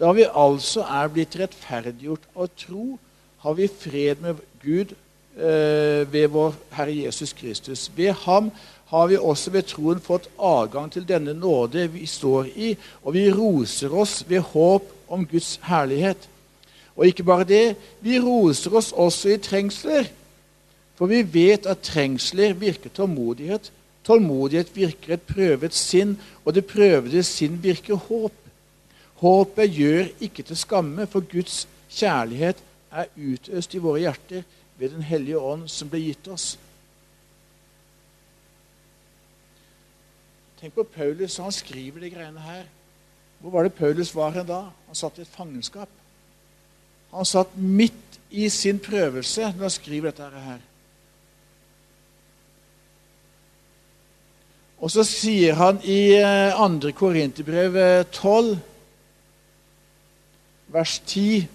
Da 0.03 0.13
vi 0.13 0.29
altså 0.29 0.85
er 0.85 1.09
blitt 1.17 1.41
rettferdiggjort 1.41 2.29
av 2.37 2.53
tro, 2.61 2.99
har 3.47 3.57
vi 3.57 3.73
fred 3.81 4.21
med 4.21 4.45
Gud 4.61 4.93
eh, 4.93 6.05
ved 6.05 6.29
vår 6.37 6.53
Herre 6.77 7.01
Jesus 7.07 7.33
Kristus. 7.33 7.89
Ved 7.97 8.13
ham 8.29 8.53
har 8.91 9.07
vi 9.09 9.17
også 9.17 9.51
ved 9.51 9.67
troen 9.71 10.01
fått 10.03 10.29
adgang 10.39 10.91
til 10.93 11.07
denne 11.09 11.33
nåde 11.35 11.87
vi 11.93 12.07
står 12.07 12.51
i, 12.55 12.75
og 13.03 13.17
vi 13.17 13.31
roser 13.33 13.95
oss 13.95 14.23
ved 14.29 14.45
håp 14.53 14.91
om 15.09 15.25
Guds 15.27 15.57
herlighet. 15.65 16.29
Og 16.95 17.09
ikke 17.09 17.27
bare 17.27 17.49
det, 17.49 17.77
vi 18.05 18.21
roser 18.23 18.77
oss 18.77 18.93
også 18.93 19.35
i 19.35 19.41
trengsler. 19.43 20.11
For 20.95 21.11
vi 21.11 21.25
vet 21.27 21.67
at 21.67 21.83
trengsler 21.83 22.55
virker 22.55 22.93
tålmodighet. 22.95 23.73
Tålmodighet 24.07 24.71
virker 24.77 25.17
et 25.17 25.27
prøvet 25.27 25.75
sinn, 25.75 26.15
og 26.45 26.55
det 26.55 26.69
prøvede 26.71 27.25
sinn 27.27 27.57
virker 27.63 27.99
håp. 27.99 28.37
Håpet 29.25 29.73
gjør 29.75 30.11
ikke 30.21 30.45
til 30.45 30.59
skamme, 30.61 31.07
for 31.11 31.25
Guds 31.31 31.65
kjærlighet 31.91 32.61
er 32.93 33.11
utøst 33.17 33.75
i 33.75 33.83
våre 33.83 34.05
hjerter 34.05 34.45
ved 34.79 34.91
Den 34.91 35.03
hellige 35.03 35.39
ånd 35.39 35.69
som 35.71 35.91
ble 35.91 36.03
gitt 36.03 36.29
oss. 36.29 36.55
Tenk 40.65 40.79
på 40.79 40.87
Paulus, 40.95 41.35
han 41.37 41.53
skriver 41.53 42.01
de 42.01 42.09
greiene 42.09 42.41
her. 42.41 42.63
Hvor 43.43 43.53
var 43.53 43.67
det 43.67 43.75
Paulus 43.77 44.15
var 44.17 44.31
hen 44.33 44.47
da? 44.49 44.63
Han 44.87 44.97
satt 44.97 45.19
i 45.19 45.25
et 45.27 45.29
fangenskap. 45.29 45.91
Han 47.13 47.29
satt 47.29 47.53
midt 47.61 48.17
i 48.33 48.49
sin 48.49 48.81
prøvelse 48.81 49.51
når 49.51 49.67
han 49.67 49.75
skriver 49.75 50.09
dette 50.09 50.41
her. 50.47 50.65
Og 54.81 54.97
så 54.97 55.05
sier 55.05 55.61
han 55.61 55.85
i 55.85 56.01
2. 56.17 56.89
Eh, 56.89 56.97
Korinterbrev 56.97 57.79
12, 58.09 58.57
vers 60.73 60.99
10 61.05 61.49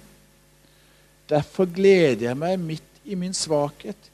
Derfor 1.30 1.66
gleder 1.66 2.30
jeg 2.30 2.38
meg 2.38 2.62
midt 2.62 3.06
i 3.06 3.18
min 3.18 3.34
svakhet, 3.34 4.12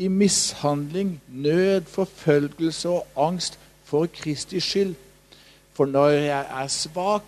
i 0.00 0.08
mishandling, 0.08 1.18
nød, 1.28 1.84
forfølgelse 1.92 2.88
og 2.88 3.06
angst 3.28 3.60
for 3.90 4.06
Kristi 4.14 4.60
skyld. 4.62 4.94
For 5.74 5.90
når 5.90 6.08
jeg 6.22 6.46
er 6.62 6.70
svak, 6.70 7.26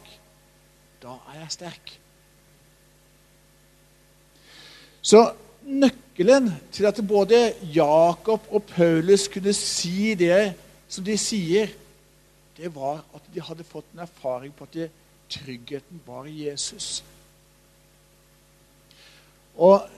da 1.02 1.18
er 1.32 1.40
jeg 1.40 1.54
sterk. 1.56 1.92
Så 5.02 5.22
nøkkelen 5.62 6.50
til 6.72 6.86
at 6.86 7.00
både 7.08 7.40
Jakob 7.74 8.46
og 8.50 8.62
Paulus 8.70 9.26
kunne 9.28 9.54
si 9.56 10.14
det 10.14 10.54
som 10.88 11.04
de 11.04 11.16
sier, 11.18 11.72
det 12.56 12.70
var 12.74 13.00
at 13.16 13.30
de 13.34 13.42
hadde 13.42 13.66
fått 13.66 13.88
en 13.94 14.04
erfaring 14.04 14.52
på 14.54 14.68
at 14.68 14.92
tryggheten 15.32 16.02
var 16.06 16.28
Jesus. 16.28 17.00
Og 19.56 19.88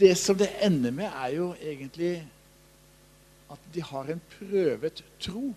det 0.00 0.16
som 0.18 0.38
det 0.38 0.48
ender 0.64 0.90
med, 0.90 1.06
er 1.06 1.34
jo 1.36 1.52
egentlig 1.60 2.26
at 3.50 3.70
de 3.74 3.82
har 3.82 4.10
en 4.12 4.20
prøvet 4.38 5.04
tro. 5.20 5.52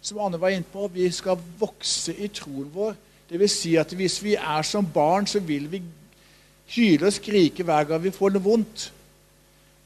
Som 0.00 0.18
Anne 0.22 0.40
var 0.40 0.54
inne 0.54 0.68
på, 0.72 0.86
vi 0.92 1.10
skal 1.10 1.38
vokse 1.58 2.14
i 2.14 2.28
troen 2.28 2.70
vår. 2.74 2.96
Vil 3.28 3.48
si 3.50 3.74
at 3.76 3.90
hvis 3.92 4.20
vi 4.22 4.36
er 4.38 4.62
som 4.62 4.86
barn, 4.94 5.26
så 5.26 5.40
vil 5.42 5.70
vi 5.70 5.82
hyle 6.76 7.06
og 7.06 7.12
skrike 7.12 7.66
hver 7.66 7.88
gang 7.88 8.02
vi 8.02 8.14
får 8.14 8.36
noe 8.36 8.42
vondt. 8.42 8.92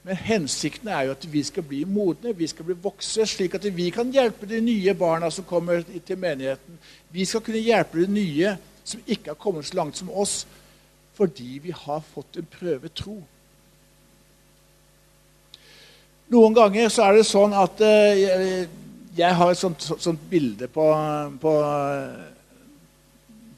Men 0.03 0.17
hensikten 0.17 0.89
er 0.89 1.09
jo 1.09 1.13
at 1.13 1.27
vi 1.33 1.43
skal 1.45 1.65
bli 1.69 1.83
modne, 1.85 2.33
vi 2.37 2.47
skal 2.49 2.65
bli 2.65 2.77
vokse, 2.83 3.27
slik 3.29 3.55
at 3.55 3.67
vi 3.77 3.91
kan 3.93 4.13
hjelpe 4.13 4.49
de 4.49 4.61
nye 4.65 4.95
barna 4.97 5.29
som 5.31 5.45
kommer 5.45 5.85
til 6.07 6.19
menigheten. 6.19 6.79
Vi 7.13 7.25
skal 7.25 7.45
kunne 7.45 7.61
hjelpe 7.61 8.01
de 8.01 8.09
nye 8.13 8.55
som 8.85 9.03
ikke 9.07 9.35
har 9.35 9.41
kommet 9.41 9.69
så 9.69 9.77
langt 9.77 10.01
som 10.01 10.11
oss, 10.11 10.47
fordi 11.15 11.61
vi 11.63 11.75
har 11.77 12.01
fått 12.15 12.41
en 12.41 12.49
prøvet 12.49 12.97
tro. 12.97 13.19
Noen 16.31 16.55
ganger 16.55 16.87
så 16.95 17.09
er 17.09 17.17
det 17.19 17.25
sånn 17.27 17.55
at 17.59 17.81
uh, 17.83 18.67
jeg 19.19 19.35
har 19.35 19.51
et 19.51 19.59
sånt, 19.59 19.83
sånt 19.83 20.21
bilde 20.31 20.69
på, 20.71 20.85
på, 21.43 21.55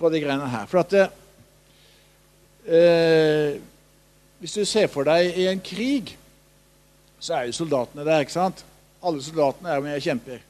på, 0.01 0.13
de 0.15 0.23
greiene 0.23 0.49
her. 0.49 0.65
For 0.71 0.81
at 0.81 0.97
uh, 2.65 3.51
Hvis 4.41 4.57
du 4.57 4.65
ser 4.65 4.89
for 4.89 5.05
deg 5.07 5.37
i 5.37 5.51
en 5.53 5.61
krig, 5.61 6.17
så 7.21 7.37
er 7.37 7.51
jo 7.51 7.59
soldatene 7.61 8.09
der. 8.09 8.25
ikke 8.25 8.39
sant? 8.39 8.65
Alle 9.05 9.21
soldatene 9.23 9.69
er 9.71 9.85
med 9.85 9.99
og 10.01 10.09
kjemper. 10.09 10.41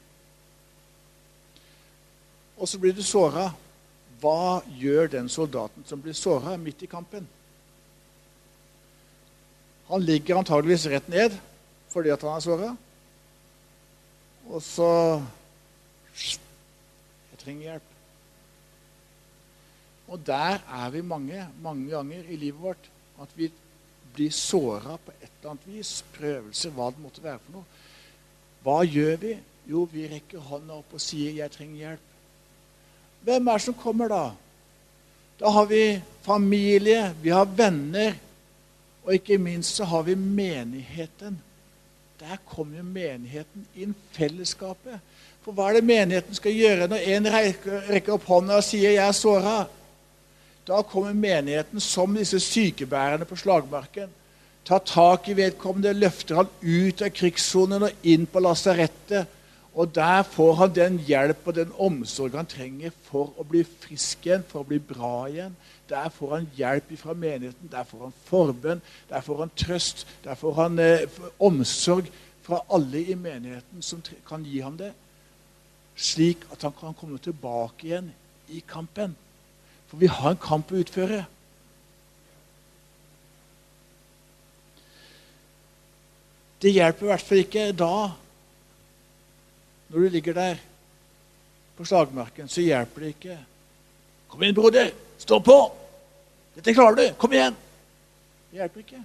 Og 2.55 2.69
så 2.71 2.79
blir 2.79 2.95
du 2.95 3.03
såra. 3.03 3.51
Hva 4.23 4.63
gjør 4.79 5.11
den 5.11 5.27
soldaten 5.27 5.83
som 5.83 5.99
blir 5.99 6.15
såra 6.15 6.55
midt 6.55 6.87
i 6.87 6.87
kampen? 6.87 7.27
Han 9.91 10.05
ligger 10.07 10.39
antageligvis 10.39 10.87
rett 10.87 11.11
ned 11.11 11.35
fordi 11.93 12.11
at 12.13 12.25
han 12.25 12.35
er 12.35 12.43
såra. 12.43 12.75
Og 14.49 14.61
så 14.61 14.91
Jeg 16.13 17.39
trenger 17.41 17.63
hjelp. 17.63 17.89
Og 20.07 20.19
der 20.25 20.61
er 20.61 20.89
vi 20.93 21.01
mange, 21.01 21.47
mange 21.61 21.89
ganger 21.89 22.29
i 22.29 22.35
livet 22.35 22.61
vårt. 22.61 22.89
At 23.21 23.29
vi 23.35 23.49
blir 24.13 24.31
såra 24.31 24.97
på 24.97 25.11
et 25.11 25.29
eller 25.39 25.51
annet 25.51 25.67
vis. 25.67 26.03
Prøvelser, 26.13 26.71
hva 26.71 26.91
det 26.91 27.01
måtte 27.01 27.23
være 27.23 27.41
for 27.43 27.57
noe. 27.57 27.81
Hva 28.63 28.77
gjør 28.85 29.17
vi? 29.25 29.33
Jo, 29.67 29.87
vi 29.91 30.05
rekker 30.11 30.43
hånda 30.43 30.77
opp 30.79 30.93
og 30.93 31.01
sier 31.01 31.31
'jeg 31.31 31.51
trenger 31.51 31.79
hjelp'. 31.79 32.11
Hvem 33.23 33.47
er 33.47 33.53
det 33.53 33.61
som 33.61 33.73
kommer 33.73 34.07
da? 34.07 34.31
Da 35.39 35.49
har 35.49 35.65
vi 35.65 36.01
familie, 36.21 37.15
vi 37.21 37.29
har 37.29 37.45
venner, 37.45 38.13
og 39.03 39.13
ikke 39.13 39.37
minst 39.37 39.75
så 39.75 39.83
har 39.83 40.03
vi 40.03 40.15
menigheten. 40.15 41.41
Der 42.23 42.39
kommer 42.47 42.77
jo 42.79 42.83
menigheten 42.87 43.65
inn, 43.75 43.95
fellesskapet. 44.15 45.01
For 45.43 45.51
hva 45.51 45.69
er 45.69 45.79
det 45.79 45.87
menigheten 45.89 46.37
skal 46.37 46.55
gjøre 46.55 46.87
når 46.87 47.07
en 47.11 47.27
rekker 47.33 48.13
opp 48.15 48.29
hånda 48.31 48.61
og 48.61 48.63
sier 48.63 48.93
'jeg 48.95 49.07
er 49.07 49.11
såra'? 49.11 49.67
Da 50.67 50.81
kommer 50.81 51.13
menigheten 51.13 51.79
som 51.79 52.15
disse 52.15 52.39
sykebærerne 52.39 53.25
på 53.25 53.35
slagmarken. 53.35 54.09
Tar 54.65 54.79
tak 54.79 55.27
i 55.27 55.33
vedkommende, 55.33 55.93
løfter 55.93 56.35
han 56.35 56.47
ut 56.61 57.01
av 57.01 57.09
krigssonen 57.09 57.83
og 57.83 57.91
inn 58.03 58.25
på 58.25 58.39
lasarettet 58.39 59.27
og 59.73 59.95
der 59.95 60.21
får 60.23 60.53
han 60.53 60.73
den 60.75 60.97
hjelp 61.01 61.47
og 61.49 61.55
den 61.57 61.71
omsorg 61.81 62.35
han 62.37 62.49
trenger 62.49 62.93
for 63.07 63.33
å 63.41 63.45
bli 63.47 63.63
frisk 63.65 64.27
igjen, 64.27 64.45
for 64.45 64.61
å 64.61 64.69
bli 64.69 64.77
bra 64.77 65.25
igjen. 65.31 65.55
Der 65.93 66.09
får 66.09 66.31
han 66.35 66.47
hjelp 66.57 66.89
fra 66.97 67.13
menigheten, 67.13 67.69
der 67.69 67.85
får 67.85 68.07
han 68.07 68.13
forbønn, 68.25 68.79
der 69.09 69.21
får 69.21 69.43
han 69.43 69.51
trøst, 69.57 70.07
der 70.23 70.35
får 70.35 70.55
han 70.57 70.79
eh, 70.81 71.19
omsorg 71.39 72.09
fra 72.41 72.63
alle 72.73 73.03
i 73.05 73.13
menigheten 73.15 73.81
som 73.85 74.01
kan 74.27 74.43
gi 74.43 74.63
ham 74.65 74.77
det. 74.79 74.89
Slik 75.95 76.47
at 76.51 76.65
han 76.65 76.73
kan 76.79 76.97
komme 76.97 77.19
tilbake 77.21 77.85
igjen 77.85 78.09
i 78.49 78.63
kampen. 78.67 79.13
For 79.87 80.01
vi 80.01 80.09
har 80.09 80.33
en 80.33 80.41
kamp 80.41 80.73
å 80.73 80.81
utføre. 80.81 81.21
Det 86.63 86.73
hjelper 86.73 87.05
i 87.05 87.11
hvert 87.11 87.27
fall 87.27 87.43
ikke 87.43 87.69
da 87.77 87.93
når 89.93 89.99
du 89.99 90.09
ligger 90.09 90.33
der 90.33 90.61
på 91.77 91.85
slagmarken, 91.85 92.49
så 92.49 92.65
hjelper 92.65 93.01
det 93.01 93.13
ikke. 93.13 93.37
'Kom 94.27 94.41
igjen, 94.41 94.55
broder! 94.55 94.89
Stå 95.21 95.37
på! 95.39 95.82
Dette 96.55 96.73
klarer 96.73 96.99
du! 96.99 97.05
Kom 97.17 97.33
igjen!' 97.33 97.57
Det 98.51 98.59
hjelper 98.59 98.83
ikke. 98.83 99.01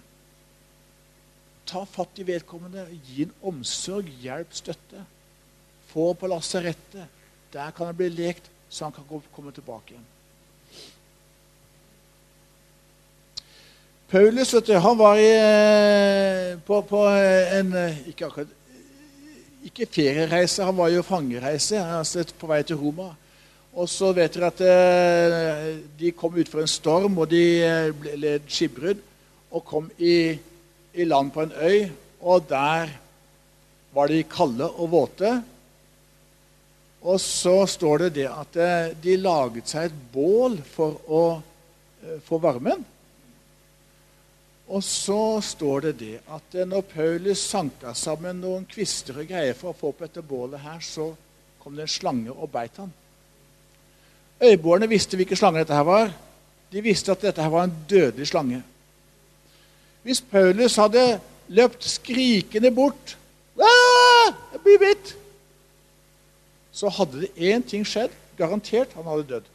Ta 1.68 1.84
fatt 1.88 2.20
i 2.20 2.26
vedkommende, 2.28 2.84
gi 3.08 3.24
en 3.24 3.32
omsorg, 3.50 4.08
hjelp, 4.22 4.52
støtte. 4.56 5.04
Få 5.88 6.12
på 6.14 6.28
lasarettet. 6.28 7.08
Der 7.52 7.70
kan 7.72 7.88
han 7.88 7.96
bli 7.96 8.08
lekt, 8.12 8.50
så 8.68 8.84
han 8.84 8.92
kan 8.92 9.22
komme 9.32 9.52
tilbake 9.52 9.94
igjen. 9.94 10.06
Paulus 14.08 14.54
vet 14.54 14.68
du, 14.68 14.76
han 14.80 14.96
var 14.96 15.20
i, 15.20 15.32
eh, 15.36 16.58
på, 16.64 16.80
på 16.82 17.00
en 17.08 17.74
Ikke 18.08 18.26
akkurat 18.26 18.54
ikke 19.68 19.86
feriereise, 19.90 20.64
han 20.64 20.76
var 20.76 20.88
jo 20.88 21.02
fangereise 21.02 21.80
altså 21.82 22.24
på 22.38 22.48
vei 22.50 22.62
til 22.66 22.78
Roma. 22.80 23.10
Og 23.76 23.88
så 23.90 24.10
vet 24.16 24.32
dere 24.34 24.48
at 24.48 24.62
eh, 24.64 25.66
de 25.98 26.12
kom 26.16 26.38
utfor 26.40 26.64
en 26.64 26.70
storm, 26.70 27.18
og 27.20 27.28
de 27.30 27.42
eh, 27.62 28.06
led 28.16 28.48
skipbrudd. 28.48 29.02
Og 29.52 29.64
kom 29.64 29.90
i, 29.98 30.32
i, 30.92 31.04
land 31.08 31.32
på 31.32 31.44
en 31.44 31.52
øy, 31.52 31.88
og 32.20 32.48
der 32.48 32.90
var 33.94 34.10
de 34.10 34.24
kalde 34.28 34.68
og 34.68 34.90
våte. 34.92 35.32
Og 37.08 37.20
så 37.22 37.62
står 37.70 38.06
det 38.06 38.12
det 38.18 38.28
at 38.32 38.58
eh, 38.60 38.92
de 39.02 39.16
laget 39.20 39.70
seg 39.70 39.88
et 39.88 39.98
bål 40.12 40.58
for 40.64 41.00
å 41.08 41.24
få 42.24 42.38
varmen. 42.40 42.84
Og 44.68 44.84
så 44.84 45.40
står 45.40 45.88
det 45.88 45.92
det 46.02 46.16
at 46.28 46.56
når 46.68 46.84
Paulus 46.90 47.40
sanka 47.40 47.94
sammen 47.96 48.42
noen 48.42 48.66
kvister 48.68 49.22
og 49.22 49.30
greier 49.30 49.56
for 49.56 49.72
å 49.72 49.78
få 49.78 49.92
opp 49.94 50.04
dette 50.04 50.22
bålet 50.22 50.60
her, 50.60 50.82
så 50.84 51.08
kom 51.62 51.78
det 51.78 51.86
en 51.86 51.94
slange 51.94 52.34
og 52.34 52.50
beit 52.52 52.76
han. 52.78 52.92
Øyboerne 54.42 54.88
visste 54.88 55.16
hvilken 55.16 55.36
slange 55.36 55.58
dette 55.58 55.74
her 55.74 55.86
var. 55.86 56.12
De 56.72 56.82
visste 56.82 57.12
at 57.12 57.22
dette 57.22 57.42
her 57.42 57.50
var 57.50 57.64
en 57.64 57.76
dødelig 57.90 58.26
slange. 58.26 58.62
Hvis 60.02 60.20
Paulus 60.20 60.76
hadde 60.76 61.20
løpt 61.48 61.84
skrikende 61.84 62.70
bort 62.70 63.16
«Ah, 63.58 64.34
Jeg 64.52 64.60
blir 64.62 64.78
bitt! 64.78 65.16
Så 66.72 66.88
hadde 66.88 67.24
det 67.24 67.54
én 67.54 67.64
ting 67.66 67.86
skjedd. 67.86 68.12
Garantert 68.38 68.92
han 68.94 69.08
hadde 69.08 69.26
dødd. 69.26 69.48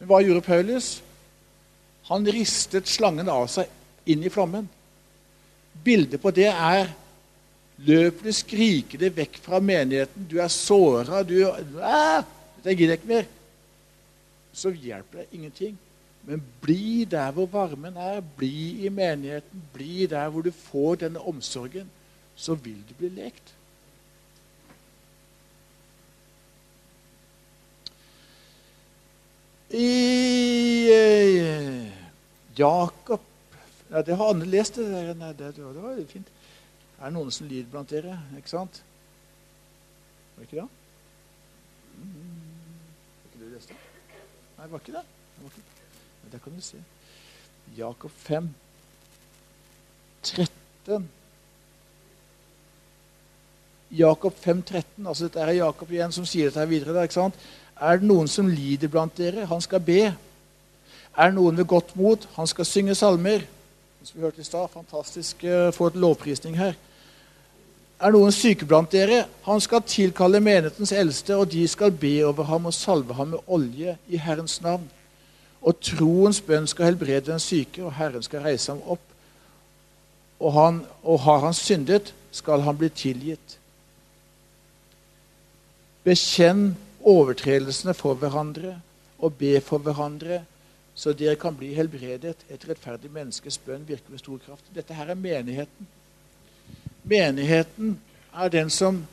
Men 0.00 0.08
hva 0.10 0.18
gjorde 0.24 0.42
Paulus? 0.42 0.88
Han 2.10 2.26
ristet 2.26 2.88
slangen 2.90 3.28
av 3.30 3.46
seg 3.52 3.70
inn 4.10 4.24
i 4.26 4.32
flammen. 4.32 4.66
Bildet 5.84 6.18
på 6.20 6.32
det 6.34 6.48
er 6.50 6.90
løper 7.86 8.26
du 8.26 8.32
skrikende 8.34 9.12
vekk 9.14 9.38
fra 9.44 9.60
menigheten. 9.62 10.26
Du 10.26 10.40
er 10.42 10.50
såra. 10.50 11.22
Du 11.22 11.36
«Ah, 12.60 12.68
Jeg 12.68 12.76
gidder 12.76 12.92
ikke 12.92 13.06
mer. 13.06 13.24
Så 14.52 14.70
hjelper 14.70 15.18
det 15.18 15.26
ingenting. 15.32 15.78
Men 16.22 16.42
bli 16.60 17.04
der 17.04 17.30
hvor 17.30 17.46
varmen 17.46 17.96
er. 17.96 18.20
Bli 18.20 18.86
i 18.86 18.88
menigheten. 18.88 19.62
Bli 19.72 20.06
der 20.06 20.28
hvor 20.28 20.42
du 20.42 20.50
får 20.50 20.94
denne 20.94 21.20
omsorgen. 21.20 21.90
Så 22.36 22.54
vil 22.54 22.84
du 22.88 22.94
bli 22.98 23.08
lekt. 23.08 23.54
I 29.70 30.90
eh, 30.90 31.92
Jakob 32.58 33.20
ja, 33.90 34.02
Det 34.02 34.16
har 34.16 34.30
Anne 34.34 34.44
lest. 34.44 34.76
Det, 34.76 34.90
der. 34.90 35.14
Nei, 35.14 35.32
det, 35.38 35.54
det 35.56 35.82
var 35.82 36.04
fint. 36.10 36.28
Er 37.00 37.04
det 37.08 37.14
noen 37.16 37.30
som 37.32 37.48
lider 37.48 37.70
blant 37.70 37.90
dere? 37.90 38.18
Ikke 38.36 38.52
sant? 38.52 38.82
Var 40.36 40.44
det 40.44 40.50
ikke 40.50 40.60
det? 40.60 40.68
Mm. 42.00 42.49
Det 43.60 43.68
leste? 43.68 43.74
Nei, 44.56 44.64
det 44.64 44.72
var 44.72 44.78
ikke 44.78 44.92
det. 44.92 45.04
det, 45.36 45.44
var 45.44 45.50
ikke. 45.50 45.78
Men 46.22 46.32
det 46.32 46.42
kan 46.42 46.56
du 46.56 46.60
se. 46.60 46.82
Jakob 47.76 48.10
5, 48.10 48.54
13. 50.22 51.10
Jakob 53.90 54.34
5, 54.36 54.62
13. 54.62 55.06
Altså, 55.06 55.24
dette 55.24 55.40
er 55.40 55.52
Jakob 55.52 55.90
igjen 55.90 56.12
som 56.12 56.26
sier 56.26 56.48
dette 56.48 56.60
her 56.60 56.70
videre. 56.70 56.94
Der, 56.94 57.08
ikke 57.08 57.14
sant? 57.14 57.38
Er 57.80 57.96
det 57.96 58.08
noen 58.08 58.28
som 58.28 58.48
lider 58.48 58.88
blant 58.92 59.16
dere? 59.18 59.46
Han 59.46 59.60
skal 59.60 59.80
be. 59.80 60.02
Er 61.16 61.30
det 61.30 61.34
noen 61.34 61.56
ved 61.56 61.66
godt 61.66 61.96
mot? 61.96 62.28
Han 62.36 62.46
skal 62.46 62.68
synge 62.68 62.94
salmer. 62.94 63.46
Som 64.02 64.18
vi 64.18 64.24
hørte 64.24 64.40
i 64.40 64.46
stad. 64.46 64.68
Fantastisk 64.72 65.44
å 65.44 65.70
få 65.74 65.90
et 65.90 65.98
lovprisning 66.00 66.56
her. 66.60 66.76
Er 68.00 68.14
noen 68.14 68.32
syke 68.32 68.64
blant 68.64 68.88
dere? 68.94 69.26
Han 69.44 69.60
skal 69.60 69.82
tilkalle 69.84 70.40
menighetens 70.40 70.92
eldste, 70.96 71.36
og 71.36 71.50
de 71.52 71.66
skal 71.68 71.92
be 71.92 72.14
over 72.24 72.46
ham 72.48 72.70
og 72.70 72.72
salve 72.72 73.12
ham 73.18 73.34
med 73.34 73.44
olje 73.46 73.96
i 74.08 74.16
Herrens 74.16 74.56
navn. 74.64 74.86
Og 75.60 75.76
troens 75.84 76.40
bønn 76.40 76.68
skal 76.70 76.88
helbrede 76.88 77.26
den 77.28 77.42
syke, 77.44 77.84
og 77.84 77.92
Herren 77.98 78.24
skal 78.24 78.46
reise 78.46 78.72
ham 78.72 78.80
opp. 78.88 79.04
Og, 80.40 80.52
han, 80.56 80.80
og 81.04 81.20
har 81.26 81.44
han 81.44 81.56
syndet, 81.56 82.14
skal 82.32 82.64
han 82.64 82.78
bli 82.80 82.88
tilgitt. 82.88 83.58
Bekjenn 86.06 86.70
overtredelsene 87.04 87.92
for 87.92 88.16
hverandre 88.16 88.78
og 89.20 89.36
be 89.36 89.58
for 89.60 89.84
hverandre, 89.84 90.40
så 90.96 91.12
dere 91.12 91.36
kan 91.36 91.52
bli 91.56 91.74
helbredet. 91.76 92.46
Et 92.48 92.68
rettferdig 92.68 93.12
menneskes 93.12 93.60
bønn 93.60 93.84
virker 93.84 94.08
med 94.08 94.24
stor 94.24 94.40
kraft. 94.40 94.64
Dette 94.72 94.96
her 94.96 95.12
er 95.12 95.20
menigheten. 95.20 95.96
Menigheten 97.02 97.96
er 98.36 98.52
den 98.52 98.70
som 98.70 99.04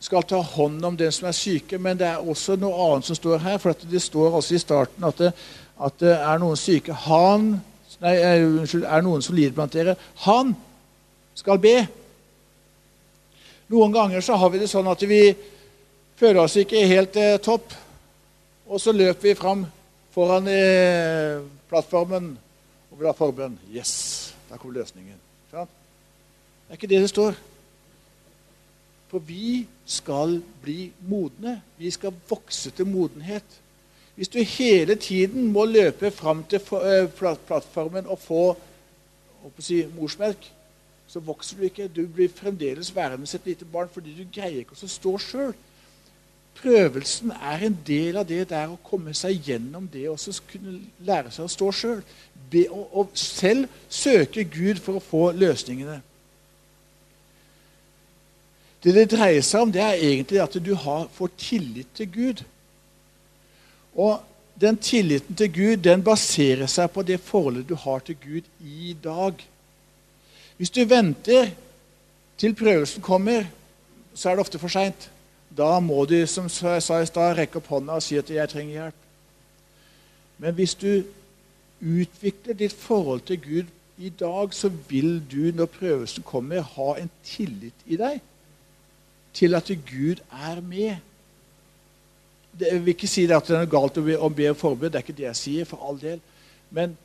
skal 0.00 0.22
ta 0.22 0.38
hånd 0.42 0.84
om 0.84 0.96
den 0.96 1.12
som 1.12 1.26
er 1.28 1.34
syke, 1.36 1.78
men 1.78 1.98
det 1.98 2.06
er 2.06 2.22
også 2.22 2.54
noe 2.60 2.76
annet 2.84 3.08
som 3.08 3.18
står 3.18 3.42
her. 3.42 3.58
For 3.58 3.74
det 3.90 4.02
står 4.02 4.36
også 4.38 4.54
i 4.54 4.62
starten 4.62 5.08
at 5.08 5.18
det, 5.18 5.32
at 5.78 5.98
det 6.02 6.14
er 6.14 6.42
noen 6.42 6.58
syke. 6.58 6.94
Han 7.08 7.56
Nei, 7.98 8.14
unnskyld, 8.46 8.84
er 8.86 9.02
noen 9.02 9.24
som 9.26 9.34
lider 9.34 9.54
blant 9.56 9.74
dere. 9.74 9.96
Han 10.22 10.52
skal 11.34 11.58
be. 11.58 11.74
Noen 13.72 13.94
ganger 13.94 14.22
så 14.22 14.36
har 14.38 14.52
vi 14.54 14.60
det 14.62 14.68
sånn 14.70 14.86
at 14.86 15.02
vi 15.08 15.22
føler 16.18 16.44
oss 16.44 16.54
ikke 16.62 16.84
helt 16.86 17.18
eh, 17.18 17.40
topp. 17.42 17.74
Og 18.68 18.78
så 18.82 18.94
løper 18.94 19.30
vi 19.30 19.34
fram 19.38 19.66
foran 20.14 20.46
eh, 20.52 21.42
plattformen 21.70 22.30
og 22.92 23.00
vil 23.00 23.10
ha 23.10 23.16
forbønn. 23.18 23.58
Yes! 23.74 23.96
Der 24.48 24.62
kom 24.62 24.72
løsningen. 24.76 25.18
Sånn? 25.50 25.77
Det 26.68 26.74
er 26.74 26.80
ikke 26.82 26.90
det 26.90 27.00
det 27.00 27.08
står. 27.08 27.38
For 29.08 29.24
vi 29.24 29.66
skal 29.88 30.42
bli 30.62 30.90
modne. 31.08 31.62
Vi 31.78 31.90
skal 31.90 32.12
vokse 32.28 32.70
til 32.70 32.86
modenhet. 32.86 33.44
Hvis 34.14 34.28
du 34.28 34.42
hele 34.42 34.94
tiden 34.94 35.52
må 35.52 35.64
løpe 35.64 36.10
fram 36.10 36.44
til 36.44 36.60
eh, 36.82 37.08
plattformen 37.46 38.06
og 38.06 38.18
få 38.18 38.56
si, 39.58 39.86
morsmelk, 39.96 40.50
så 41.08 41.20
vokser 41.20 41.56
du 41.56 41.62
ikke. 41.62 41.88
Du 41.88 42.06
blir 42.06 42.28
fremdeles 42.28 42.94
værende 42.96 43.26
som 43.26 43.40
et 43.40 43.46
lite 43.46 43.64
barn 43.64 43.88
fordi 43.92 44.12
du 44.18 44.26
greier 44.34 44.60
ikke 44.60 44.76
å 44.76 44.90
stå 44.90 45.14
sjøl. 45.22 45.54
Prøvelsen 46.58 47.30
er 47.30 47.64
en 47.64 47.78
del 47.86 48.18
av 48.18 48.26
det 48.26 48.48
der 48.50 48.68
å 48.68 48.80
komme 48.82 49.14
seg 49.14 49.46
gjennom 49.46 49.86
det 49.92 50.08
og 50.10 50.18
kunne 50.50 50.80
lære 51.06 51.30
seg 51.30 51.46
å 51.46 51.54
stå 51.54 51.70
sjøl. 51.72 52.02
Og, 52.68 53.14
selv 53.14 53.68
søke 53.88 54.44
Gud 54.44 54.82
for 54.82 54.98
å 54.98 55.04
få 55.04 55.22
løsningene. 55.32 56.00
Det 58.84 58.94
det 58.94 59.10
dreier 59.10 59.42
seg 59.42 59.64
om, 59.64 59.72
det 59.74 59.82
er 59.82 59.98
egentlig 59.98 60.40
at 60.42 60.54
du 60.62 60.74
har, 60.78 61.08
får 61.14 61.30
tillit 61.38 61.88
til 61.98 62.10
Gud. 62.12 62.42
Og 63.98 64.20
den 64.60 64.78
tilliten 64.78 65.34
til 65.36 65.50
Gud 65.52 65.76
den 65.82 66.04
baserer 66.06 66.70
seg 66.70 66.90
på 66.94 67.02
det 67.02 67.18
forholdet 67.22 67.68
du 67.68 67.74
har 67.74 68.02
til 68.06 68.18
Gud 68.22 68.46
i 68.62 68.94
dag. 69.02 69.34
Hvis 70.56 70.70
du 70.70 70.84
venter 70.84 71.50
til 72.38 72.54
prøvelsen 72.54 73.02
kommer, 73.02 73.46
så 74.14 74.30
er 74.30 74.38
det 74.38 74.46
ofte 74.46 74.58
for 74.62 74.70
seint. 74.70 75.10
Da 75.58 75.78
må 75.82 76.04
du 76.04 76.20
som 76.26 76.46
jeg 76.46 76.82
sa 76.82 77.00
i 77.02 77.06
stad, 77.06 77.34
rekke 77.38 77.58
opp 77.58 77.70
hånda 77.70 77.98
og 77.98 78.02
si 78.02 78.16
at 78.18 78.30
'jeg 78.30 78.48
trenger 78.48 78.74
hjelp'. 78.74 79.04
Men 80.38 80.54
hvis 80.54 80.74
du 80.74 81.02
utvikler 81.82 82.54
ditt 82.54 82.72
forhold 82.72 83.20
til 83.20 83.40
Gud 83.40 83.66
i 83.98 84.08
dag, 84.08 84.54
så 84.54 84.68
vil 84.68 85.22
du, 85.30 85.50
når 85.54 85.66
prøvelsen 85.66 86.22
kommer, 86.22 86.60
ha 86.60 86.94
en 86.98 87.10
tillit 87.24 87.74
i 87.86 87.96
deg 87.96 88.20
til 89.34 89.54
at 89.54 89.70
Gud 89.88 90.22
er 90.32 90.60
med. 90.60 90.96
Det, 92.58 92.72
jeg 92.72 92.80
vil 92.80 92.94
ikke 92.94 93.10
si 93.10 93.26
at 93.30 93.46
det 93.46 93.54
er 93.54 93.66
noe 93.66 93.70
galt 93.70 94.00
å 94.00 94.04
be, 94.06 94.16
å 94.18 94.30
be 94.32 94.48
om 94.50 94.58
forbud, 94.58 94.90
det 94.90 94.98
er 94.98 95.06
ikke 95.06 95.18
det 95.20 95.28
jeg 95.28 95.40
sier, 95.42 95.68
for 95.68 95.84
all 95.84 96.00
del. 96.00 96.18
Men 96.74 96.96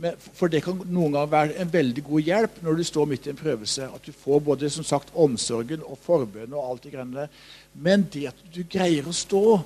men, 0.00 0.16
for 0.16 0.48
det 0.48 0.62
kan 0.64 0.78
noen 0.88 1.12
ganger 1.12 1.28
være 1.28 1.56
en 1.60 1.72
veldig 1.72 2.02
god 2.06 2.28
hjelp 2.28 2.60
når 2.64 2.78
du 2.78 2.84
står 2.88 3.08
midt 3.10 3.26
i 3.26 3.32
en 3.34 3.40
prøvelse. 3.40 3.88
At 3.92 4.06
du 4.06 4.16
får 4.16 4.40
både 4.46 4.70
som 4.72 4.86
sagt, 4.86 5.12
omsorgen 5.12 5.84
og 5.84 5.98
forbønnen 6.06 6.56
og 6.56 6.70
alt 6.70 6.86
det 6.86 6.94
greiene 6.94 7.18
der. 7.18 7.34
Men 7.74 8.06
det 8.12 8.30
at 8.30 8.40
du 8.54 8.62
greier 8.64 9.08
å 9.08 9.16
stå 9.16 9.60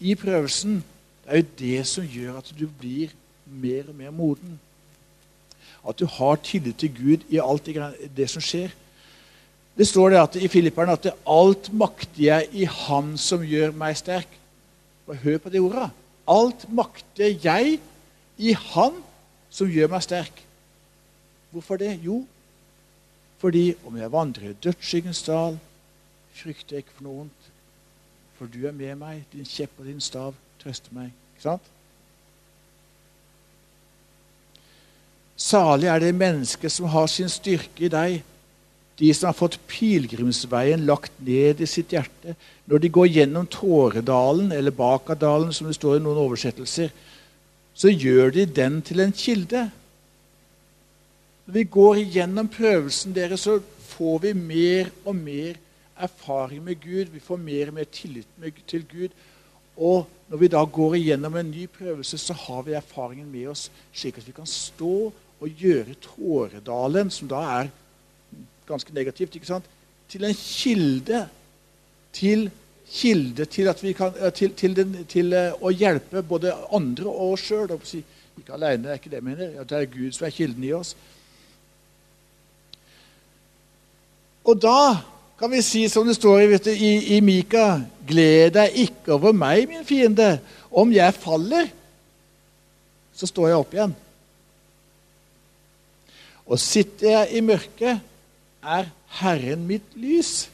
i 0.00 0.14
prøvelsen, 0.16 0.80
det 1.24 1.34
er 1.34 1.42
jo 1.42 1.50
det 1.58 1.82
som 1.90 2.06
gjør 2.14 2.38
at 2.40 2.48
du 2.56 2.64
blir 2.80 3.12
mer 3.44 3.90
og 3.92 3.98
mer 3.98 4.14
moden. 4.16 4.56
At 5.84 6.00
du 6.00 6.06
har 6.08 6.40
tillit 6.40 6.80
til 6.80 6.94
Gud 6.96 7.28
i 7.28 7.42
alt 7.42 7.68
det, 7.68 7.76
det 8.16 8.30
som 8.32 8.42
skjer. 8.42 8.72
Det 9.78 9.86
står 9.88 10.12
det 10.12 10.20
at, 10.20 10.36
i 10.36 10.48
Filipperne 10.48 10.92
at 10.92 11.06
'alt 11.26 11.72
makter 11.72 12.22
jeg 12.22 12.48
i 12.52 12.64
Han 12.64 13.16
som 13.18 13.40
gjør 13.40 13.72
meg 13.72 13.96
sterk'. 13.96 14.38
Bare 15.06 15.16
hør 15.16 15.38
på 15.38 15.48
de 15.48 15.58
ordene. 15.58 15.90
Alt 16.28 16.72
makter 16.72 17.38
jeg 17.44 17.80
i 18.38 18.52
Han 18.52 19.02
som 19.50 19.68
gjør 19.68 19.88
meg 19.88 20.02
sterk. 20.02 20.44
Hvorfor 21.50 21.76
det? 21.76 22.00
Jo, 22.04 22.26
fordi 23.38 23.74
om 23.86 23.96
jeg 23.96 24.12
vandrer 24.12 24.50
i 24.50 24.56
dødsskyggens 24.64 25.22
dal, 25.22 25.58
frykter 26.34 26.76
jeg 26.76 26.84
ikke 26.84 26.96
for 26.96 27.04
noe 27.04 27.16
vondt. 27.16 27.48
For 28.38 28.46
du 28.46 28.66
er 28.66 28.72
med 28.72 28.96
meg, 28.96 29.24
din 29.32 29.44
kjepp 29.44 29.78
og 29.78 29.86
din 29.86 30.00
stav 30.00 30.34
trøster 30.62 30.94
meg. 30.94 31.10
Ikke 31.34 31.42
sant? 31.42 31.68
Salig 35.36 35.90
er 35.90 35.98
det 35.98 36.14
mennesket 36.14 36.72
som 36.72 36.86
har 36.92 37.06
sin 37.10 37.28
styrke 37.28 37.84
i 37.84 37.90
deg, 37.92 38.22
de 38.98 39.12
som 39.14 39.30
har 39.30 39.36
fått 39.36 39.58
pilegrimsveien 39.70 40.84
lagt 40.86 41.14
ned 41.24 41.62
i 41.62 41.68
sitt 41.68 41.94
hjerte. 41.94 42.36
Når 42.68 42.82
de 42.82 42.90
går 42.92 43.08
gjennom 43.08 43.48
Tåredalen, 43.50 44.52
eller 44.52 44.74
Bakadalen, 44.74 45.52
som 45.52 45.68
det 45.68 45.78
står 45.78 45.98
i 45.98 46.04
noen 46.04 46.20
oversettelser, 46.26 46.92
så 47.74 47.88
gjør 47.88 48.34
de 48.36 48.46
den 48.46 48.80
til 48.84 49.00
en 49.00 49.14
kilde. 49.16 49.64
Når 51.46 51.56
vi 51.56 51.64
går 51.78 52.02
igjennom 52.04 52.50
prøvelsen 52.52 53.16
deres, 53.16 53.48
så 53.48 53.58
får 53.96 54.22
vi 54.26 54.34
mer 54.36 54.92
og 55.04 55.16
mer 55.16 55.58
erfaring 55.96 56.62
med 56.64 56.80
Gud. 56.82 57.10
Vi 57.14 57.22
får 57.22 57.40
mer 57.40 57.72
og 57.72 57.78
mer 57.80 57.88
tillit 57.92 58.60
til 58.68 58.84
Gud. 58.88 59.16
Og 59.76 60.06
når 60.28 60.40
vi 60.40 60.52
da 60.52 60.62
går 60.64 60.98
igjennom 61.00 61.36
en 61.36 61.50
ny 61.50 61.66
prøvelse, 61.66 62.18
så 62.18 62.36
har 62.36 62.62
vi 62.66 62.76
erfaringen 62.76 63.30
med 63.32 63.48
oss, 63.54 63.70
slik 63.92 64.18
at 64.20 64.26
vi 64.28 64.36
kan 64.36 64.48
stå 64.48 65.12
og 65.42 65.48
gjøre 65.58 65.96
Tåredalen, 66.04 67.10
som 67.10 67.28
da 67.28 67.40
er 67.58 67.72
ganske 68.68 68.94
negativt, 68.94 69.34
ikke 69.34 69.48
sant, 69.48 69.68
til 70.08 70.24
en 70.24 70.36
kilde 70.36 71.28
til 72.12 72.50
kilde 72.92 73.44
til, 73.44 73.94
kan, 73.96 74.12
til, 74.34 74.52
til, 74.54 74.76
den, 74.76 74.96
til, 75.08 75.32
eh, 75.32 75.54
å 75.56 75.72
hjelpe 75.72 76.22
både 76.22 76.52
andre 76.74 77.08
og 77.08 77.36
oss 77.36 77.46
sjøl. 77.48 77.72
Si, 77.88 78.02
Ikke 78.38 78.54
aleine, 78.56 78.84
det 78.84 78.90
er 78.90 79.00
ikke 79.00 79.10
det 79.12 79.20
jeg 79.20 79.28
mener. 79.28 79.54
At 79.60 79.70
det 79.70 79.78
er 79.78 79.90
Gud 79.92 80.12
som 80.12 80.26
er 80.26 80.34
kilden 80.34 80.64
i 80.64 80.72
oss. 80.76 80.94
Og 84.44 84.58
da 84.60 85.00
kan 85.38 85.50
vi 85.52 85.62
si 85.64 85.86
som 85.88 86.06
det 86.06 86.16
står 86.18 86.44
du, 86.64 86.70
i, 86.72 87.16
i 87.16 87.20
Mika 87.24 87.80
Gled 88.06 88.52
deg 88.56 88.76
ikke 88.84 89.16
over 89.16 89.32
meg, 89.36 89.66
min 89.70 89.86
fiende. 89.86 90.36
Om 90.70 90.92
jeg 90.92 91.14
faller, 91.14 91.68
så 93.14 93.28
står 93.28 93.50
jeg 93.50 93.60
opp 93.60 93.74
igjen. 93.76 93.94
Og 96.46 96.58
sitter 96.60 97.10
jeg 97.10 97.38
i 97.38 97.44
mørket, 97.44 98.11
er 98.62 98.88
Herren 99.20 99.66
mitt 99.66 99.96
lys. 99.98 100.50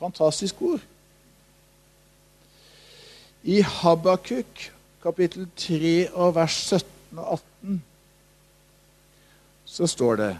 Fantastisk 0.00 0.62
ord. 0.62 0.80
I 3.44 3.60
Habakuk 3.60 4.70
kapittel 5.04 5.46
3 5.56 6.10
og 6.12 6.34
vers 6.34 6.56
17 6.72 7.18
og 7.20 7.32
18 7.32 7.82
så 9.74 9.86
står 9.90 10.16
det 10.16 10.32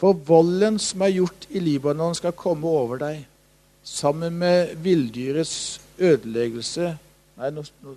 For 0.00 0.12
volden 0.12 0.78
som 0.82 1.00
er 1.06 1.14
gjort 1.14 1.46
i 1.50 1.60
Libanon, 1.62 2.14
skal 2.14 2.34
komme 2.36 2.68
over 2.68 2.98
deg, 3.00 3.26
sammen 3.84 4.38
med 4.40 4.74
villdyrets 4.82 5.80
ødeleggelse 5.98 6.96
Nei, 7.36 7.50
no, 7.52 7.62
no, 7.84 7.94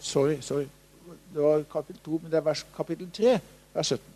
sorry. 0.00 0.38
sorry. 0.40 0.64
Det 1.34 1.42
var 1.42 1.62
kapittel 1.72 2.00
2, 2.04 2.20
men 2.22 2.30
det 2.32 2.38
er 2.38 2.46
vers, 2.46 2.66
kapittel 2.76 3.10
3, 3.12 3.34
vers 3.74 3.86
17. 3.92 4.09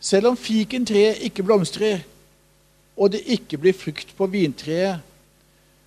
Selv 0.00 0.26
om 0.30 0.36
fikentreet 0.36 1.22
ikke 1.26 1.42
blomstrer, 1.42 2.00
og 2.96 3.12
det 3.12 3.20
ikke 3.26 3.58
blir 3.58 3.74
frukt 3.74 4.14
på 4.16 4.26
vintreet, 4.26 5.00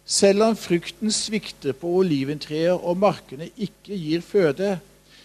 selv 0.06 0.44
om 0.44 0.56
frukten 0.56 1.12
svikter 1.12 1.72
på 1.78 1.88
oliventreet 2.02 2.74
og 2.76 2.98
markene 2.98 3.50
ikke 3.58 3.96
gir 3.96 4.22
føde, 4.22 4.80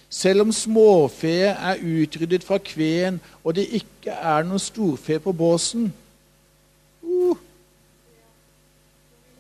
selv 0.09 0.41
om 0.41 0.53
småfe 0.53 1.33
er 1.51 1.83
utryddet 1.83 2.45
fra 2.45 2.59
kveen 2.63 3.19
og 3.45 3.57
det 3.59 3.67
ikke 3.81 4.15
er 4.15 4.47
noen 4.47 4.63
storfe 4.63 5.19
på 5.19 5.33
båsen 5.35 5.89
uh. 7.03 7.37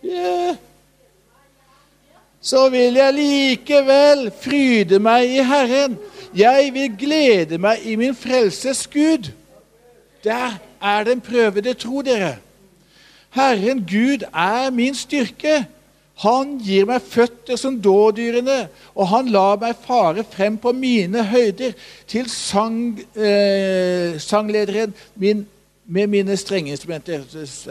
yeah. 0.03 0.57
Så 2.47 2.69
vil 2.71 2.95
jeg 2.95 3.15
likevel 3.17 4.29
fryde 4.39 5.01
meg 5.03 5.33
i 5.35 5.43
Herren. 5.43 5.97
Jeg 6.37 6.71
vil 6.75 6.93
glede 6.99 7.59
meg 7.59 7.83
i 7.83 7.97
min 7.99 8.15
frelses 8.15 8.85
Gud. 8.87 9.33
Der 10.25 10.55
er 10.83 11.05
den 11.05 11.21
prøvede 11.21 11.75
tro, 11.75 12.05
dere. 12.07 12.37
Herren 13.35 13.83
Gud 13.83 14.23
er 14.31 14.71
min 14.71 14.95
styrke. 14.95 15.65
Han 16.23 16.55
gir 16.63 16.87
meg 16.89 17.03
føtter 17.03 17.59
som 17.61 17.81
dådyrene, 17.83 18.69
og 18.95 19.11
han 19.11 19.29
lar 19.29 19.59
meg 19.61 19.83
fare 19.83 20.23
frem 20.25 20.57
på 20.57 20.73
mine 20.73 21.27
høyder 21.29 21.75
til 22.09 22.31
sang, 22.31 22.95
eh, 23.19 24.17
sanglederen 24.23 24.95
min 25.17 25.45
med 25.87 26.07
mine 26.07 26.37
strengeinstrumenter. 26.37 27.23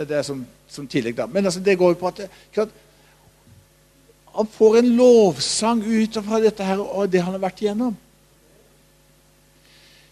Det 0.07 0.11
er 0.11 0.21
som, 0.21 0.45
som 0.67 0.87
tillegg, 0.87 1.17
da. 1.17 1.25
Men 1.25 1.45
altså, 1.45 1.59
det 1.59 1.77
går 1.77 1.95
jo 1.95 1.99
på 1.99 2.07
at, 2.07 2.17
det, 2.17 2.69
han 4.35 4.47
får 4.51 4.77
en 4.77 4.89
lovsang 4.97 5.83
ut 5.83 6.17
fra 6.25 6.39
dette 6.43 6.63
her, 6.67 6.81
og 6.81 7.07
det 7.09 7.21
han 7.23 7.37
har 7.37 7.43
vært 7.45 7.61
igjennom. 7.63 7.95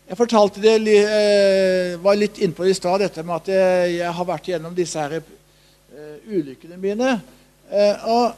Jeg 0.07 0.19
fortalte 0.19 0.61
det, 0.63 0.77
eh, 0.79 1.99
var 1.99 2.15
litt 2.15 2.39
innpå 2.39 2.65
i 2.67 2.73
stad, 2.73 2.99
dette 3.01 3.23
med 3.23 3.35
at 3.35 3.47
jeg 3.91 4.13
har 4.15 4.25
vært 4.27 4.47
igjennom 4.47 4.75
disse 4.75 4.99
her 4.99 5.19
uh, 5.19 6.17
ulykkene 6.27 6.77
mine. 6.79 7.21
Uh, 7.71 8.07
og 8.07 8.33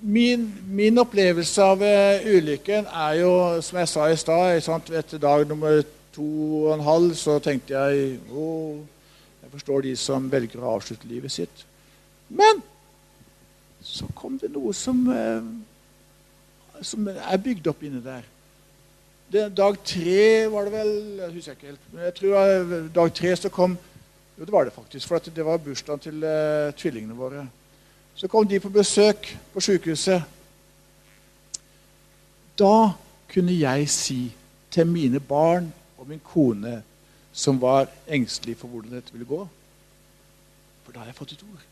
min, 0.00 0.48
min, 0.68 0.98
opplevelse 0.98 1.62
av 1.62 1.82
ulykken 2.24 2.86
er 2.86 3.20
jo, 3.20 3.32
som 3.62 3.78
jeg 3.78 3.88
sa 3.88 4.08
i 4.10 4.16
stad 4.18 4.90
Etter 4.96 5.18
dag 5.18 5.46
nummer 5.48 5.82
to 6.12 6.26
og 6.64 6.74
en 6.74 6.84
halv 6.84 7.14
så 7.16 7.38
tenkte 7.42 7.76
jeg 7.76 8.18
å, 8.32 8.48
jeg 9.44 9.52
forstår 9.54 9.86
de 9.86 9.96
som 9.96 10.28
velger 10.32 10.60
å 10.60 10.76
avslutte 10.76 11.08
livet 11.08 11.32
sitt. 11.32 11.64
Men 12.28 12.62
så 13.84 14.06
kom 14.14 14.38
det 14.38 14.50
noe 14.52 14.74
som, 14.76 15.00
som 16.82 17.08
er 17.12 17.42
bygd 17.42 17.66
opp 17.72 17.82
inni 17.86 18.02
der. 18.04 18.26
Det, 19.32 19.46
dag 19.56 19.78
tre 19.84 20.46
var 20.52 20.66
det 20.68 20.72
vel 20.74 20.90
Jeg 21.22 21.32
husker 21.32 21.56
ikke 21.56 21.70
helt. 21.70 21.84
Men 21.92 22.04
jeg 22.04 22.14
tror 22.18 22.88
dag 22.94 23.14
tre 23.16 23.36
så 23.40 23.50
kom 23.52 23.78
jo, 24.38 24.44
det 24.44 24.52
var 24.52 24.64
det 24.64 24.72
faktisk. 24.72 25.08
For 25.08 25.18
det 25.18 25.44
var 25.44 25.56
bursdagen 25.56 26.00
til 26.00 26.24
uh, 26.24 26.72
tvillingene 26.74 27.14
våre. 27.16 27.48
Så 28.14 28.28
kom 28.28 28.48
de 28.48 28.60
på 28.60 28.68
besøk 28.68 29.38
på 29.52 29.60
sykehuset. 29.60 30.22
Da 32.58 32.90
kunne 33.32 33.58
jeg 33.58 33.88
si 33.88 34.32
til 34.70 34.86
mine 34.86 35.20
barn 35.20 35.72
og 35.98 36.08
min 36.08 36.20
kone, 36.24 36.82
som 37.32 37.60
var 37.60 37.88
engstelig 38.08 38.56
for 38.56 38.68
hvordan 38.68 38.92
dette 38.92 39.12
ville 39.12 39.26
gå 39.26 39.48
For 40.84 40.92
da 40.92 40.98
hadde 40.98 41.08
jeg 41.08 41.16
fått 41.16 41.32
et 41.32 41.44
ord. 41.52 41.62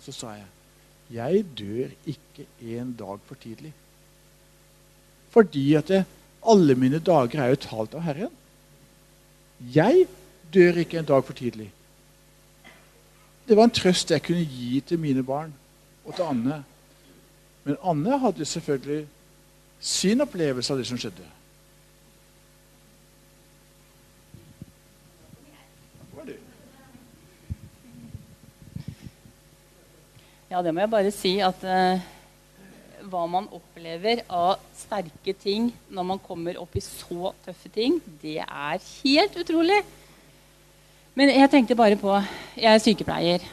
Så 0.00 0.12
sa 0.12 0.30
jeg 0.38 0.46
jeg 1.12 1.44
dør 1.58 1.92
ikke 2.06 2.46
en 2.60 2.92
dag 2.98 3.18
for 3.26 3.34
tidlig. 3.40 3.72
Fordi 5.34 5.74
at 5.74 5.88
det, 5.88 6.04
alle 6.46 6.74
mine 6.74 6.98
dager 6.98 7.40
er 7.42 7.52
jo 7.52 7.60
talt 7.60 7.94
av 7.94 8.04
Herren. 8.06 8.32
Jeg 9.74 10.06
dør 10.54 10.80
ikke 10.84 11.00
en 11.00 11.08
dag 11.08 11.24
for 11.24 11.36
tidlig. 11.36 11.70
Det 13.48 13.56
var 13.56 13.68
en 13.68 13.76
trøst 13.76 14.10
jeg 14.10 14.22
kunne 14.24 14.44
gi 14.48 14.80
til 14.80 14.98
mine 14.98 15.24
barn 15.24 15.52
og 16.04 16.14
til 16.14 16.24
Anne. 16.24 16.62
Men 17.64 17.76
Anne 17.84 18.18
hadde 18.18 18.44
selvfølgelig 18.44 19.06
sin 19.80 20.20
opplevelse 20.24 20.72
av 20.72 20.80
det 20.80 20.86
som 20.88 21.00
skjedde. 21.00 21.26
Ja, 30.54 30.60
det 30.62 30.70
må 30.70 30.84
jeg 30.84 30.90
bare 30.92 31.10
si 31.10 31.32
at 31.42 31.64
eh, 31.66 32.02
hva 33.10 33.24
man 33.26 33.48
opplever 33.56 34.20
av 34.30 34.60
sterke 34.78 35.32
ting 35.34 35.72
når 35.90 36.04
man 36.12 36.20
kommer 36.22 36.60
opp 36.62 36.76
i 36.78 36.82
så 36.84 37.32
tøffe 37.42 37.72
ting, 37.74 37.96
det 38.22 38.36
er 38.44 38.84
helt 39.00 39.34
utrolig. 39.40 39.80
Men 41.18 41.32
jeg 41.34 41.50
tenkte 41.50 41.74
bare 41.78 41.98
på 41.98 42.12
Jeg 42.54 42.68
er 42.70 42.84
sykepleier 42.84 43.48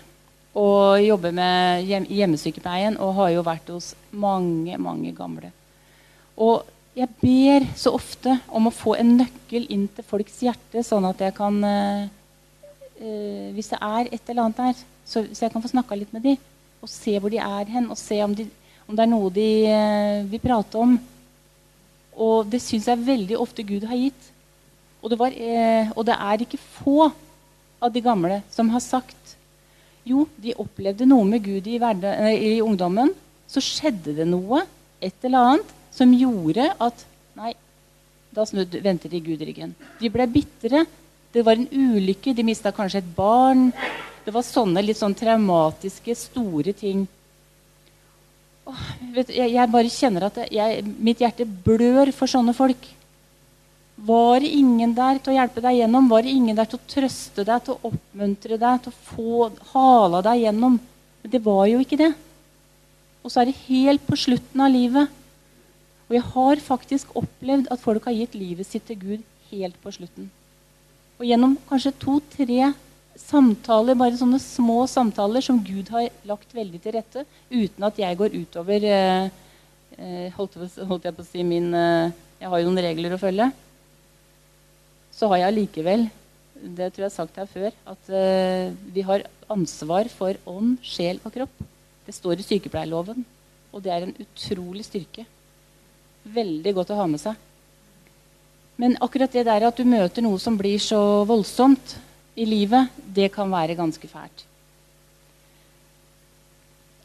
og 0.53 1.01
jobber 1.01 1.33
med 1.33 1.89
hjemmesykepleien 1.89 2.99
og 3.01 3.15
har 3.17 3.33
jo 3.33 3.47
vært 3.49 3.73
hos 3.73 3.95
mange, 4.11 4.77
mange 4.77 5.15
gamle. 5.17 5.49
Og 6.37 6.69
jeg 6.93 7.09
ber 7.23 7.65
så 7.81 7.95
ofte 7.97 8.37
om 8.45 8.69
å 8.69 8.75
få 8.77 8.93
en 9.01 9.15
nøkkel 9.23 9.65
inn 9.73 9.89
til 9.89 10.05
folks 10.05 10.37
hjerte, 10.45 10.85
sånn 10.85 11.09
at 11.09 11.25
jeg 11.25 11.33
kan 11.41 11.57
eh, 11.65 12.05
Hvis 13.57 13.73
det 13.73 13.81
er 13.81 14.05
et 14.13 14.29
eller 14.29 14.45
annet 14.45 14.63
der, 14.67 14.87
så, 15.01 15.25
så 15.33 15.47
jeg 15.47 15.55
kan 15.55 15.65
få 15.65 15.73
snakka 15.73 15.97
litt 15.97 16.13
med 16.13 16.29
dem. 16.29 16.50
Og 16.81 16.89
se 16.89 17.13
hvor 17.19 17.29
de 17.29 17.39
er 17.41 17.71
hen, 17.71 17.89
og 17.93 17.99
se 17.99 18.17
om, 18.25 18.33
de, 18.35 18.47
om 18.87 18.97
det 18.97 19.05
er 19.05 19.11
noe 19.11 19.31
de 19.33 19.49
eh, 19.69 20.21
vil 20.31 20.41
prate 20.43 20.79
om. 20.81 20.95
Og 22.21 22.49
det 22.49 22.61
syns 22.63 22.89
jeg 22.89 23.05
veldig 23.05 23.37
ofte 23.39 23.65
Gud 23.65 23.85
har 23.89 23.99
gitt. 23.99 24.31
Og 25.01 25.13
det, 25.13 25.17
var, 25.19 25.33
eh, 25.33 25.91
og 25.95 26.05
det 26.05 26.17
er 26.17 26.43
ikke 26.45 26.61
få 26.61 27.11
av 27.81 27.93
de 27.93 28.01
gamle 28.05 28.41
som 28.53 28.69
har 28.73 28.83
sagt 28.85 29.37
jo, 30.05 30.25
de 30.41 30.55
opplevde 30.57 31.05
noe 31.05 31.25
med 31.29 31.43
Gud 31.45 31.67
i, 31.69 31.77
i, 31.77 32.53
ungdommen. 32.61 33.11
Så 33.49 33.61
skjedde 33.61 34.15
det 34.17 34.25
noe, 34.29 34.63
et 35.01 35.27
eller 35.27 35.51
annet, 35.53 35.73
som 35.93 36.13
gjorde 36.15 36.71
at 36.79 37.07
Nei, 37.37 37.53
da 38.35 38.43
vendte 38.51 39.09
de 39.11 39.21
Gud 39.23 39.41
ryggen. 39.45 39.71
De 40.01 40.09
ble 40.11 40.25
bitre. 40.27 40.83
Det 41.31 41.45
var 41.47 41.55
en 41.55 41.69
ulykke. 41.71 42.33
De 42.35 42.43
mista 42.43 42.73
kanskje 42.75 42.99
et 42.99 43.13
barn. 43.15 43.69
Det 44.25 44.33
var 44.33 44.45
sånne 44.45 44.83
litt 44.85 44.99
sånn 44.99 45.17
traumatiske, 45.17 46.15
store 46.17 46.73
ting. 46.77 47.05
Åh, 48.69 48.87
du, 49.01 49.21
jeg, 49.25 49.53
jeg, 49.55 49.69
bare 49.73 49.91
kjenner 49.91 50.27
at 50.27 50.41
jeg, 50.53 50.83
mitt 51.01 51.21
hjerte 51.23 51.47
blør 51.47 52.11
for 52.13 52.29
sånne 52.29 52.53
folk. 52.55 52.85
Var 54.01 54.41
det 54.41 54.51
ingen 54.57 54.93
der 54.97 55.19
til 55.21 55.33
å 55.33 55.37
hjelpe 55.37 55.61
deg 55.61 55.79
gjennom? 55.79 56.09
Var 56.09 56.25
det 56.25 56.35
ingen 56.35 56.57
der 56.57 56.69
til 56.69 56.79
å 56.79 56.89
trøste 56.89 57.45
deg, 57.45 57.63
til 57.65 57.75
å 57.75 57.91
oppmuntre 57.91 58.57
deg, 58.61 58.83
til 58.83 58.93
å 58.93 59.01
få 59.09 59.47
hala 59.73 60.21
deg 60.25 60.45
gjennom? 60.45 60.77
Men 61.21 61.33
det 61.33 61.41
var 61.45 61.65
jo 61.69 61.81
ikke 61.83 61.99
det. 62.01 62.11
Og 63.21 63.33
så 63.33 63.41
er 63.41 63.49
det 63.49 63.65
helt 63.67 64.05
på 64.07 64.17
slutten 64.17 64.63
av 64.65 64.73
livet. 64.73 65.17
Og 66.09 66.17
jeg 66.17 66.27
har 66.33 66.63
faktisk 66.65 67.13
opplevd 67.17 67.69
at 67.71 67.81
folk 67.81 68.07
har 68.09 68.17
gitt 68.17 68.33
livet 68.37 68.67
sitt 68.67 68.87
til 68.89 68.97
Gud 69.01 69.27
helt 69.51 69.77
på 69.83 69.93
slutten. 69.93 70.31
Og 71.21 71.27
gjennom 71.29 71.53
kanskje 71.69 71.93
to-tre 72.01 72.71
samtaler, 73.19 73.97
bare 73.99 74.19
sånne 74.19 74.39
små 74.41 74.85
samtaler 74.89 75.43
som 75.43 75.59
Gud 75.63 75.89
har 75.93 76.07
lagt 76.27 76.53
veldig 76.55 76.79
til 76.83 76.95
rette, 76.95 77.25
uten 77.51 77.87
at 77.87 77.99
jeg 77.99 78.19
går 78.19 78.37
utover 78.37 78.87
eh, 78.87 79.29
eh 79.97 80.31
holdt, 80.37 80.55
jeg 81.03 81.15
på 81.15 81.21
å 81.21 81.27
si 81.27 81.43
min 81.43 81.73
eh, 81.73 82.13
Jeg 82.41 82.49
har 82.49 82.59
jo 82.59 82.69
noen 82.69 82.83
regler 82.83 83.13
å 83.13 83.21
følge 83.21 83.51
så 85.11 85.27
har 85.29 85.43
jeg 85.43 85.57
likevel 85.59 86.07
det 86.61 86.91
tror 86.93 87.03
jeg 87.03 87.09
har 87.09 87.13
sagt 87.13 87.37
her 87.39 87.47
før, 87.49 87.73
at 87.89 88.09
vi 88.93 89.01
har 89.01 89.23
ansvar 89.49 90.09
for 90.13 90.37
ånd, 90.45 90.75
sjel 90.85 91.17
og 91.25 91.33
kropp. 91.33 91.63
Det 92.05 92.13
står 92.13 92.41
i 92.41 92.45
sykepleierloven. 92.45 93.23
Og 93.71 93.81
det 93.83 93.93
er 93.93 94.05
en 94.05 94.13
utrolig 94.21 94.85
styrke. 94.85 95.25
Veldig 96.21 96.73
godt 96.77 96.93
å 96.93 96.99
ha 96.99 97.07
med 97.09 97.21
seg. 97.21 97.33
Men 98.81 98.97
akkurat 99.01 99.33
det 99.33 99.45
der 99.47 99.65
at 99.67 99.77
du 99.77 99.87
møter 99.87 100.25
noe 100.25 100.37
som 100.41 100.57
blir 100.59 100.77
så 100.81 100.99
voldsomt 101.29 101.95
i 102.35 102.45
livet, 102.47 102.89
det 103.05 103.31
kan 103.33 103.51
være 103.51 103.75
ganske 103.75 104.07
fælt. 104.07 104.45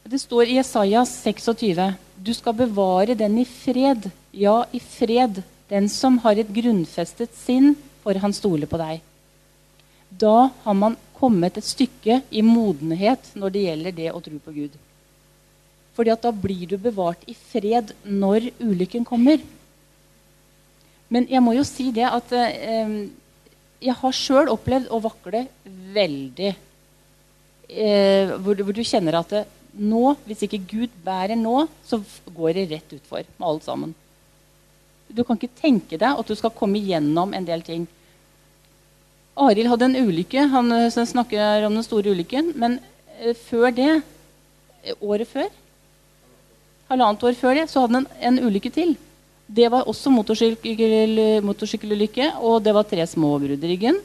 Det 0.07 0.21
står 0.23 0.47
i 0.47 0.59
Jesajas 0.61 1.17
26.: 1.25 1.95
Du 2.23 2.33
skal 2.35 2.55
bevare 2.55 3.15
den 3.19 3.39
i 3.39 3.45
fred, 3.45 4.11
ja, 4.33 4.65
i 4.73 4.79
fred, 4.79 5.43
den 5.69 5.89
som 5.89 6.19
har 6.23 6.39
et 6.39 6.53
grunnfestet 6.55 7.35
sinn, 7.35 7.75
for 8.05 8.15
han 8.23 8.33
stoler 8.33 8.71
på 8.71 8.79
deg. 8.79 9.03
Da 10.11 10.51
har 10.63 10.75
man 10.79 10.95
kommet 11.19 11.59
et 11.59 11.67
stykke 11.67 12.21
i 12.31 12.43
modenhet 12.43 13.33
når 13.35 13.51
det 13.51 13.65
gjelder 13.65 13.97
det 13.97 14.13
å 14.13 14.23
tro 14.23 14.39
på 14.39 14.55
Gud. 14.55 14.79
Fordi 15.97 16.13
at 16.13 16.23
da 16.23 16.31
blir 16.31 16.69
du 16.71 16.77
bevart 16.79 17.25
i 17.27 17.35
fred 17.35 17.91
når 18.05 18.53
ulykken 18.61 19.05
kommer. 19.05 19.41
Men 21.09 21.27
jeg 21.31 21.43
må 21.43 21.57
jo 21.57 21.65
si 21.67 21.91
det 21.95 22.07
at 22.07 22.33
eh, 22.37 23.09
jeg 23.83 23.97
har 23.99 24.17
sjøl 24.17 24.51
opplevd 24.53 24.89
å 24.91 25.03
vakle 25.05 25.45
veldig. 25.95 26.55
Eh, 27.67 28.33
hvor, 28.41 28.63
hvor, 28.63 28.73
du 28.73 28.83
kjenner 28.87 29.19
at 29.21 29.33
det, 29.35 29.45
nå, 29.77 30.15
hvis 30.25 30.47
ikke 30.47 30.63
Gud 30.71 30.97
bærer 31.05 31.37
nå, 31.37 31.67
så 31.85 32.01
går 32.33 32.57
det 32.57 32.69
rett 32.73 32.97
utfor 32.97 33.27
med 33.27 33.49
alt 33.49 33.67
sammen. 33.67 33.93
Du 35.09 35.23
kan 35.23 35.39
ikke 35.39 35.61
tenke 35.61 35.99
deg 36.01 36.19
at 36.19 36.29
du 36.29 36.35
skal 36.39 36.55
komme 36.55 36.81
igjennom 36.81 37.35
en 37.37 37.47
del 37.47 37.63
ting. 37.67 37.85
Arild 39.37 39.69
hadde 39.69 39.91
en 39.91 39.99
ulykke. 40.09 40.47
Han 40.53 40.73
eh, 40.73 40.89
snakker 40.91 41.67
om 41.69 41.77
den 41.77 41.85
store 41.87 42.15
ulykken. 42.17 42.55
Men 42.57 42.79
eh, 43.21 43.37
før 43.37 43.69
det, 43.77 44.01
eh, 44.83 44.97
året 45.01 45.29
før, 45.29 45.51
halvannet 46.89 47.27
år 47.29 47.37
før 47.37 47.59
det, 47.59 47.67
så 47.71 47.85
hadde 47.85 48.01
han 48.01 48.09
en, 48.09 48.39
en 48.39 48.49
ulykke 48.49 48.73
til. 48.73 48.97
Det 49.47 49.69
var 49.71 49.87
også 49.87 50.11
motorsykkel, 50.11 51.19
motorsykkelulykke, 51.47 52.33
og 52.43 52.59
det 52.65 52.75
var 52.75 52.87
tre 52.89 53.05
små 53.07 53.37
brudd 53.39 53.63
i 53.63 53.73
ryggen. 53.73 54.01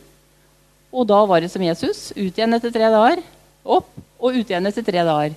Og 0.92 1.08
da 1.10 1.22
var 1.26 1.42
det 1.42 1.50
som 1.50 1.64
Jesus. 1.66 2.12
Ut 2.14 2.36
igjen 2.36 2.54
etter 2.54 2.74
tre 2.74 2.92
dager. 2.94 3.24
Opp 3.64 3.90
og 4.22 4.38
ut 4.38 4.46
igjen 4.46 4.70
etter 4.70 4.86
tre 4.86 5.02
dager. 5.08 5.34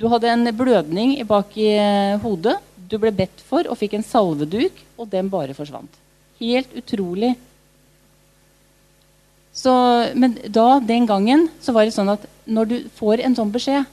Du 0.00 0.06
hadde 0.08 0.30
en 0.32 0.48
blødning 0.56 1.18
bak 1.28 1.52
i 1.60 1.74
hodet. 2.22 2.56
Du 2.90 2.96
ble 2.98 3.12
bedt 3.14 3.42
for 3.46 3.68
og 3.68 3.76
fikk 3.78 3.98
en 3.98 4.06
salveduk, 4.06 4.78
og 4.96 5.10
den 5.12 5.28
bare 5.30 5.54
forsvant. 5.54 5.92
Helt 6.40 6.72
utrolig. 6.80 7.34
Så, 9.52 9.72
men 10.16 10.38
da, 10.48 10.78
den 10.80 11.04
gangen, 11.10 11.48
så 11.60 11.74
var 11.76 11.84
det 11.84 11.92
sånn 11.92 12.14
at 12.14 12.24
når 12.48 12.70
du 12.70 12.76
får 12.96 13.20
en 13.26 13.36
sånn 13.36 13.52
beskjed, 13.52 13.84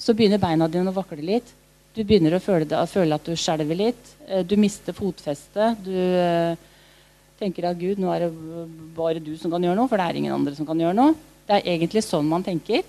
så 0.00 0.14
begynner 0.16 0.40
beina 0.42 0.70
dine 0.70 0.90
å 0.90 0.96
vakle 0.96 1.20
litt. 1.20 1.52
Du 1.94 2.00
begynner 2.02 2.34
å 2.34 2.42
føle, 2.42 2.66
det, 2.66 2.78
føle 2.90 3.14
at 3.14 3.28
du 3.28 3.36
skjelver 3.38 3.78
litt. 3.78 4.08
Eh, 4.26 4.42
du 4.42 4.56
mister 4.58 4.96
fotfestet. 4.96 5.78
Du 5.86 5.94
uh, 5.94 6.56
tenker 7.38 7.68
at 7.68 7.78
Gud, 7.78 8.00
nå 8.02 8.10
er 8.10 8.24
det 8.24 8.30
bare 8.96 9.22
du 9.22 9.36
som 9.38 9.52
kan 9.54 9.62
gjøre 9.62 9.78
noe, 9.78 9.90
for 9.90 10.02
det 10.02 10.08
er 10.08 10.18
ingen 10.18 10.34
andre 10.34 10.56
som 10.58 10.66
kan 10.66 10.82
gjøre 10.82 10.96
noe. 10.98 11.14
Det 11.46 11.60
er 11.60 11.70
egentlig 11.76 12.02
sånn 12.02 12.26
man 12.26 12.42
tenker. 12.42 12.82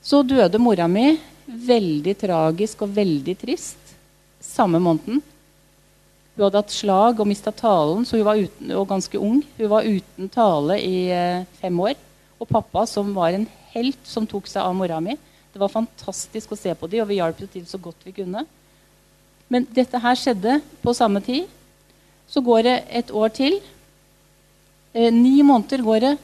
Så 0.00 0.22
døde 0.24 0.60
mora 0.62 0.88
mi. 0.88 1.18
Veldig 1.48 2.16
tragisk 2.16 2.86
og 2.86 2.96
veldig 2.96 3.36
trist. 3.44 3.92
Samme 4.40 4.80
måneden. 4.80 5.20
Hun 6.32 6.46
hadde 6.46 6.62
hatt 6.62 6.72
slag 6.72 7.20
og 7.20 7.28
mista 7.28 7.52
talen, 7.52 8.08
så 8.08 8.16
hun 8.16 8.28
var 8.30 8.40
uten, 8.40 8.72
og 8.72 8.88
ganske 8.88 9.20
ung. 9.20 9.42
Hun 9.60 9.74
var 9.74 9.84
uten 9.84 10.32
tale 10.32 10.80
i 10.80 11.08
uh, 11.12 11.44
fem 11.60 11.84
år. 11.84 12.00
Og 12.40 12.48
pappa, 12.48 12.88
som 12.88 13.12
var 13.12 13.36
en 13.36 13.50
helt 13.74 14.00
som 14.08 14.24
tok 14.24 14.48
seg 14.48 14.64
av 14.64 14.72
mora 14.78 15.02
mi, 15.04 15.20
det 15.52 15.60
var 15.60 15.72
fantastisk 15.72 16.52
å 16.52 16.58
se 16.58 16.74
på 16.76 16.88
dem, 16.90 17.02
og 17.02 17.10
vi 17.10 17.18
hjalp 17.18 17.40
til 17.46 17.66
så 17.66 17.80
godt 17.80 18.04
vi 18.06 18.14
kunne. 18.20 18.44
Men 19.48 19.64
dette 19.72 20.00
her 20.02 20.18
skjedde 20.18 20.58
på 20.82 20.94
samme 20.96 21.22
tid. 21.24 21.48
Så 22.28 22.42
går 22.44 22.66
det 22.66 22.76
et 23.00 23.12
år 23.16 23.32
til. 23.32 23.56
Eh, 24.92 25.08
ni 25.12 25.40
måneder 25.42 25.84
går 25.84 26.00
det. 26.04 26.14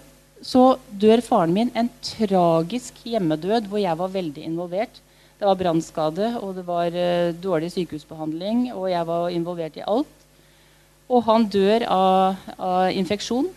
Så 0.44 0.76
dør 0.92 1.22
faren 1.24 1.54
min 1.56 1.70
en 1.72 1.88
tragisk 2.04 2.98
hjemmedød 3.08 3.70
hvor 3.70 3.80
jeg 3.80 3.96
var 3.96 4.12
veldig 4.12 4.44
involvert. 4.44 5.00
Det 5.40 5.48
var 5.48 5.56
brannskade, 5.56 6.28
og 6.40 6.54
det 6.58 6.66
var 6.68 6.92
eh, 6.92 7.32
dårlig 7.32 7.72
sykehusbehandling, 7.72 8.68
og 8.74 8.90
jeg 8.92 9.08
var 9.08 9.32
involvert 9.32 9.80
i 9.80 9.86
alt. 9.88 10.20
Og 11.08 11.24
han 11.24 11.48
dør 11.48 11.88
av, 11.88 12.44
av 12.58 12.92
infeksjon. 12.92 13.48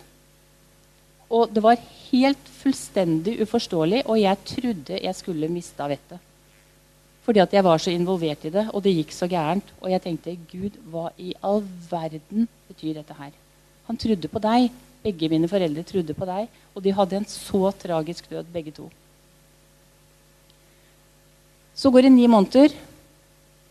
Og 1.27 1.51
det 1.51 1.63
var 1.63 1.79
helt 2.11 2.49
fullstendig 2.61 3.37
uforståelig, 3.43 4.03
og 4.05 4.19
jeg 4.21 4.43
trodde 4.53 5.01
jeg 5.03 5.15
skulle 5.17 5.51
mista 5.51 5.87
vettet. 5.89 6.23
Fordi 7.27 7.41
at 7.43 7.53
jeg 7.53 7.63
var 7.65 7.81
så 7.83 7.91
involvert 7.91 8.45
i 8.47 8.51
det, 8.53 8.69
og 8.71 8.83
det 8.83 8.93
gikk 8.95 9.11
så 9.11 9.27
gærent. 9.27 9.67
Og 9.81 9.91
jeg 9.91 10.03
tenkte 10.03 10.37
Gud, 10.47 10.77
hva 10.87 11.09
i 11.19 11.33
all 11.43 11.59
verden 11.89 12.47
betyr 12.69 12.95
dette 12.95 13.17
her? 13.17 13.33
Han 13.89 13.99
trodde 13.99 14.31
på 14.31 14.43
deg. 14.43 14.69
Begge 15.03 15.29
mine 15.31 15.47
foreldre 15.47 15.83
trodde 15.87 16.15
på 16.15 16.25
deg, 16.27 16.47
og 16.75 16.83
de 16.83 16.95
hadde 16.95 17.19
en 17.19 17.27
så 17.29 17.69
tragisk 17.79 18.29
død, 18.31 18.47
begge 18.51 18.71
to. 18.75 18.87
Så 21.77 21.91
går 21.91 22.07
det 22.07 22.15
ni 22.15 22.27
måneder. 22.27 22.73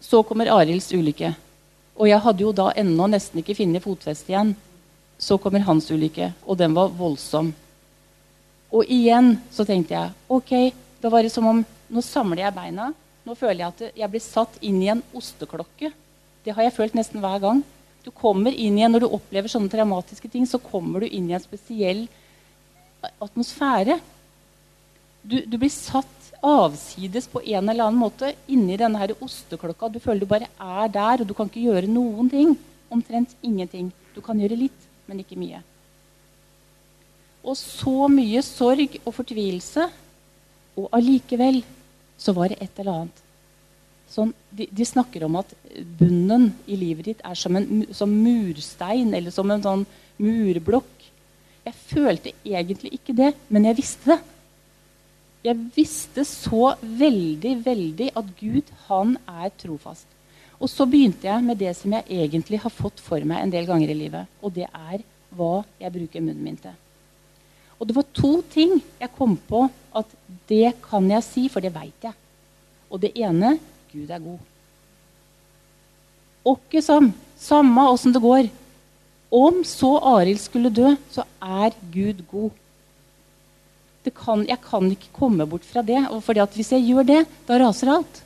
Så 0.00 0.22
kommer 0.22 0.52
Arilds 0.52 0.92
ulykke. 0.92 1.32
Og 1.96 2.08
jeg 2.08 2.20
hadde 2.22 2.44
jo 2.44 2.52
da 2.52 2.70
ennå 2.76 3.08
nesten 3.08 3.40
ikke 3.40 3.56
funnet 3.56 3.82
fotfeste 3.82 4.30
igjen. 4.32 4.52
Så 5.18 5.40
kommer 5.40 5.64
hans 5.64 5.88
ulykke, 5.90 6.34
og 6.44 6.60
den 6.60 6.76
var 6.76 6.92
voldsom. 6.92 7.54
Og 8.74 8.88
igjen 8.90 9.36
så 9.54 9.66
tenkte 9.66 9.94
jeg 9.94 10.14
ok, 10.32 10.52
da 11.02 11.10
var 11.12 11.22
det 11.22 11.32
som 11.34 11.46
om 11.46 11.62
nå 11.62 12.02
samler 12.02 12.46
jeg 12.46 12.56
beina. 12.56 12.90
Nå 13.26 13.34
føler 13.38 13.62
jeg 13.62 13.72
at 13.72 14.00
jeg 14.02 14.10
blir 14.10 14.22
satt 14.22 14.58
inn 14.64 14.80
i 14.82 14.90
en 14.90 15.02
osteklokke. 15.16 15.92
Det 16.46 16.54
har 16.54 16.66
jeg 16.66 16.74
følt 16.76 16.96
nesten 16.98 17.22
hver 17.22 17.40
gang. 17.42 17.62
Du 18.06 18.12
kommer 18.14 18.54
inn 18.54 18.78
igjen, 18.78 18.92
Når 18.92 19.02
du 19.02 19.08
opplever 19.10 19.50
sånne 19.50 19.70
traumatiske 19.70 20.30
ting, 20.30 20.46
så 20.46 20.62
kommer 20.62 21.02
du 21.02 21.06
inn 21.08 21.30
i 21.30 21.34
en 21.34 21.42
spesiell 21.42 22.06
atmosfære. 23.22 23.98
Du, 25.26 25.40
du 25.42 25.56
blir 25.58 25.72
satt 25.74 26.30
avsides 26.46 27.26
på 27.26 27.42
en 27.42 27.68
eller 27.68 27.88
annen 27.88 27.98
måte 27.98 28.32
inni 28.46 28.78
denne 28.78 29.00
her 29.00 29.14
osteklokka. 29.18 29.90
Du 29.90 29.98
føler 30.02 30.22
du 30.22 30.30
bare 30.30 30.50
er 30.54 30.92
der, 30.94 31.22
og 31.22 31.26
du 31.26 31.34
kan 31.34 31.50
ikke 31.50 31.66
gjøre 31.66 31.90
noen 31.90 32.30
ting. 32.30 32.54
Omtrent 32.94 33.34
ingenting. 33.42 33.90
Du 34.14 34.22
kan 34.22 34.38
gjøre 34.38 34.58
litt, 34.58 34.86
men 35.10 35.22
ikke 35.22 35.38
mye. 35.40 35.62
Og 37.46 37.54
så 37.58 38.08
mye 38.10 38.42
sorg 38.44 38.98
og 39.04 39.14
fortvilelse. 39.14 39.86
Og 40.76 40.90
allikevel 40.96 41.62
så 42.20 42.34
var 42.36 42.50
det 42.50 42.60
et 42.64 42.82
eller 42.82 43.02
annet. 43.02 43.22
Sånn, 44.10 44.30
de, 44.54 44.68
de, 44.70 44.86
snakker 44.86 45.24
om 45.26 45.38
at 45.40 45.50
bunnen 45.98 46.52
i 46.70 46.76
livet 46.78 47.08
ditt 47.08 47.24
er 47.26 47.38
som 47.38 47.56
en 47.58 47.82
som 47.96 48.10
murstein 48.10 49.10
eller 49.18 49.34
som 49.34 49.50
en 49.50 49.64
sånn 49.64 49.82
murblokk. 50.22 51.08
Jeg 51.66 51.74
følte 51.90 52.32
egentlig 52.46 52.94
ikke 53.00 53.16
det, 53.18 53.32
men 53.50 53.66
jeg 53.66 53.78
visste 53.80 54.14
det. 54.14 54.20
Jeg 55.46 55.58
visste 55.76 56.24
så 56.26 56.72
veldig, 56.82 57.52
veldig 57.66 58.08
at 58.18 58.30
Gud, 58.38 58.70
han 58.86 59.14
er 59.26 59.52
trofast. 59.58 60.06
Og 60.56 60.70
så 60.72 60.86
begynte 60.88 61.28
jeg 61.28 61.44
med 61.44 61.60
det 61.60 61.74
som 61.78 61.92
jeg 61.94 62.06
egentlig 62.22 62.62
har 62.62 62.72
fått 62.72 63.02
for 63.02 63.22
meg 63.28 63.42
en 63.42 63.52
del 63.52 63.68
ganger 63.68 63.92
i 63.92 63.98
livet. 63.98 64.32
Og 64.40 64.54
det 64.56 64.66
er 64.70 65.04
hva 65.36 65.60
jeg 65.82 65.94
bruker 65.98 66.24
munnen 66.24 66.42
min 66.46 66.58
til. 66.62 66.74
Og 67.76 67.88
det 67.88 67.96
var 67.96 68.06
to 68.16 68.38
ting 68.52 68.78
jeg 69.00 69.12
kom 69.16 69.36
på 69.48 69.66
at 69.96 70.12
det 70.48 70.76
kan 70.84 71.08
jeg 71.10 71.24
si, 71.24 71.46
for 71.52 71.64
det 71.64 71.74
veit 71.74 72.06
jeg. 72.06 72.14
Og 72.90 73.02
det 73.02 73.12
ene 73.18 73.56
Gud 73.92 74.10
er 74.12 74.22
god. 74.22 74.38
Åkke 76.46 76.82
som, 76.84 77.10
samme 77.40 77.88
åssen 77.90 78.14
det 78.14 78.22
går. 78.22 78.48
Om 79.34 79.64
så 79.66 79.96
Arild 80.14 80.40
skulle 80.40 80.70
dø, 80.70 80.94
så 81.10 81.26
er 81.42 81.74
Gud 81.92 82.22
god. 82.30 82.62
Kan, 84.14 84.44
jeg 84.46 84.60
kan 84.62 84.86
ikke 84.86 85.10
komme 85.16 85.48
bort 85.50 85.64
fra 85.66 85.82
det. 85.82 85.98
At 86.06 86.54
hvis 86.54 86.70
jeg 86.76 86.86
gjør 86.86 87.08
det, 87.08 87.22
da 87.48 87.58
raser 87.58 87.90
alt. 87.96 88.20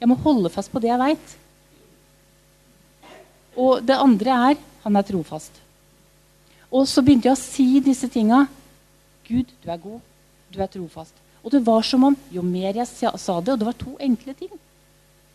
Jeg 0.00 0.10
må 0.10 0.18
holde 0.24 0.50
fast 0.50 0.72
på 0.72 0.82
det 0.82 0.90
jeg 0.90 0.98
veit. 0.98 1.36
Og 3.54 3.84
det 3.86 3.94
andre 3.94 4.38
er 4.50 4.58
han 4.82 4.98
er 4.98 5.06
trofast. 5.06 5.54
Og 6.74 6.88
så 6.90 7.04
begynte 7.04 7.30
jeg 7.30 7.38
å 7.38 7.40
si 7.40 7.68
disse 7.84 8.10
tinga 8.10 8.42
Gud, 9.24 9.50
du 9.62 9.70
er 9.70 9.80
god. 9.80 10.00
Du 10.52 10.60
er 10.62 10.70
trofast. 10.70 11.16
Og 11.44 11.52
det 11.52 11.64
var 11.66 11.84
som 11.84 12.04
om 12.08 12.16
jo 12.32 12.42
mer 12.44 12.76
jeg 12.78 12.86
sa 12.88 13.40
det 13.40 13.52
Og 13.52 13.58
det 13.60 13.66
var 13.68 13.76
to 13.76 13.96
enkle 14.00 14.34
ting. 14.36 14.52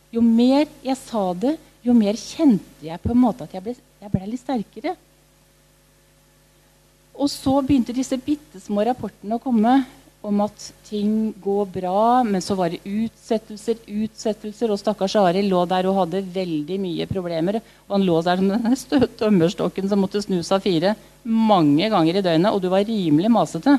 Jo 0.09 0.23
mer 0.25 0.65
jeg 0.81 0.97
sa 0.97 1.33
det, 1.37 1.57
jo 1.85 1.93
mer 1.93 2.17
kjente 2.17 2.81
jeg 2.81 3.01
på 3.03 3.13
en 3.13 3.21
måte 3.21 3.45
at 3.45 3.53
jeg 3.53 3.63
ble, 3.63 3.75
jeg 4.01 4.11
ble 4.11 4.25
litt 4.25 4.41
sterkere. 4.41 4.95
Og 7.13 7.29
så 7.29 7.53
begynte 7.61 7.93
disse 7.95 8.17
bitte 8.17 8.61
små 8.63 8.83
rapportene 8.87 9.37
å 9.37 9.43
komme 9.43 9.75
om 10.21 10.41
at 10.43 10.63
ting 10.89 11.31
går 11.39 11.67
bra, 11.71 12.23
men 12.27 12.43
så 12.43 12.55
var 12.59 12.73
det 12.73 12.81
utsettelser, 12.83 13.77
utsettelser. 13.87 14.71
Og 14.71 14.79
stakkars 14.81 15.15
Arild 15.21 15.47
lå 15.51 15.61
der 15.69 15.87
og 15.87 16.01
hadde 16.01 16.25
veldig 16.35 16.79
mye 16.83 17.07
problemer. 17.07 17.61
Og 17.87 17.95
han 17.95 18.07
lå 18.07 18.17
der 18.25 18.41
som 18.41 18.49
den 18.51 19.07
tømmerstokken 19.21 19.87
som 19.91 20.03
måtte 20.03 20.23
snus 20.23 20.51
av 20.55 20.65
fire 20.65 20.95
mange 21.23 21.87
ganger 21.91 22.19
i 22.19 22.23
døgnet, 22.23 22.51
og 22.51 22.61
du 22.63 22.69
var 22.71 22.85
rimelig 22.87 23.31
masete. 23.31 23.77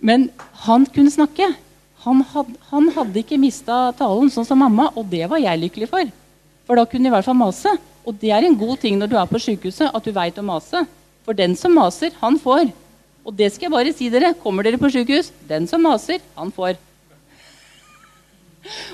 Men 0.00 0.28
han 0.64 0.86
kunne 0.88 1.12
snakke. 1.12 1.50
Han 2.06 2.22
hadde, 2.32 2.56
han 2.70 2.88
hadde 2.96 3.20
ikke 3.20 3.40
mista 3.40 3.90
talen, 3.98 4.32
sånn 4.32 4.48
som 4.48 4.60
mamma, 4.60 4.88
og 4.96 5.08
det 5.12 5.26
var 5.28 5.42
jeg 5.42 5.60
lykkelig 5.66 5.90
for. 5.90 6.12
For 6.64 6.80
da 6.80 6.86
kunne 6.88 7.08
de 7.08 7.12
i 7.12 7.14
hvert 7.16 7.28
fall 7.28 7.36
mase. 7.36 7.74
Og 8.08 8.16
det 8.16 8.30
er 8.32 8.46
en 8.46 8.56
god 8.56 8.80
ting 8.80 8.96
når 8.96 9.10
du 9.12 9.18
er 9.20 9.28
på 9.28 9.40
sykehuset, 9.42 9.92
at 9.92 10.06
du 10.06 10.14
veit 10.16 10.38
å 10.40 10.44
mase. 10.46 10.86
For 11.26 11.36
den 11.36 11.52
som 11.58 11.76
maser, 11.76 12.14
han 12.22 12.40
får. 12.40 12.70
Og 13.24 13.34
det 13.36 13.50
skal 13.52 13.68
jeg 13.68 13.74
bare 13.74 13.92
si 13.96 14.08
dere. 14.12 14.32
Kommer 14.42 14.66
dere 14.66 14.80
på 14.80 14.90
sykehus, 14.92 15.32
den 15.48 15.68
som 15.70 15.82
maser, 15.84 16.22
han 16.36 16.52
får. 16.54 16.78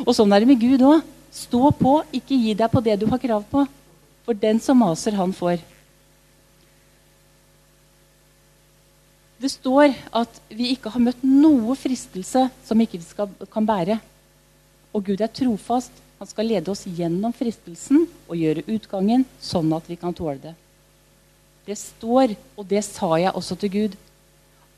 Og 0.05 0.13
sånn 0.17 0.33
er 0.35 0.43
det 0.43 0.51
med 0.51 0.63
Gud 0.63 0.83
òg. 0.87 1.05
Stå 1.37 1.71
på, 1.77 1.99
ikke 2.17 2.37
gi 2.39 2.55
deg 2.57 2.71
på 2.73 2.81
det 2.85 2.97
du 3.01 3.07
har 3.11 3.21
krav 3.21 3.45
på. 3.51 3.67
For 4.27 4.39
den 4.47 4.61
som 4.63 4.79
maser, 4.81 5.15
han 5.19 5.35
får. 5.37 5.61
Det 9.37 9.51
står 9.53 9.93
at 10.17 10.39
vi 10.49 10.73
ikke 10.73 10.91
har 10.95 11.03
møtt 11.03 11.21
noe 11.27 11.77
fristelse 11.77 12.47
som 12.65 12.81
ikke 12.81 12.99
vi 12.99 13.05
skal, 13.05 13.31
kan 13.53 13.67
bære. 13.69 13.99
Og 14.97 15.05
Gud 15.11 15.21
er 15.21 15.33
trofast. 15.33 15.93
Han 16.17 16.29
skal 16.31 16.49
lede 16.49 16.73
oss 16.73 16.87
gjennom 16.89 17.35
fristelsen 17.37 18.07
og 18.25 18.39
gjøre 18.41 18.65
utgangen 18.73 19.27
sånn 19.45 19.69
at 19.77 19.85
vi 19.91 19.99
kan 20.01 20.17
tåle 20.17 20.41
det. 20.41 20.55
Det 21.67 21.77
står, 21.77 22.33
og 22.57 22.65
det 22.71 22.81
sa 22.87 23.11
jeg 23.21 23.35
også 23.37 23.59
til 23.61 23.73
Gud. 23.75 23.97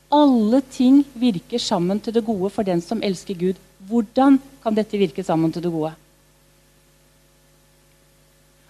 Alle 0.09 0.61
ting 0.73 1.03
virker 1.13 1.61
sammen 1.61 1.99
til 2.01 2.15
det 2.15 2.25
gode 2.25 2.49
for 2.49 2.65
den 2.65 2.81
som 2.81 3.01
elsker 3.05 3.37
Gud. 3.37 3.57
Hvordan 3.89 4.39
kan 4.63 4.75
dette 4.75 4.97
virke 4.97 5.23
sammen 5.23 5.51
til 5.53 5.63
det 5.63 5.71
gode? 5.71 5.93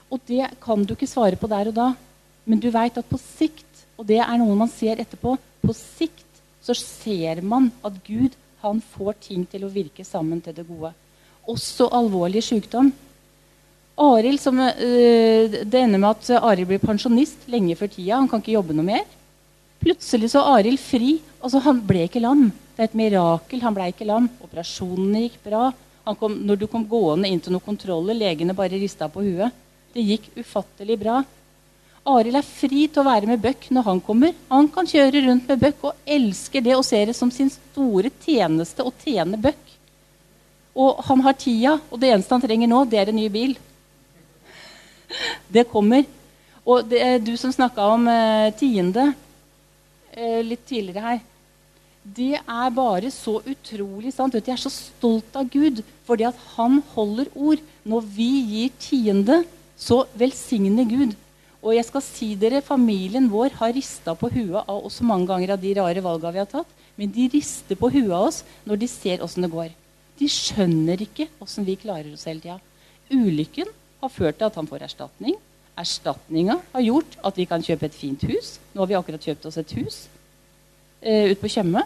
Og 0.09 0.19
det 0.27 0.49
kan 0.61 0.83
du 0.83 0.95
ikke 0.95 1.07
svare 1.07 1.39
på 1.39 1.47
der 1.47 1.71
og 1.71 1.75
da. 1.77 1.89
Men 2.45 2.59
du 2.59 2.69
veit 2.73 2.97
at 2.97 3.07
på 3.07 3.19
sikt, 3.21 3.85
og 3.97 4.07
det 4.09 4.19
er 4.19 4.37
noe 4.41 4.57
man 4.57 4.71
ser 4.71 4.99
etterpå, 4.99 5.37
på 5.61 5.75
sikt 5.75 6.25
så 6.65 6.75
ser 6.75 7.41
man 7.45 7.69
at 7.85 7.95
Gud 8.05 8.35
han 8.63 8.81
får 8.95 9.15
ting 9.29 9.45
til 9.47 9.63
å 9.63 9.71
virke 9.71 10.03
sammen 10.03 10.41
til 10.43 10.55
det 10.57 10.65
gode. 10.67 10.91
Også 11.47 11.87
alvorlig 11.95 12.43
sykdom. 12.43 12.91
Arild, 13.99 14.39
som, 14.39 14.59
øh, 14.59 15.51
Det 15.51 15.75
ender 15.75 15.99
med 15.99 16.09
at 16.09 16.29
Arild 16.43 16.67
blir 16.67 16.79
pensjonist 16.79 17.47
lenge 17.47 17.75
før 17.75 17.87
tida. 17.87 18.15
Han 18.15 18.27
kan 18.27 18.39
ikke 18.39 18.57
jobbe 18.57 18.73
noe 18.73 18.85
mer. 18.85 19.05
Plutselig 19.79 20.31
så 20.33 20.43
Arild 20.55 20.79
fri. 20.79 21.19
altså 21.39 21.61
Han 21.63 21.79
ble 21.87 22.03
ikke 22.07 22.23
lam. 22.23 22.49
Det 22.75 22.83
er 22.83 22.89
et 22.89 22.99
mirakel. 22.99 23.61
Han 23.63 23.75
ble 23.75 23.89
ikke 23.93 24.07
lam. 24.07 24.27
Operasjonene 24.43 25.23
gikk 25.25 25.39
bra. 25.45 25.69
Kom, 26.19 26.39
når 26.41 26.57
du 26.57 26.67
kom 26.67 26.87
gående 26.89 27.29
inn 27.29 27.41
til 27.43 27.53
noen 27.53 27.63
kontroller, 27.63 28.17
legene 28.17 28.55
bare 28.57 28.79
rista 28.81 29.07
på 29.11 29.21
huet. 29.21 29.53
Det 29.93 30.01
gikk 30.01 30.31
ufattelig 30.39 30.97
bra. 30.99 31.19
Arild 32.09 32.39
er 32.39 32.45
fri 32.45 32.87
til 32.87 33.03
å 33.03 33.05
være 33.05 33.29
med 33.29 33.41
Bøck 33.43 33.67
når 33.75 33.85
han 33.85 34.01
kommer. 34.01 34.33
Han 34.49 34.69
kan 34.73 34.87
kjøre 34.89 35.21
rundt 35.27 35.49
med 35.51 35.61
Bøck 35.61 35.83
og 35.85 36.09
elsker 36.17 36.63
det 36.65 36.75
og 36.77 36.85
ser 36.87 37.11
det 37.11 37.15
som 37.17 37.31
sin 37.31 37.51
store 37.53 38.11
tjeneste 38.23 38.85
å 38.85 38.93
tjene 39.03 39.37
Bøck. 39.41 39.75
Og 40.79 41.01
han 41.09 41.21
har 41.25 41.35
tida, 41.37 41.75
og 41.91 41.99
det 42.01 42.13
eneste 42.13 42.35
han 42.35 42.43
trenger 42.43 42.71
nå, 42.71 42.83
det 42.89 43.01
er 43.01 43.11
en 43.11 43.19
ny 43.19 43.27
bil. 43.31 43.57
Det 45.49 45.67
kommer. 45.69 46.05
Og 46.65 46.85
det 46.89 47.19
du 47.25 47.33
som 47.37 47.53
snakka 47.53 47.85
om 47.95 48.07
eh, 48.11 48.53
tiende 48.57 49.09
eh, 50.13 50.41
litt 50.45 50.65
tidligere 50.67 51.05
her. 51.05 51.21
Det 52.03 52.39
er 52.39 52.69
bare 52.73 53.11
så 53.11 53.37
utrolig 53.43 54.13
sant. 54.15 54.33
Jeg 54.33 54.55
er 54.55 54.61
så 54.61 54.71
stolt 54.71 55.35
av 55.37 55.49
Gud 55.51 55.83
fordi 56.07 56.25
at 56.29 56.37
han 56.55 56.79
holder 56.95 57.27
ord. 57.35 57.63
Når 57.85 58.05
vi 58.15 58.29
gir 58.49 58.71
tiende, 58.81 59.43
så 59.77 60.05
velsigner 60.17 60.87
Gud. 60.89 61.15
Og 61.59 61.75
jeg 61.75 61.85
skal 61.89 62.03
si 62.05 62.29
dere, 62.39 62.63
familien 62.63 63.27
vår 63.31 63.57
har 63.59 63.75
rista 63.75 64.15
på 64.15 64.29
huet 64.31 64.63
av 64.63 64.85
oss 64.87 65.01
mange 65.03 65.27
ganger 65.27 65.53
av 65.55 65.61
de 65.61 65.73
rare 65.75 66.03
valgene 66.03 66.37
vi 66.37 66.41
har 66.41 66.49
tatt. 66.49 66.71
Men 66.95 67.11
de 67.15 67.27
rister 67.33 67.79
på 67.79 67.91
huet 67.91 68.13
av 68.15 68.29
oss 68.29 68.41
når 68.67 68.79
de 68.79 68.89
ser 68.91 69.23
åssen 69.23 69.43
det 69.45 69.51
går. 69.51 69.75
De 70.19 70.27
skjønner 70.31 71.03
ikke 71.03 71.29
åssen 71.43 71.67
vi 71.67 71.77
klarer 71.79 72.11
oss 72.15 72.25
hele 72.27 72.43
tida. 72.43 72.59
Ulykken 73.11 73.69
har 73.99 74.11
ført 74.13 74.39
til 74.39 74.47
at 74.47 74.57
han 74.59 74.67
får 74.69 74.87
erstatning. 74.87 75.37
Erstatninga 75.79 76.59
har 76.73 76.83
gjort 76.83 77.17
at 77.25 77.39
vi 77.39 77.47
kan 77.49 77.63
kjøpe 77.63 77.87
et 77.87 77.95
fint 77.95 78.23
hus. 78.27 78.57
Nå 78.73 78.83
har 78.83 78.91
vi 78.91 78.97
akkurat 78.99 79.25
kjøpt 79.29 79.47
oss 79.49 79.59
et 79.61 79.73
hus 79.77 80.03
eh, 81.01 81.31
ute 81.31 81.39
på 81.41 81.51
Tjøme. 81.51 81.85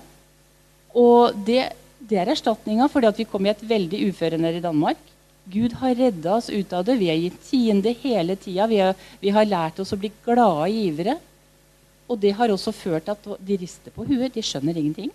Og 0.97 1.37
det, 1.45 1.73
det 2.01 2.19
er 2.21 2.31
erstatninga 2.33 2.89
fordi 2.91 3.09
at 3.09 3.19
vi 3.21 3.27
kom 3.29 3.45
i 3.45 3.53
et 3.53 3.65
veldig 3.69 4.05
uføre 4.09 4.39
nede 4.41 4.61
i 4.61 4.65
Danmark. 4.65 5.01
Gud 5.43 5.75
har 5.81 5.95
redda 5.99 6.37
oss 6.37 6.49
ut 6.49 6.73
av 6.73 6.85
det. 6.87 6.95
Vi 7.01 7.09
har 7.11 7.19
gitt 7.19 7.39
tiende 7.49 7.91
hele 8.03 8.37
tida. 8.39 8.67
Vi, 8.71 8.79
vi, 9.19 9.33
har 9.35 9.49
lært 9.49 9.81
oss 9.83 9.91
å 9.91 9.99
bli 9.99 10.11
glade 10.23 10.69
givere. 10.71 11.17
Og 12.07 12.19
det 12.19 12.33
har 12.37 12.51
også 12.53 12.71
ført 12.75 13.07
til 13.07 13.15
at 13.15 13.45
de 13.47 13.57
rister 13.59 13.91
på 13.91 14.05
huet. 14.07 14.31
De 14.35 14.43
skjønner 14.45 14.79
ingenting. 14.79 15.11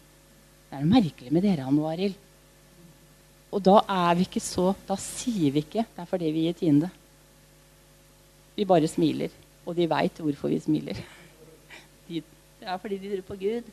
Det 0.68 0.76
er 0.76 0.84
noe 0.84 0.98
merkelig 0.98 1.32
med 1.32 1.46
dere, 1.46 1.64
Anne 1.64 1.92
Arild. 1.92 2.18
Og 3.48 3.62
da 3.64 3.78
er 3.88 4.18
vi 4.18 4.26
ikke 4.26 4.42
så 4.44 4.74
Da 4.84 4.98
sier 5.00 5.54
vi 5.54 5.62
ikke 5.64 5.80
det 5.80 6.02
er 6.02 6.08
fordi 6.10 6.32
vi 6.34 6.42
gir 6.44 6.56
tiende. 6.58 6.90
Vi 8.58 8.66
bare 8.66 8.90
smiler. 8.90 9.30
Og 9.68 9.76
de 9.78 9.86
veit 9.86 10.18
hvorfor 10.18 10.50
vi 10.50 10.58
smiler. 10.62 10.98
De, 12.08 12.22
det 12.58 12.66
er 12.66 12.80
fordi 12.82 12.98
de 12.98 13.12
tror 13.12 13.26
på 13.28 13.36
Gud. 13.38 13.68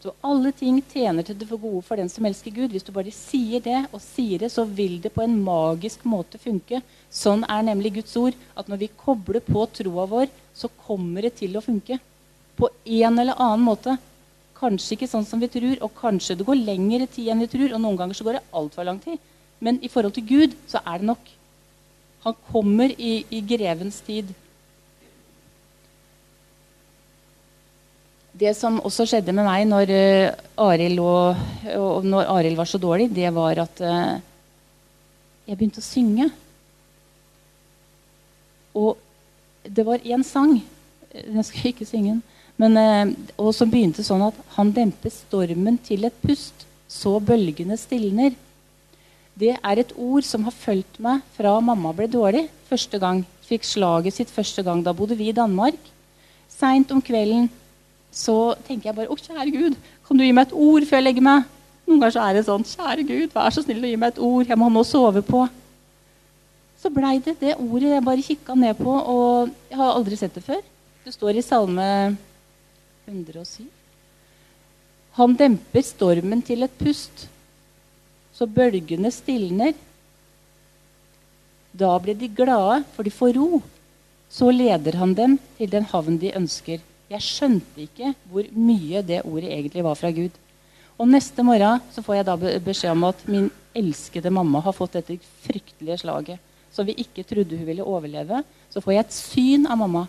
Så 0.00 0.14
alle 0.24 0.48
ting 0.56 0.78
tjener 0.88 1.26
til 1.26 1.36
det 1.36 1.44
for 1.50 1.60
gode 1.60 1.82
for 1.84 2.00
den 2.00 2.08
som 2.08 2.24
elsker 2.24 2.54
Gud. 2.56 2.72
Hvis 2.72 2.86
du 2.86 2.92
bare 2.96 3.12
sier 3.12 3.60
det 3.60 3.82
og 3.90 4.00
sier 4.00 4.40
det, 4.40 4.48
så 4.54 4.64
vil 4.64 4.96
det 5.04 5.12
på 5.12 5.20
en 5.26 5.34
magisk 5.44 6.06
måte 6.08 6.40
funke. 6.40 6.80
Sånn 7.12 7.44
er 7.44 7.66
nemlig 7.66 7.98
Guds 7.98 8.16
ord. 8.16 8.38
At 8.56 8.70
når 8.72 8.80
vi 8.86 8.94
kobler 9.02 9.44
på 9.44 9.66
troa 9.76 10.06
vår, 10.08 10.30
så 10.56 10.70
kommer 10.86 11.28
det 11.28 11.34
til 11.42 11.58
å 11.58 11.64
funke. 11.64 11.98
På 12.56 12.70
en 12.84 13.20
eller 13.20 13.36
annen 13.36 13.66
måte. 13.66 13.98
Kanskje 14.56 14.96
ikke 14.96 15.10
sånn 15.10 15.28
som 15.28 15.40
vi 15.40 15.50
tror, 15.52 15.76
og 15.84 15.92
kanskje 15.96 16.38
det 16.38 16.48
går 16.48 16.64
lengre 16.64 17.08
tid 17.08 17.28
enn 17.32 17.44
vi 17.44 17.50
tror. 17.52 17.74
Og 17.74 17.84
noen 17.84 18.00
ganger 18.00 18.16
så 18.16 18.24
går 18.24 18.38
det 18.38 18.46
altfor 18.56 18.88
lang 18.88 19.02
tid. 19.04 19.20
Men 19.60 19.82
i 19.84 19.92
forhold 19.92 20.16
til 20.16 20.24
Gud 20.30 20.56
så 20.70 20.80
er 20.80 21.02
det 21.02 21.10
nok. 21.12 21.28
Han 22.24 22.36
kommer 22.52 22.92
i, 23.00 23.24
i 23.30 23.40
grevens 23.40 24.00
tid. 24.04 24.30
Det 28.40 28.52
som 28.56 28.78
også 28.84 29.06
skjedde 29.08 29.34
med 29.36 29.44
meg 29.44 29.66
når 29.68 29.92
uh, 29.92 30.64
Arild 30.64 32.56
var 32.56 32.68
så 32.68 32.80
dårlig, 32.80 33.10
det 33.12 33.32
var 33.36 33.64
at 33.64 33.82
uh, 33.84 34.16
jeg 35.48 35.56
begynte 35.56 35.82
å 35.82 35.84
synge. 35.84 36.28
Og 38.76 38.96
det 39.66 39.82
var 39.84 40.04
én 40.06 40.22
sang 40.24 40.60
Jeg 41.10 41.44
skal 41.48 41.72
ikke 41.72 41.88
synge 41.88 42.20
den. 42.60 43.16
Og 43.34 43.50
som 43.56 43.70
begynte 43.70 44.04
sånn 44.06 44.22
at 44.28 44.36
han 44.54 44.70
demper 44.76 45.10
stormen 45.10 45.78
til 45.82 46.06
et 46.06 46.16
pust, 46.22 46.66
så 46.86 47.16
bølgene 47.18 47.76
stilner. 47.80 48.36
Det 49.40 49.54
er 49.56 49.80
et 49.80 49.92
ord 49.96 50.26
som 50.26 50.44
har 50.44 50.52
fulgt 50.52 50.98
meg 51.00 51.22
fra 51.36 51.54
mamma 51.64 51.94
ble 51.96 52.08
dårlig 52.10 52.44
første 52.68 52.98
gang. 53.00 53.22
Fikk 53.48 53.64
slaget 53.64 54.18
sitt 54.18 54.32
første 54.32 54.62
gang. 54.66 54.82
Da 54.84 54.92
bodde 54.96 55.16
vi 55.16 55.30
i 55.30 55.36
Danmark. 55.36 55.78
Seint 56.50 56.92
om 56.92 57.00
kvelden 57.00 57.48
så 58.12 58.52
tenker 58.66 58.90
jeg 58.90 58.98
bare 58.98 59.08
Å, 59.08 59.16
kjære 59.16 59.54
Gud, 59.54 59.78
kan 60.06 60.18
du 60.18 60.24
gi 60.26 60.34
meg 60.34 60.48
et 60.48 60.58
ord 60.66 60.84
før 60.88 60.98
jeg 60.98 61.06
legger 61.06 61.24
meg? 61.24 61.48
Noen 61.86 62.02
ganger 62.02 62.14
så 62.16 62.26
er 62.26 62.36
det 62.36 62.44
sånn 62.46 62.66
Kjære 62.66 63.06
Gud, 63.06 63.32
vær 63.32 63.54
så 63.54 63.64
snill 63.64 63.86
å 63.86 63.90
gi 63.90 63.98
meg 64.02 64.12
et 64.12 64.22
ord. 64.26 64.46
Jeg 64.50 64.58
må 64.58 64.68
ha 64.68 64.74
noe 64.74 64.84
å 64.84 64.90
sove 64.90 65.22
på. 65.26 65.44
Så 66.80 66.92
blei 66.92 67.16
det 67.24 67.38
det 67.40 67.56
ordet 67.60 67.94
jeg 67.94 68.04
bare 68.06 68.24
kikka 68.24 68.56
ned 68.56 68.78
på, 68.78 68.92
og 68.92 69.50
jeg 69.70 69.80
har 69.80 69.96
aldri 69.96 70.16
sett 70.20 70.36
det 70.36 70.44
før. 70.44 70.62
Det 71.04 71.12
står 71.16 71.38
i 71.40 71.44
Salme 71.44 71.88
107. 73.08 73.66
Han 75.18 75.34
demper 75.36 75.84
stormen 75.84 76.42
til 76.46 76.64
et 76.64 76.76
pust, 76.80 77.26
så 78.40 78.48
bølgene 78.48 79.10
stilner. 79.12 79.74
Da 81.76 81.92
blir 82.00 82.16
de 82.16 82.30
glade, 82.32 82.80
for 82.94 83.04
de 83.04 83.12
får 83.12 83.36
ro. 83.36 83.60
Så 84.32 84.48
leder 84.54 84.96
han 84.96 85.12
dem 85.14 85.36
til 85.58 85.68
den 85.68 85.84
havn 85.90 86.16
de 86.22 86.32
ønsker. 86.38 86.80
Jeg 87.10 87.26
skjønte 87.26 87.84
ikke 87.84 88.14
hvor 88.30 88.46
mye 88.54 89.02
det 89.04 89.24
ordet 89.26 89.50
egentlig 89.52 89.84
var 89.84 89.98
fra 89.98 90.12
Gud. 90.14 90.32
Og 90.96 91.08
neste 91.10 91.44
morgen 91.44 91.82
så 91.92 92.04
får 92.06 92.20
jeg 92.20 92.28
da 92.28 92.36
beskjed 92.64 92.94
om 92.94 93.04
at 93.10 93.26
min 93.28 93.50
elskede 93.76 94.32
mamma 94.32 94.62
har 94.64 94.76
fått 94.76 94.96
dette 94.96 95.18
fryktelige 95.44 96.00
slaget 96.00 96.46
som 96.72 96.86
vi 96.86 96.96
ikke 97.02 97.26
trodde 97.26 97.58
hun 97.58 97.66
ville 97.66 97.84
overleve. 97.84 98.40
Så 98.70 98.80
får 98.80 98.94
jeg 98.94 99.04
et 99.04 99.16
syn 99.16 99.68
av 99.68 99.80
mamma 99.82 100.06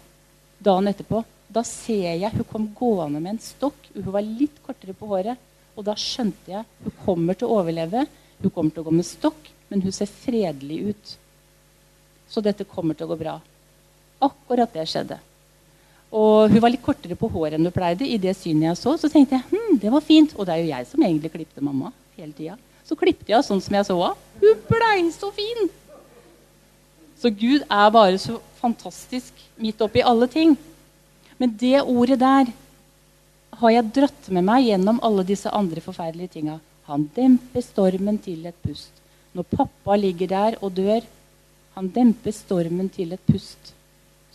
dagen 0.61 0.87
etterpå. 0.91 1.23
Da 1.51 1.65
ser 1.67 2.15
jeg 2.21 2.31
hun 2.37 2.47
kom 2.47 2.67
gående 2.77 3.19
med 3.19 3.35
en 3.35 3.43
stokk. 3.43 3.89
Hun 3.97 4.11
var 4.13 4.23
litt 4.23 4.61
kortere 4.63 4.95
på 4.95 5.09
håret. 5.09 5.41
Og 5.75 5.87
da 5.87 5.95
skjønte 5.97 6.53
jeg 6.53 6.67
hun 6.85 6.97
kommer 7.03 7.37
til 7.37 7.49
å 7.49 7.59
overleve. 7.59 8.05
Hun 8.41 8.53
kommer 8.53 8.73
til 8.73 8.83
å 8.83 8.87
gå 8.89 8.93
med 8.95 9.07
stokk, 9.07 9.49
men 9.69 9.83
hun 9.83 9.93
ser 9.95 10.09
fredelig 10.09 10.79
ut. 10.91 11.17
Så 12.31 12.43
dette 12.43 12.67
kommer 12.67 12.97
til 12.97 13.07
å 13.07 13.11
gå 13.13 13.19
bra. 13.19 13.35
Akkurat 14.21 14.73
det 14.73 14.87
skjedde. 14.89 15.19
Og 16.11 16.51
hun 16.51 16.59
var 16.59 16.73
litt 16.73 16.83
kortere 16.83 17.15
på 17.15 17.29
håret 17.31 17.55
enn 17.55 17.67
hun 17.67 17.75
pleide. 17.75 18.07
I 18.07 18.19
det 18.19 18.33
synet 18.39 18.71
jeg 18.71 18.79
så, 18.81 18.95
så 18.99 19.09
tenkte 19.11 19.37
jeg 19.37 19.47
hm, 19.51 19.77
det 19.79 19.91
var 19.93 20.03
fint. 20.03 20.33
Og 20.35 20.47
det 20.47 20.55
er 20.55 20.63
jo 20.63 20.71
jeg 20.73 20.89
som 20.89 21.05
egentlig 21.05 21.31
klipte 21.35 21.63
mamma 21.63 21.93
hele 22.17 22.33
tida. 22.35 22.57
Så 22.87 22.97
klipte 22.99 23.31
jeg 23.31 23.47
sånn 23.47 23.61
som 23.63 23.77
jeg 23.77 23.87
så 23.87 23.95
henne. 23.99 24.17
Hun 24.41 24.65
blei 24.67 24.97
så 25.15 25.29
fin! 25.35 25.69
Så 27.21 27.29
Gud 27.29 27.61
er 27.61 27.93
bare 27.93 28.17
så 28.17 28.39
fantastisk 28.57 29.37
midt 29.61 29.81
oppi 29.85 30.01
alle 30.01 30.27
ting. 30.31 30.55
Men 31.37 31.53
det 31.57 31.83
ordet 31.83 32.17
der 32.19 32.49
har 33.61 33.73
jeg 33.75 33.91
dratt 33.93 34.29
med 34.33 34.45
meg 34.47 34.65
gjennom 34.65 34.99
alle 35.05 35.25
disse 35.27 35.51
andre 35.53 35.83
forferdelige 35.85 36.35
tinga. 36.39 36.57
Han 36.91 37.07
demper 37.15 37.63
stormen 37.63 38.17
til 38.19 38.43
et 38.49 38.57
pust. 38.65 38.91
Når 39.31 39.47
pappa 39.47 39.95
ligger 39.95 40.27
der 40.27 40.57
og 40.59 40.73
dør, 40.75 41.05
han 41.77 41.87
demper 41.87 42.35
stormen 42.35 42.89
til 42.91 43.13
et 43.15 43.21
pust, 43.23 43.71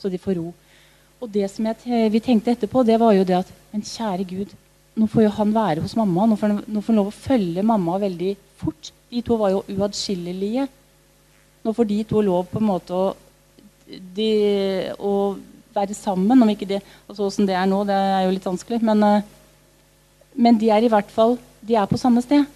så 0.00 0.08
de 0.08 0.20
får 0.20 0.38
ro. 0.38 0.54
Og 1.20 1.28
det 1.32 1.50
som 1.52 1.68
jeg, 1.68 2.06
vi 2.12 2.20
tenkte 2.24 2.54
etterpå, 2.54 2.80
det 2.84 2.96
var 3.00 3.12
jo 3.16 3.24
det 3.28 3.42
at 3.42 3.52
Men 3.72 3.82
kjære 3.84 4.24
Gud, 4.24 4.54
nå 4.96 5.06
får 5.12 5.26
jo 5.26 5.32
han 5.36 5.52
være 5.52 5.82
hos 5.84 5.92
mamma. 5.98 6.24
Nå 6.24 6.36
får, 6.40 6.54
nå 6.64 6.80
får 6.80 6.92
han 6.92 6.96
lov 6.96 7.10
å 7.10 7.16
følge 7.16 7.64
mamma 7.66 7.98
veldig 8.00 8.30
fort. 8.56 8.88
De 9.12 9.20
to 9.24 9.36
var 9.36 9.52
jo 9.52 9.64
uatskillelige. 9.74 10.64
Nå 11.64 11.74
får 11.76 11.88
de 11.90 11.98
to 12.08 12.22
lov 12.24 12.46
på 12.48 12.62
en 12.62 12.68
måte 12.70 12.96
å, 12.96 13.10
de, 14.16 14.30
å 14.96 15.12
være 15.76 15.96
sammen. 15.98 16.40
Om 16.40 16.54
ikke 16.54 16.70
det 16.70 16.80
altså 17.04 17.28
Åssen 17.28 17.48
det 17.48 17.58
er 17.58 17.68
nå, 17.68 17.82
det 17.84 17.96
er 17.96 18.24
jo 18.24 18.32
litt 18.32 18.48
vanskelig. 18.48 18.80
Men, 18.88 19.04
eh, 19.04 19.28
men 20.40 20.56
de 20.62 20.72
er 20.72 20.88
i 20.88 20.92
hvert 20.92 21.12
fall 21.12 21.36
de 21.66 21.76
er 21.76 21.88
på 21.90 21.98
samme 22.00 22.22
sted. 22.24 22.46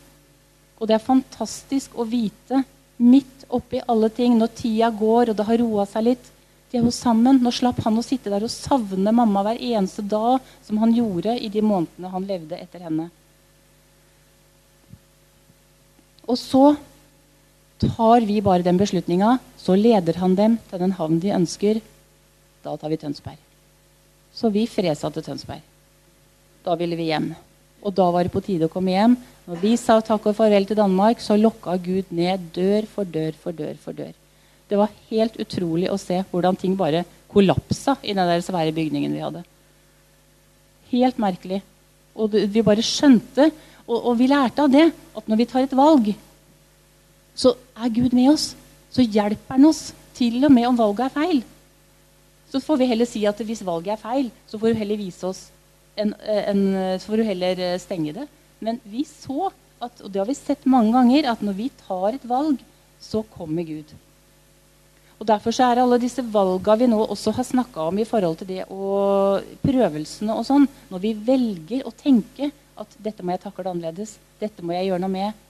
Og 0.80 0.88
det 0.88 0.96
er 0.96 1.04
fantastisk 1.04 1.96
å 1.98 2.06
vite, 2.08 2.62
midt 3.00 3.46
oppi 3.48 3.80
alle 3.88 4.10
ting, 4.12 4.36
når 4.38 4.52
tida 4.56 4.90
går 4.92 5.32
og 5.32 5.38
det 5.38 5.46
har 5.48 5.60
roa 5.62 5.86
seg 5.88 6.10
litt 6.10 6.36
De 6.70 6.78
er 6.78 6.84
jo 6.86 6.92
sammen. 6.94 7.40
Nå 7.42 7.50
slapp 7.50 7.80
han 7.82 7.96
å 7.98 8.04
sitte 8.06 8.30
der 8.30 8.44
og 8.46 8.52
savne 8.52 9.10
mamma 9.10 9.42
hver 9.42 9.58
eneste 9.58 10.04
dag, 10.06 10.38
som 10.62 10.78
han 10.78 10.92
gjorde 10.94 11.34
i 11.34 11.48
de 11.50 11.64
månedene 11.66 12.12
han 12.12 12.28
levde 12.28 12.60
etter 12.62 12.84
henne. 12.86 13.08
Og 16.30 16.38
så 16.38 16.76
tar 17.82 18.22
vi 18.28 18.38
bare 18.38 18.62
den 18.62 18.78
beslutninga. 18.78 19.40
Så 19.58 19.74
leder 19.74 20.20
han 20.22 20.38
dem 20.38 20.60
til 20.70 20.84
den 20.84 20.94
havn 20.94 21.18
de 21.18 21.34
ønsker. 21.34 21.82
Da 22.62 22.76
tar 22.76 22.94
vi 22.94 23.00
Tønsberg. 23.02 23.42
Så 24.30 24.54
vi 24.54 24.68
fresa 24.70 25.10
til 25.10 25.26
Tønsberg. 25.26 25.64
Da 26.62 26.78
ville 26.78 26.94
vi 26.94 27.10
hjem. 27.10 27.32
Og 27.80 27.94
da 27.96 28.06
var 28.12 28.26
det 28.26 28.32
på 28.34 28.42
tide 28.44 28.68
å 28.68 28.72
komme 28.72 28.92
hjem. 28.92 29.16
Når 29.48 29.60
vi 29.62 29.72
sa 29.80 29.96
takk 30.04 30.28
og 30.28 30.36
farvel 30.36 30.66
til 30.68 30.78
Danmark, 30.78 31.22
så 31.24 31.38
lokka 31.38 31.76
Gud 31.80 32.12
ned 32.14 32.50
dør 32.54 32.88
for 32.90 33.08
dør 33.08 33.36
for 33.40 33.56
dør 33.56 33.78
for 33.80 33.96
dør. 33.96 34.12
Det 34.70 34.78
var 34.78 34.92
helt 35.10 35.38
utrolig 35.42 35.88
å 35.90 35.98
se 35.98 36.20
hvordan 36.30 36.58
ting 36.60 36.76
bare 36.78 37.02
kollapsa 37.30 37.96
i 38.02 38.14
den 38.14 38.28
der 38.28 38.44
svære 38.44 38.74
bygningen 38.76 39.14
vi 39.16 39.24
hadde. 39.24 39.42
Helt 40.92 41.18
merkelig. 41.22 41.62
Og 42.14 42.34
vi 42.34 42.62
bare 42.66 42.84
skjønte, 42.84 43.48
og, 43.86 43.96
og 43.96 44.18
vi 44.18 44.28
lærte 44.30 44.66
av 44.66 44.70
det, 44.70 44.90
at 45.16 45.30
når 45.30 45.40
vi 45.40 45.48
tar 45.50 45.64
et 45.64 45.78
valg, 45.78 46.12
så 47.34 47.54
er 47.78 47.94
Gud 47.94 48.14
med 48.14 48.32
oss. 48.34 48.52
Så 48.90 49.06
hjelper 49.06 49.56
han 49.56 49.70
oss, 49.70 49.90
til 50.18 50.42
og 50.44 50.52
med 50.52 50.68
om 50.68 50.76
valget 50.76 51.06
er 51.06 51.14
feil. 51.14 51.40
Så 52.50 52.60
får 52.60 52.80
vi 52.80 52.88
heller 52.90 53.08
si 53.08 53.22
at 53.26 53.38
hvis 53.46 53.62
valget 53.64 53.94
er 53.94 54.02
feil, 54.02 54.28
så 54.50 54.58
får 54.58 54.74
du 54.74 54.80
heller 54.82 55.00
vise 55.00 55.26
oss 55.26 55.46
en, 56.02 56.14
en, 56.24 56.62
så 56.98 57.10
får 57.10 57.20
du 57.20 57.28
heller 57.28 57.64
eh, 57.64 57.78
stenge 57.82 58.14
det. 58.16 58.26
Men 58.60 58.80
vi 58.84 59.04
så, 59.08 59.50
at, 59.80 60.02
og 60.04 60.12
det 60.12 60.20
har 60.22 60.28
vi 60.28 60.36
sett 60.38 60.68
mange 60.68 60.92
ganger, 60.94 61.30
at 61.32 61.42
når 61.44 61.58
vi 61.58 61.68
tar 61.86 62.16
et 62.16 62.28
valg, 62.28 62.60
så 63.00 63.22
kommer 63.32 63.66
Gud. 63.68 63.92
Og 65.20 65.28
Derfor 65.28 65.52
så 65.52 65.68
er 65.68 65.82
alle 65.82 66.00
disse 66.00 66.24
valga 66.32 66.78
vi 66.80 66.88
nå 66.88 66.98
også 67.04 67.34
har 67.36 67.44
snakka 67.44 67.90
om 67.90 67.98
i 68.00 68.08
forhold 68.08 68.38
til 68.40 68.48
det 68.48 68.62
og 68.72 69.44
prøvelsene 69.60 70.32
og 70.32 70.46
sånn 70.48 70.64
Når 70.88 71.02
vi 71.02 71.10
velger 71.26 71.84
å 71.84 71.92
tenke 71.92 72.48
at 72.80 72.94
dette 73.04 73.20
må 73.20 73.34
jeg 73.34 73.42
takle 73.42 73.68
annerledes, 73.68 74.14
dette 74.40 74.64
må 74.64 74.72
jeg 74.72 74.88
gjøre 74.88 75.02
noe 75.02 75.12
med, 75.12 75.42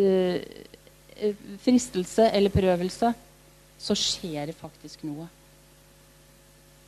eh, 0.00 1.34
fristelse 1.60 2.30
eller 2.32 2.54
prøvelse, 2.54 3.10
så 3.78 3.96
skjer 3.98 4.48
det 4.48 4.56
faktisk 4.56 5.04
noe. 5.04 5.26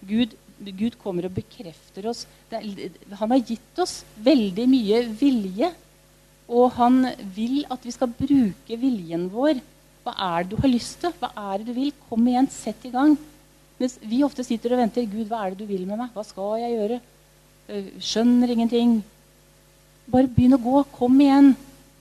Gud 0.01 0.33
Gud 0.61 0.99
kommer 1.01 1.27
og 1.27 1.35
bekrefter 1.35 2.11
oss. 2.11 2.27
Han 2.51 3.33
har 3.33 3.41
gitt 3.41 3.81
oss 3.81 4.01
veldig 4.21 4.67
mye 4.69 5.05
vilje. 5.21 5.71
Og 6.51 6.73
han 6.77 7.05
vil 7.37 7.63
at 7.71 7.85
vi 7.87 7.93
skal 7.95 8.11
bruke 8.11 8.79
viljen 8.81 9.29
vår. 9.33 9.61
Hva 10.05 10.15
er 10.17 10.45
det 10.45 10.53
du 10.53 10.63
har 10.63 10.73
lyst 10.73 10.99
til? 11.03 11.15
Hva 11.21 11.31
er 11.53 11.61
det 11.61 11.71
du 11.71 11.77
vil? 11.77 11.93
Kom 12.09 12.27
igjen, 12.27 12.49
sett 12.51 12.85
i 12.89 12.93
gang. 12.93 13.15
Mens 13.81 13.97
vi 14.03 14.25
ofte 14.27 14.45
sitter 14.45 14.75
og 14.75 14.83
venter. 14.83 15.07
Gud, 15.09 15.29
hva 15.31 15.45
er 15.45 15.55
det 15.55 15.63
du 15.63 15.71
vil 15.71 15.87
med 15.89 16.01
meg? 16.01 16.11
Hva 16.13 16.25
skal 16.27 16.59
jeg 16.61 16.77
gjøre? 16.77 17.01
Øh, 17.71 17.91
skjønner 18.03 18.53
ingenting. 18.53 18.99
Bare 20.11 20.29
begynn 20.29 20.59
å 20.59 20.61
gå. 20.61 20.83
Kom 20.97 21.21
igjen. 21.23 21.55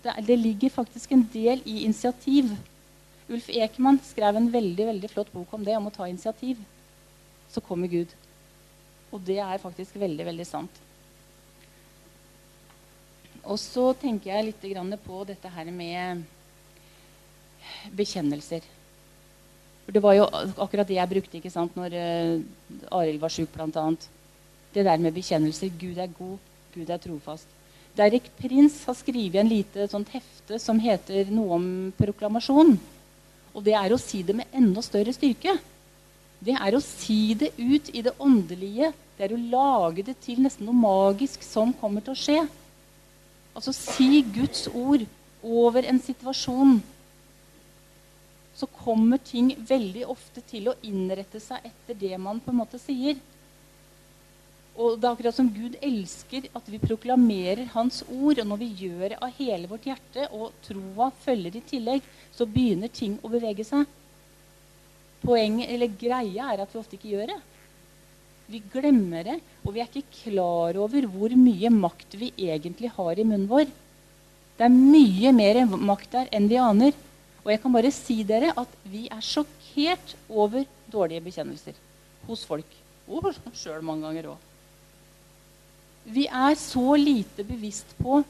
Det, 0.03 0.15
det 0.27 0.39
ligger 0.39 0.73
faktisk 0.73 1.13
en 1.13 1.23
del 1.33 1.61
i 1.67 1.83
initiativ. 1.85 2.49
Ulf 3.29 3.51
Ekman 3.53 3.99
skrev 4.07 4.39
en 4.39 4.49
veldig, 4.51 4.89
veldig 4.89 5.11
flott 5.11 5.29
bok 5.35 5.53
om 5.53 5.63
det, 5.67 5.77
om 5.77 5.91
å 5.91 5.93
ta 5.93 6.07
initiativ. 6.09 6.57
Så 7.53 7.61
kommer 7.61 7.91
Gud. 7.91 8.09
Og 9.09 9.21
det 9.25 9.39
er 9.41 9.61
faktisk 9.61 9.97
veldig, 9.99 10.25
veldig 10.27 10.47
sant. 10.47 10.81
Og 13.49 13.57
så 13.57 13.93
tenker 13.97 14.33
jeg 14.33 14.49
litt 14.49 14.99
på 15.05 15.23
dette 15.25 15.49
her 15.49 15.71
med 15.71 16.25
bekjennelser. 17.95 18.61
For 19.85 19.93
Det 19.93 20.03
var 20.03 20.13
jo 20.13 20.27
akkurat 20.61 20.87
det 20.87 20.99
jeg 20.99 21.09
brukte 21.09 21.37
ikke 21.39 21.49
sant, 21.49 21.75
når 21.75 21.95
uh, 21.97 22.97
Arild 22.99 23.19
var 23.19 23.33
sjuk, 23.33 23.49
bl.a. 23.53 23.85
Det 24.73 24.85
der 24.85 24.97
med 25.01 25.15
bekjennelser. 25.15 25.71
Gud 25.79 25.97
er 25.97 26.11
god, 26.13 26.37
Gud 26.75 26.89
er 26.89 27.01
trofast. 27.01 27.47
Derek 27.97 28.29
Prins 28.37 28.83
har 28.85 28.93
skrevet 28.93 29.39
en 29.41 29.49
lite 29.49 29.87
sånt 29.89 30.11
hefte 30.13 30.59
som 30.61 30.77
heter 30.79 31.31
noe 31.33 31.57
om 31.57 31.65
proklamasjon. 31.97 32.77
Og 33.55 33.65
det 33.65 33.73
er 33.73 33.91
å 33.91 33.97
si 33.97 34.21
det 34.23 34.35
med 34.37 34.53
enda 34.53 34.83
større 34.85 35.15
styrke 35.15 35.57
det 36.39 36.55
er 36.55 36.75
å 36.75 36.83
si 36.83 37.33
det 37.35 37.51
ut 37.57 37.89
i 37.91 38.03
det 38.05 38.15
åndelige. 38.21 38.93
Det 39.17 39.27
er 39.27 39.35
å 39.35 39.45
lage 39.51 40.05
det 40.07 40.15
til 40.23 40.39
nesten 40.43 40.69
noe 40.69 40.77
magisk 40.77 41.43
som 41.43 41.73
kommer 41.75 42.03
til 42.05 42.15
å 42.15 42.19
skje. 42.19 42.43
Altså 43.51 43.73
si 43.75 44.21
Guds 44.23 44.69
ord 44.71 45.03
over 45.43 45.83
en 45.83 45.99
situasjon. 45.99 46.77
Så 48.55 48.67
kommer 48.71 49.19
ting 49.23 49.51
veldig 49.67 50.05
ofte 50.11 50.43
til 50.47 50.71
å 50.71 50.77
innrette 50.87 51.41
seg 51.43 51.67
etter 51.67 51.99
det 51.99 52.15
man 52.19 52.39
på 52.43 52.53
en 52.53 52.61
måte 52.61 52.79
sier. 52.79 53.19
Og 54.79 54.95
det 54.95 55.07
er 55.07 55.11
akkurat 55.11 55.35
som 55.35 55.51
Gud 55.51 55.75
elsker 55.83 56.47
at 56.55 56.67
vi 56.71 56.79
proklamerer 56.79 57.67
Hans 57.73 57.99
ord. 58.07 58.39
Og 58.39 58.47
når 58.47 58.61
vi 58.63 58.69
gjør 58.85 59.05
det 59.11 59.19
av 59.19 59.35
hele 59.35 59.67
vårt 59.67 59.89
hjerte, 59.91 60.29
og 60.31 60.55
troa 60.63 61.11
følger 61.25 61.59
i 61.59 61.67
tillegg, 61.67 62.05
så 62.31 62.47
begynner 62.47 62.87
ting 62.87 63.19
å 63.19 63.31
bevege 63.31 63.67
seg. 63.67 63.83
Poenget, 65.23 65.69
eller 65.69 65.91
greia 65.99 66.53
er 66.53 66.63
at 66.63 66.73
vi 66.73 66.79
ofte 66.79 66.95
ikke 66.97 67.13
gjør 67.13 67.33
det. 67.33 67.39
Vi 68.49 68.61
glemmer 68.73 69.27
det, 69.27 69.37
og 69.61 69.75
vi 69.75 69.81
er 69.83 69.89
ikke 69.91 70.23
klar 70.23 70.77
over 70.81 71.05
hvor 71.11 71.35
mye 71.37 71.69
makt 71.73 72.15
vi 72.17 72.31
egentlig 72.33 72.89
har 72.95 73.19
i 73.19 73.25
munnen 73.27 73.49
vår. 73.49 73.69
Det 74.57 74.65
er 74.65 74.73
mye 74.73 75.31
mer 75.35 75.61
makt 75.69 76.15
der 76.15 76.31
enn 76.35 76.49
vi 76.49 76.57
aner. 76.59 76.95
Og 77.45 77.51
jeg 77.53 77.61
kan 77.63 77.75
bare 77.75 77.91
si 77.95 78.17
dere 78.27 78.51
at 78.57 78.71
vi 78.89 79.05
er 79.11 79.21
sjokkert 79.23 80.15
over 80.27 80.65
dårlige 80.91 81.23
bekjennelser 81.27 81.77
hos 82.27 82.43
folk. 82.47 82.67
Og 83.09 83.29
sjøl 83.57 83.85
mange 83.85 84.07
ganger 84.07 84.31
òg. 84.33 84.47
Vi 86.09 86.25
er 86.25 86.55
så 86.57 86.95
lite 86.97 87.45
bevisst 87.45 87.93
på 87.99 88.23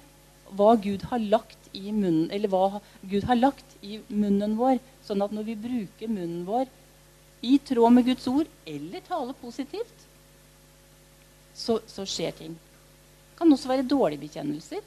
hva 0.57 0.73
Gud 0.81 1.05
har 1.11 1.21
lagt 1.21 1.69
i 1.71 1.91
munnen, 1.93 2.27
eller 2.33 2.49
hva 2.51 2.81
Gud 3.05 3.27
har 3.29 3.37
lagt 3.39 3.77
i 3.85 3.99
munnen 4.09 4.57
vår, 4.59 4.79
sånn 5.05 5.21
at 5.23 5.33
når 5.35 5.47
vi 5.47 5.57
bruker 5.63 6.11
munnen 6.11 6.43
vår 6.47 6.67
i 7.41 7.57
tråd 7.65 7.93
med 7.95 8.05
Guds 8.05 8.27
ord, 8.27 8.47
eller 8.65 9.03
taler 9.07 9.37
positivt, 9.41 10.05
så, 11.55 11.79
så 11.87 12.05
skjer 12.07 12.35
ting. 12.35 12.55
Det 12.55 13.37
kan 13.39 13.53
også 13.53 13.71
være 13.71 13.87
dårlige 13.87 14.25
bekjennelser. 14.25 14.81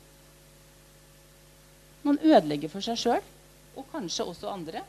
Man 2.02 2.18
ødelegger 2.20 2.68
for 2.72 2.84
seg 2.84 2.98
sjøl, 3.00 3.22
og 3.76 3.86
kanskje 3.92 4.26
også 4.28 4.50
andre. 4.52 4.82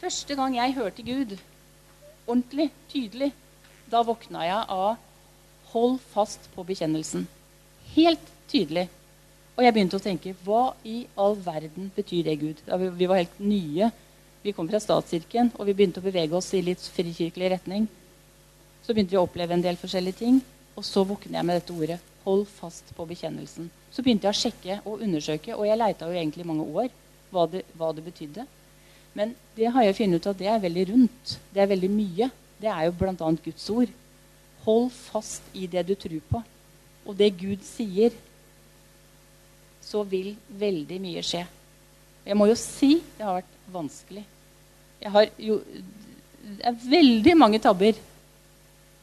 Første 0.00 0.34
gang 0.34 0.56
jeg 0.56 0.74
hørte 0.74 1.04
Gud 1.06 1.36
ordentlig, 2.26 2.70
tydelig, 2.90 3.30
da 3.90 4.02
våkna 4.02 4.44
jeg 4.44 4.64
av 4.68 4.96
'hold 5.70 5.98
fast 6.12 6.48
på 6.54 6.64
bekjennelsen'. 6.64 7.26
Helt 7.94 8.32
tydelig. 8.48 8.88
Og 9.56 9.64
jeg 9.64 9.72
begynte 9.72 9.96
å 9.96 10.02
tenke 10.02 10.34
hva 10.44 10.74
i 10.84 11.06
all 11.16 11.36
verden 11.36 11.92
betyr 11.96 12.24
det, 12.24 12.40
Gud? 12.40 12.56
Vi 12.98 13.06
var 13.06 13.16
helt 13.16 13.40
nye 13.40 13.92
vi 14.46 14.54
kom 14.54 14.68
fra 14.70 14.80
statskirken, 14.82 15.50
og 15.58 15.66
vi 15.66 15.74
begynte 15.74 16.02
å 16.02 16.06
bevege 16.06 16.36
oss 16.38 16.52
i 16.54 16.62
litt 16.64 16.82
frikirkelig 16.94 17.50
retning. 17.56 17.86
Så 18.86 18.94
begynte 18.94 19.16
vi 19.16 19.18
å 19.18 19.24
oppleve 19.26 19.56
en 19.56 19.64
del 19.64 19.78
forskjellige 19.80 20.20
ting, 20.20 20.38
og 20.76 20.84
så 20.86 21.02
våkner 21.06 21.40
jeg 21.40 21.48
med 21.48 21.58
dette 21.58 21.74
ordet. 21.74 21.98
Hold 22.26 22.44
fast 22.50 22.92
på 22.94 23.06
bekjennelsen. 23.08 23.70
Så 23.90 24.04
begynte 24.04 24.28
jeg 24.28 24.34
å 24.34 24.40
sjekke 24.40 24.78
og 24.84 25.02
undersøke, 25.02 25.54
og 25.56 25.66
jeg 25.66 25.80
leita 25.80 26.06
jo 26.06 26.18
egentlig 26.18 26.44
i 26.44 26.50
mange 26.50 26.66
år 26.66 26.92
hva 27.32 27.46
det, 27.50 27.64
hva 27.78 27.90
det 27.96 28.04
betydde. 28.06 28.46
Men 29.16 29.32
det 29.56 29.70
har 29.72 29.86
jeg 29.86 29.96
funnet 29.96 30.20
ut 30.20 30.30
at 30.30 30.38
det 30.38 30.50
er 30.52 30.62
veldig 30.62 30.84
rundt. 30.92 31.36
Det 31.54 31.62
er 31.62 31.72
veldig 31.72 31.90
mye. 31.90 32.30
Det 32.60 32.70
er 32.70 32.86
jo 32.86 32.94
bl.a. 33.00 33.32
Guds 33.46 33.70
ord. 33.72 33.92
Hold 34.66 34.90
fast 34.92 35.42
i 35.56 35.66
det 35.70 35.86
du 35.88 35.94
tror 35.98 36.22
på. 36.30 36.42
Og 37.06 37.16
det 37.16 37.32
Gud 37.40 37.62
sier, 37.64 38.14
så 39.80 40.02
vil 40.06 40.34
veldig 40.50 40.98
mye 41.02 41.22
skje. 41.24 41.44
Jeg 42.26 42.38
må 42.38 42.48
jo 42.50 42.56
si 42.58 42.96
det 43.16 43.24
har 43.24 43.38
vært 43.38 43.58
vanskelig. 43.72 44.24
Jeg 45.06 45.14
har 45.14 45.28
jo 45.38 45.60
Det 46.46 46.62
er 46.66 46.78
veldig 46.90 47.34
mange 47.38 47.58
tabber. 47.62 47.96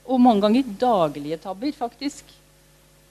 Og 0.04 0.20
mange 0.20 0.44
ganger 0.44 0.72
daglige 0.80 1.38
tabber, 1.40 1.72
faktisk. 1.76 2.24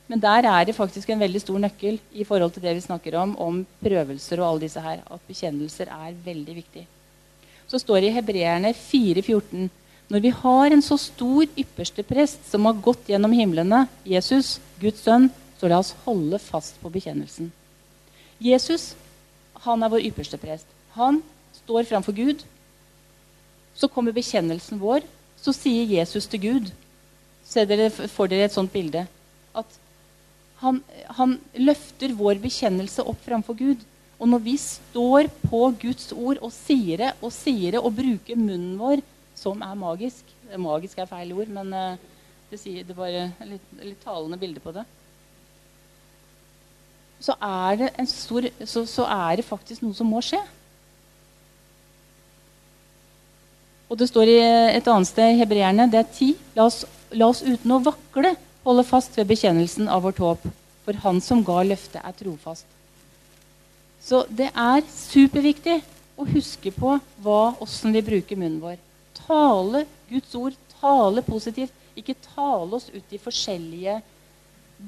Men 0.08 0.20
der 0.20 0.44
er 0.48 0.64
det 0.64 0.74
faktisk 0.76 1.08
en 1.10 1.20
veldig 1.20 1.40
stor 1.40 1.58
nøkkel 1.60 1.98
i 2.12 2.24
forhold 2.24 2.52
til 2.52 2.64
det 2.64 2.74
vi 2.76 2.84
snakker 2.84 3.16
om, 3.16 3.36
om 3.40 3.60
prøvelser 3.80 4.40
og 4.40 4.48
alle 4.48 4.64
disse 4.66 4.80
her. 4.80 5.00
At 5.08 5.28
bekjennelser 5.28 5.88
er 5.88 6.16
veldig 6.24 6.56
viktig. 6.56 6.86
Så 7.68 7.80
står 7.80 8.00
det 8.00 8.10
i 8.10 8.16
Hebreerne 8.16 8.74
4,14.: 8.76 9.68
Når 10.08 10.20
vi 10.20 10.32
har 10.42 10.72
en 10.72 10.82
så 10.82 10.96
stor 10.96 11.44
ypperste 11.56 12.02
prest 12.02 12.50
som 12.50 12.64
har 12.68 12.80
gått 12.84 13.08
gjennom 13.08 13.32
himlene, 13.32 13.86
Jesus, 14.04 14.58
Guds 14.80 15.04
sønn, 15.04 15.30
så 15.60 15.68
la 15.68 15.78
oss 15.78 15.94
holde 16.04 16.38
fast 16.38 16.80
på 16.82 16.90
bekjennelsen. 16.92 17.52
Jesus 18.40 18.94
han 19.62 19.82
er 19.82 19.92
vår 19.92 20.08
ypperste 20.08 20.38
prest. 20.40 20.66
Han 20.96 21.20
står 21.62 21.86
framfor 21.86 22.16
Gud. 22.16 22.42
Så 23.74 23.88
kommer 23.88 24.14
bekjennelsen 24.14 24.80
vår. 24.80 25.06
Så 25.40 25.54
sier 25.56 25.88
Jesus 25.98 26.28
til 26.30 26.46
Gud 26.46 26.72
Se 27.52 27.64
dere, 27.68 27.90
får 27.90 28.30
dere 28.30 28.46
et 28.46 28.54
sånt 28.54 28.70
bilde. 28.72 29.02
At 29.52 29.78
han, 30.62 30.78
han 31.18 31.34
løfter 31.58 32.14
vår 32.16 32.38
bekjennelse 32.40 33.04
opp 33.10 33.18
framfor 33.26 33.58
Gud. 33.58 33.82
Og 34.22 34.30
når 34.30 34.44
vi 34.44 34.54
står 34.62 35.28
på 35.42 35.60
Guds 35.82 36.12
ord 36.14 36.38
og 36.38 36.52
sier 36.54 37.02
det 37.02 37.10
og 37.18 37.34
sier 37.34 37.74
det 37.74 37.82
og 37.82 37.96
bruker 37.98 38.38
munnen 38.38 38.78
vår, 38.80 39.02
som 39.38 39.62
er 39.64 39.78
magisk 39.78 40.28
Magisk 40.52 40.98
er 41.00 41.06
feil 41.08 41.30
ord, 41.32 41.48
men 41.48 41.70
uh, 41.72 42.00
det, 42.50 42.58
sier, 42.60 42.84
det 42.84 42.92
bare 42.92 43.30
litt, 43.48 43.70
litt 43.80 44.02
talende 44.04 44.36
bilde 44.36 44.60
på 44.60 44.68
det. 44.76 44.82
Så 47.24 47.32
er, 47.40 47.78
det 47.80 48.04
stor, 48.10 48.48
så, 48.68 48.82
så 48.84 49.06
er 49.08 49.38
det 49.40 49.46
faktisk 49.48 49.80
noe 49.80 49.96
som 49.96 50.10
må 50.12 50.20
skje. 50.20 50.42
Og 53.92 53.98
det 54.00 54.08
står 54.08 54.30
i 54.32 54.38
et 54.72 54.86
annet 54.88 55.08
sted 55.10 55.34
i 55.34 55.40
Hebreerne, 55.42 55.84
det 55.92 55.98
er 56.00 56.06
ti. 56.08 56.30
La 56.56 56.64
oss, 56.64 56.78
la 57.12 57.26
oss 57.28 57.42
uten 57.44 57.74
å 57.74 57.82
vakle 57.84 58.30
holde 58.64 58.84
fast 58.88 59.18
ved 59.18 59.28
bekjennelsen 59.28 59.90
av 59.92 60.06
vårt 60.06 60.22
håp. 60.22 60.46
For 60.86 60.96
Han 61.04 61.20
som 61.20 61.42
ga 61.44 61.58
løftet, 61.66 62.00
er 62.00 62.14
trofast. 62.16 62.64
Så 64.00 64.22
det 64.32 64.48
er 64.48 64.80
superviktig 64.88 65.76
å 66.16 66.24
huske 66.24 66.72
på 66.72 66.94
åssen 67.20 67.92
vi 67.92 68.02
bruker 68.06 68.40
munnen 68.40 68.62
vår. 68.62 68.80
Tale 69.26 69.84
Guds 70.08 70.32
ord, 70.40 70.56
tale 70.80 71.20
positivt. 71.28 71.76
Ikke 71.92 72.16
tale 72.32 72.80
oss 72.80 72.88
ut 72.88 73.12
i 73.12 73.20
forskjellige 73.20 73.98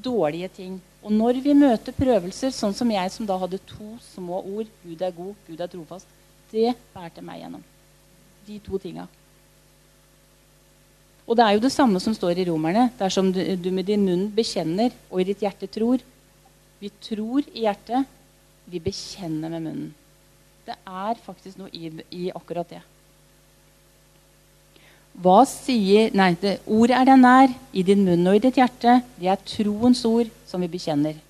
dårlige 0.09 0.49
ting. 0.57 0.81
Og 1.05 1.13
når 1.13 1.43
vi 1.45 1.53
møter 1.53 1.93
prøvelser, 1.93 2.57
sånn 2.57 2.73
som 2.73 2.89
jeg 2.89 3.13
som 3.13 3.29
da 3.29 3.37
hadde 3.45 3.61
to 3.69 3.93
små 4.15 4.41
ord 4.41 4.73
Gud 4.81 5.05
er 5.05 5.13
god, 5.13 5.37
Gud 5.45 5.61
er 5.61 5.69
trofast, 5.69 6.09
det 6.49 6.73
bærte 6.97 7.21
meg 7.21 7.45
gjennom 7.45 7.61
de 8.47 8.59
to 8.65 8.79
tinga. 8.81 9.07
Og 11.25 11.37
det 11.39 11.45
er 11.45 11.57
jo 11.57 11.63
det 11.65 11.73
samme 11.73 12.01
som 12.03 12.15
står 12.15 12.41
i 12.41 12.47
Romerne. 12.51 12.91
Dersom 12.99 13.31
du, 13.33 13.41
du 13.57 13.71
med 13.73 13.89
din 13.89 14.05
munn 14.05 14.27
bekjenner 14.35 14.93
og 15.11 15.23
i 15.23 15.29
ditt 15.31 15.45
hjerte 15.45 15.71
tror. 15.73 16.03
Vi 16.81 16.91
tror 17.01 17.47
i 17.55 17.65
hjertet, 17.65 18.05
vi 18.69 18.81
bekjenner 18.83 19.53
med 19.53 19.65
munnen. 19.65 19.95
Det 20.65 20.77
er 20.85 21.21
faktisk 21.25 21.61
noe 21.61 21.73
i, 21.73 21.91
i 22.13 22.29
akkurat 22.33 22.69
det. 22.69 22.83
Hva 25.15 25.45
sier 25.47 26.11
Nei, 26.17 26.33
det, 26.41 26.57
ordet 26.67 26.97
er 26.99 27.09
deg 27.09 27.21
nær, 27.21 27.53
i 27.73 27.85
din 27.87 28.03
munn 28.05 28.27
og 28.27 28.37
i 28.37 28.43
ditt 28.43 28.59
hjerte. 28.59 28.99
Det 29.17 29.31
er 29.31 29.45
troens 29.47 30.03
ord 30.09 30.33
som 30.49 30.65
vi 30.65 30.71
bekjenner. 30.73 31.21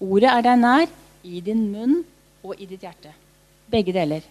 Ordet 0.00 0.30
er 0.32 0.44
deg 0.46 0.60
nær, 0.60 0.90
i 1.24 1.40
din 1.44 1.66
munn 1.72 1.98
og 2.44 2.54
i 2.56 2.68
ditt 2.68 2.84
hjerte. 2.84 3.12
Begge 3.70 3.94
deler. 3.96 4.24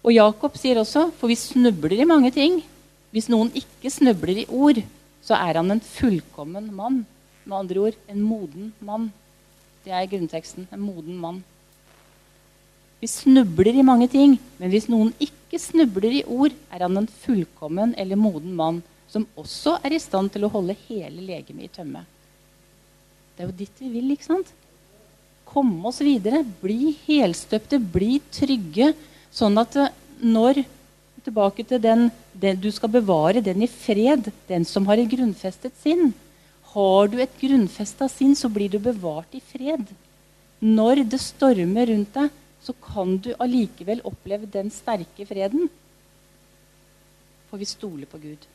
Og 0.00 0.14
Jakob 0.14 0.56
sier 0.56 0.80
også, 0.80 1.08
for 1.18 1.28
vi 1.28 1.36
snubler 1.36 2.00
i 2.00 2.08
mange 2.08 2.32
ting. 2.32 2.60
Hvis 3.12 3.28
noen 3.28 3.50
ikke 3.56 3.92
snubler 3.92 4.42
i 4.42 4.48
ord, 4.48 4.80
så 5.20 5.36
er 5.36 5.58
han 5.60 5.74
en 5.74 5.82
fullkommen 5.84 6.70
mann. 6.74 7.02
Med 7.44 7.56
andre 7.58 7.82
ord 7.88 7.98
en 8.08 8.22
moden 8.24 8.70
mann. 8.80 9.10
Det 9.84 9.92
er 9.92 10.08
grunnteksten. 10.08 10.68
En 10.72 10.84
moden 10.84 11.18
mann. 11.20 11.42
Vi 13.00 13.08
snubler 13.08 13.76
i 13.80 13.84
mange 13.84 14.08
ting, 14.12 14.36
men 14.60 14.72
hvis 14.72 14.88
noen 14.92 15.12
ikke 15.24 15.60
snubler 15.60 16.18
i 16.20 16.24
ord, 16.28 16.52
er 16.68 16.84
han 16.84 17.00
en 17.00 17.08
fullkommen 17.08 17.94
eller 18.00 18.20
moden 18.20 18.52
mann 18.56 18.82
som 19.10 19.24
også 19.40 19.78
er 19.84 19.96
i 19.96 20.00
stand 20.02 20.30
til 20.34 20.44
å 20.46 20.52
holde 20.52 20.76
hele 20.86 21.24
legemet 21.24 21.66
i 21.66 21.72
tømme. 21.80 22.04
Det 23.34 23.42
er 23.42 23.48
jo 23.48 23.56
dit 23.56 23.80
vi 23.82 23.88
vil, 23.94 24.10
ikke 24.14 24.28
sant? 24.28 24.50
Komme 25.48 25.88
oss 25.88 26.02
videre. 26.04 26.44
Bli 26.60 26.92
helstøpte, 27.06 27.80
bli 27.80 28.20
trygge 28.30 28.92
Sånn 29.34 29.58
at 29.60 29.76
eh, 29.78 29.96
når 30.20 30.64
Tilbake 31.24 31.64
til 31.68 31.80
den, 31.82 32.10
den, 32.32 32.60
Du 32.60 32.70
skal 32.72 32.88
bevare 32.88 33.42
den 33.44 33.62
i 33.62 33.68
fred, 33.68 34.30
den 34.48 34.64
som 34.64 34.86
har 34.88 35.00
et 35.00 35.10
grunnfestet 35.10 35.74
sinn. 35.82 36.14
Har 36.72 37.10
du 37.12 37.18
et 37.20 37.34
grunnfesta 37.40 38.08
sinn, 38.08 38.32
så 38.34 38.48
blir 38.48 38.70
du 38.72 38.78
bevart 38.78 39.34
i 39.36 39.42
fred. 39.44 39.84
Når 40.60 41.04
det 41.10 41.20
stormer 41.20 41.90
rundt 41.90 42.14
deg, 42.14 42.30
så 42.60 42.72
kan 42.72 43.16
du 43.18 43.32
allikevel 43.40 44.00
oppleve 44.04 44.48
den 44.48 44.70
sterke 44.72 45.26
freden. 45.28 45.68
For 47.50 47.60
vi 47.60 47.68
stoler 47.68 48.08
på 48.08 48.20
Gud. 48.22 48.48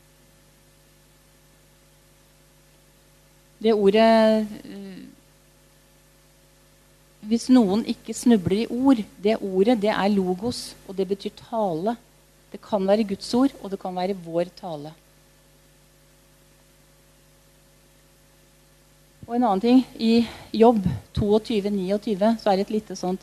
Det 3.61 3.73
ordet 3.73 4.09
eh, 4.65 5.03
hvis 7.25 7.47
noen 7.49 7.83
ikke 7.89 8.13
snubler 8.13 8.63
i 8.63 8.67
ord 8.69 9.01
Det 9.21 9.37
ordet 9.41 9.79
det 9.81 9.91
er 9.91 10.13
logos, 10.13 10.75
og 10.87 10.97
det 10.97 11.07
betyr 11.09 11.33
tale. 11.39 11.95
Det 12.51 12.61
kan 12.61 12.85
være 12.87 13.07
Guds 13.07 13.33
ord, 13.33 13.55
og 13.61 13.71
det 13.71 13.79
kan 13.81 13.95
være 13.95 14.17
vår 14.25 14.51
tale. 14.59 14.93
Og 19.25 19.35
en 19.35 19.43
annen 19.43 19.61
ting. 19.61 19.81
I 19.97 20.27
Jobb 20.53 20.85
22-29 21.17 22.37
så 22.41 22.51
er 22.51 22.59
det 22.59 22.67
et 22.67 22.75
lite 22.77 22.95
sånt 22.95 23.21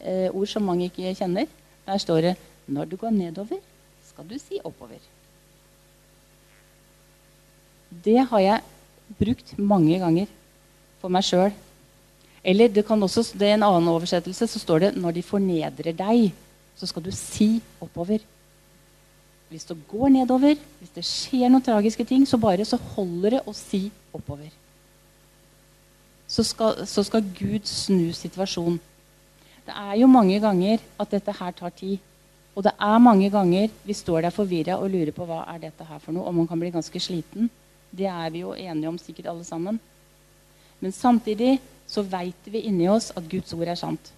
eh, 0.00 0.28
ord 0.28 0.50
som 0.50 0.66
mange 0.68 0.90
ikke 0.90 1.14
kjenner. 1.16 1.48
Der 1.86 1.98
står 1.98 2.20
det 2.28 2.34
når 2.66 2.88
du 2.88 2.96
går 3.00 3.12
nedover, 3.12 3.60
skal 4.04 4.28
du 4.28 4.36
si 4.38 4.60
oppover. 4.64 5.00
Det 8.04 8.20
har 8.28 8.40
jeg 8.40 8.60
brukt 9.18 9.58
mange 9.58 9.98
ganger 10.00 10.28
for 11.00 11.12
meg 11.12 11.24
sjøl 11.24 11.52
eller 12.44 12.68
det 12.68 12.84
kan 12.86 13.02
også, 13.02 13.24
det 13.38 13.48
er 13.48 13.54
en 13.56 13.64
annen 13.64 13.88
oversettelse 13.88 14.46
så 14.46 14.58
står 14.58 14.78
det 14.78 14.96
'når 14.96 15.12
de 15.12 15.22
fornedrer 15.22 15.92
deg', 15.92 16.32
så 16.76 16.86
skal 16.86 17.02
du 17.02 17.10
si 17.10 17.62
oppover. 17.80 18.18
Hvis 19.48 19.64
det 19.64 19.76
går 19.88 20.08
nedover, 20.08 20.54
hvis 20.78 20.94
det 20.94 21.04
skjer 21.04 21.48
noen 21.48 21.62
tragiske 21.62 22.04
ting, 22.04 22.26
så 22.28 22.36
bare 22.36 22.64
så 22.64 22.76
holder 22.76 23.30
det 23.30 23.40
å 23.46 23.52
si 23.54 23.90
oppover. 24.12 24.50
Så 26.28 26.42
skal, 26.42 26.86
så 26.86 27.02
skal 27.02 27.22
Gud 27.38 27.64
snu 27.64 28.12
situasjonen. 28.12 28.80
Det 29.66 29.74
er 29.76 30.00
jo 30.00 30.06
mange 30.06 30.40
ganger 30.40 30.78
at 30.98 31.10
dette 31.10 31.32
her 31.32 31.52
tar 31.52 31.70
tid. 31.70 31.98
Og 32.54 32.64
det 32.64 32.72
er 32.80 32.98
mange 32.98 33.30
ganger 33.30 33.70
vi 33.84 33.94
står 33.94 34.20
der 34.20 34.30
forvirra 34.30 34.76
og 34.78 34.90
lurer 34.90 35.12
på 35.12 35.26
hva 35.26 35.44
er 35.54 35.58
dette 35.58 35.84
her 35.84 35.98
for 35.98 36.12
noe. 36.12 36.26
Og 36.26 36.34
man 36.34 36.46
kan 36.46 36.60
bli 36.60 36.70
ganske 36.70 37.00
sliten. 37.00 37.50
Det 37.90 38.06
er 38.06 38.30
vi 38.30 38.42
jo 38.42 38.54
enige 38.54 38.88
om 38.88 38.98
sikkert 38.98 39.26
alle 39.26 39.44
sammen. 39.44 39.80
Men 40.80 40.92
samtidig 40.92 41.60
så 41.86 42.02
veit 42.02 42.50
vi 42.50 42.64
inni 42.68 42.88
oss 42.88 43.10
at 43.16 43.26
Guds 43.30 43.52
ord 43.56 43.68
er 43.68 43.78
sant. 43.78 44.12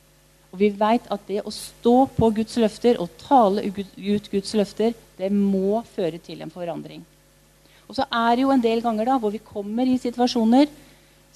Og 0.53 0.61
vi 0.63 0.71
veit 0.73 1.05
at 1.13 1.27
det 1.29 1.43
å 1.45 1.53
stå 1.53 2.07
på 2.17 2.31
Guds 2.39 2.57
løfter 2.63 3.01
og 3.03 3.13
tale 3.21 3.67
ut 3.67 4.31
Guds 4.33 4.55
løfter, 4.57 4.95
det 5.19 5.29
må 5.33 5.83
føre 5.97 6.21
til 6.23 6.41
en 6.45 6.53
forandring. 6.53 7.03
Og 7.87 7.99
så 7.99 8.07
er 8.09 8.37
det 8.37 8.45
jo 8.47 8.53
en 8.55 8.63
del 8.63 8.83
ganger 8.83 9.11
da, 9.11 9.19
hvor 9.21 9.35
vi 9.35 9.43
kommer 9.43 9.87
i 9.87 9.99
situasjoner 10.01 10.71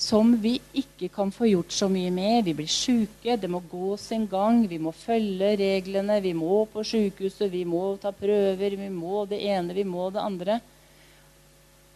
som 0.00 0.32
vi 0.40 0.54
ikke 0.72 1.10
kan 1.12 1.28
få 1.34 1.50
gjort 1.50 1.74
så 1.76 1.86
mye 1.92 2.10
med. 2.14 2.46
Vi 2.46 2.54
blir 2.56 2.70
sjuke, 2.70 3.36
det 3.36 3.50
må 3.52 3.60
gå 3.70 3.96
sin 4.00 4.24
gang, 4.30 4.62
vi 4.68 4.78
må 4.80 4.94
følge 4.96 5.52
reglene, 5.60 6.16
vi 6.24 6.32
må 6.36 6.62
på 6.72 6.84
sjukehuset, 6.86 7.50
vi 7.52 7.66
må 7.68 7.98
ta 8.00 8.12
prøver, 8.16 8.78
vi 8.80 8.88
må 8.88 9.26
det 9.28 9.42
ene, 9.44 9.76
vi 9.76 9.84
må 9.84 10.08
det 10.14 10.24
andre. 10.24 10.56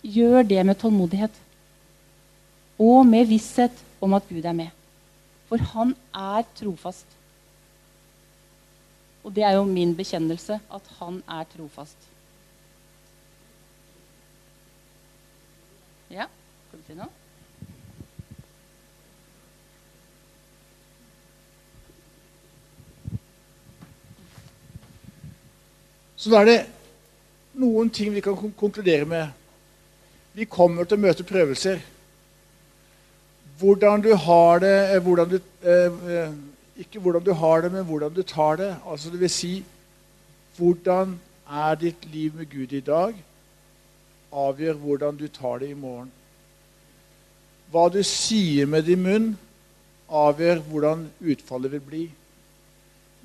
Gjør 0.05 0.45
det 0.45 0.61
med 0.69 0.79
tålmodighet. 0.83 1.41
Og 2.85 3.07
med 3.09 3.31
visshet 3.31 3.81
om 4.05 4.17
at 4.17 4.27
Gud 4.29 4.45
er 4.45 4.57
med. 4.57 4.71
For 5.49 5.61
han 5.75 5.95
er 6.15 6.45
trofast. 6.59 7.07
Og 9.25 9.33
det 9.35 9.45
er 9.45 9.57
jo 9.57 9.65
min 9.65 9.97
bekjennelse 9.97 10.61
at 10.77 10.89
han 11.01 11.23
er 11.29 11.45
trofast. 11.49 12.11
Ja, 16.13 16.27
skal 16.69 16.81
du 16.81 16.89
si 16.89 16.97
noe? 16.99 17.13
Så 26.25 26.31
da 26.33 26.41
er 26.41 26.49
det 26.49 26.61
noen 27.61 27.91
ting 27.93 28.13
vi 28.15 28.23
kan 28.25 28.37
konkludere 28.37 29.05
med. 29.09 29.33
Vi 30.33 30.47
kommer 30.49 30.87
til 30.89 30.97
å 30.97 31.05
møte 31.05 31.27
prøvelser 31.27 31.83
hvordan 33.59 34.03
du 34.03 34.15
har 34.15 34.59
det 34.59 34.75
eh, 34.95 35.03
hvordan 35.03 35.29
du, 35.31 35.39
eh, 35.63 35.93
eh, 36.17 36.33
Ikke 36.77 36.99
hvordan 36.99 37.23
du 37.25 37.33
har 37.33 37.61
det, 37.61 37.73
men 37.73 37.85
hvordan 37.85 38.15
du 38.15 38.23
tar 38.23 38.57
det. 38.57 38.77
Altså 38.87 39.11
det 39.11 39.21
vil 39.21 39.31
si 39.31 39.65
hvordan 40.57 41.21
er 41.51 41.75
ditt 41.75 42.05
liv 42.13 42.35
med 42.35 42.51
Gud 42.51 42.73
i 42.73 42.81
dag? 42.81 43.15
avgjør 44.35 44.75
hvordan 44.83 45.17
du 45.17 45.29
tar 45.29 45.59
det 45.63 45.71
i 45.71 45.79
morgen. 45.79 46.11
Hva 47.71 47.89
du 47.93 48.03
sier 48.07 48.67
med 48.67 48.87
din 48.87 49.03
munn, 49.03 49.31
avgjør 50.11 50.63
hvordan 50.69 51.07
utfallet 51.21 51.73
vil 51.75 51.85
bli. 51.89 52.05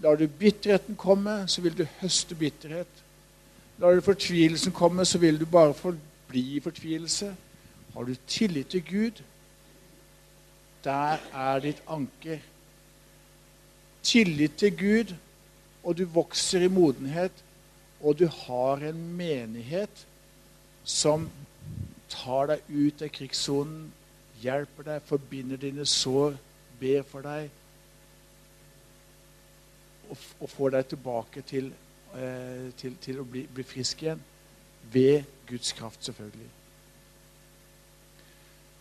Lar 0.04 0.16
du 0.16 0.28
bitterheten 0.28 0.96
komme, 0.96 1.44
så 1.48 1.62
vil 1.62 1.76
du 1.78 1.86
høste 2.00 2.36
bitterhet. 2.36 3.04
Lar 3.80 3.96
du 3.96 4.06
fortvilelsen 4.06 4.76
komme, 4.76 5.06
så 5.06 5.20
vil 5.20 5.40
du 5.40 5.46
bare 5.46 5.74
forbli 5.74 6.46
i 6.56 6.64
fortvilelse. 6.64 7.34
Har 7.94 8.08
du 8.08 8.16
tillit 8.28 8.70
til 8.72 8.86
Gud, 8.86 9.24
der 10.84 11.20
er 11.34 11.60
ditt 11.64 11.82
anker. 11.88 12.40
Tillit 14.04 14.58
til 14.58 14.78
Gud, 14.78 15.16
og 15.84 15.98
du 15.98 16.06
vokser 16.06 16.66
i 16.66 16.72
modenhet, 16.72 17.44
og 18.02 18.20
du 18.20 18.28
har 18.28 18.84
en 18.90 19.00
menighet 19.18 20.06
som 20.84 21.28
tar 22.10 22.54
deg 22.54 22.70
ut 22.72 23.02
av 23.06 23.12
krigssonen, 23.14 23.90
hjelper 24.42 24.88
deg, 24.88 25.08
forbinder 25.08 25.60
dine 25.60 25.86
sår, 25.86 26.38
ber 26.80 27.04
for 27.08 27.28
deg 27.28 27.50
og, 30.10 30.18
og 30.40 30.50
får 30.50 30.76
deg 30.76 30.88
tilbake 30.94 31.44
til, 31.48 31.72
eh, 32.16 32.70
til, 32.78 32.96
til 33.02 33.22
å 33.22 33.26
bli, 33.28 33.46
bli, 33.54 33.66
frisk 33.68 34.04
igjen. 34.06 34.22
Ved 34.92 35.28
Guds 35.50 35.74
kraft, 35.78 36.02
selvfølgelig. 36.06 36.50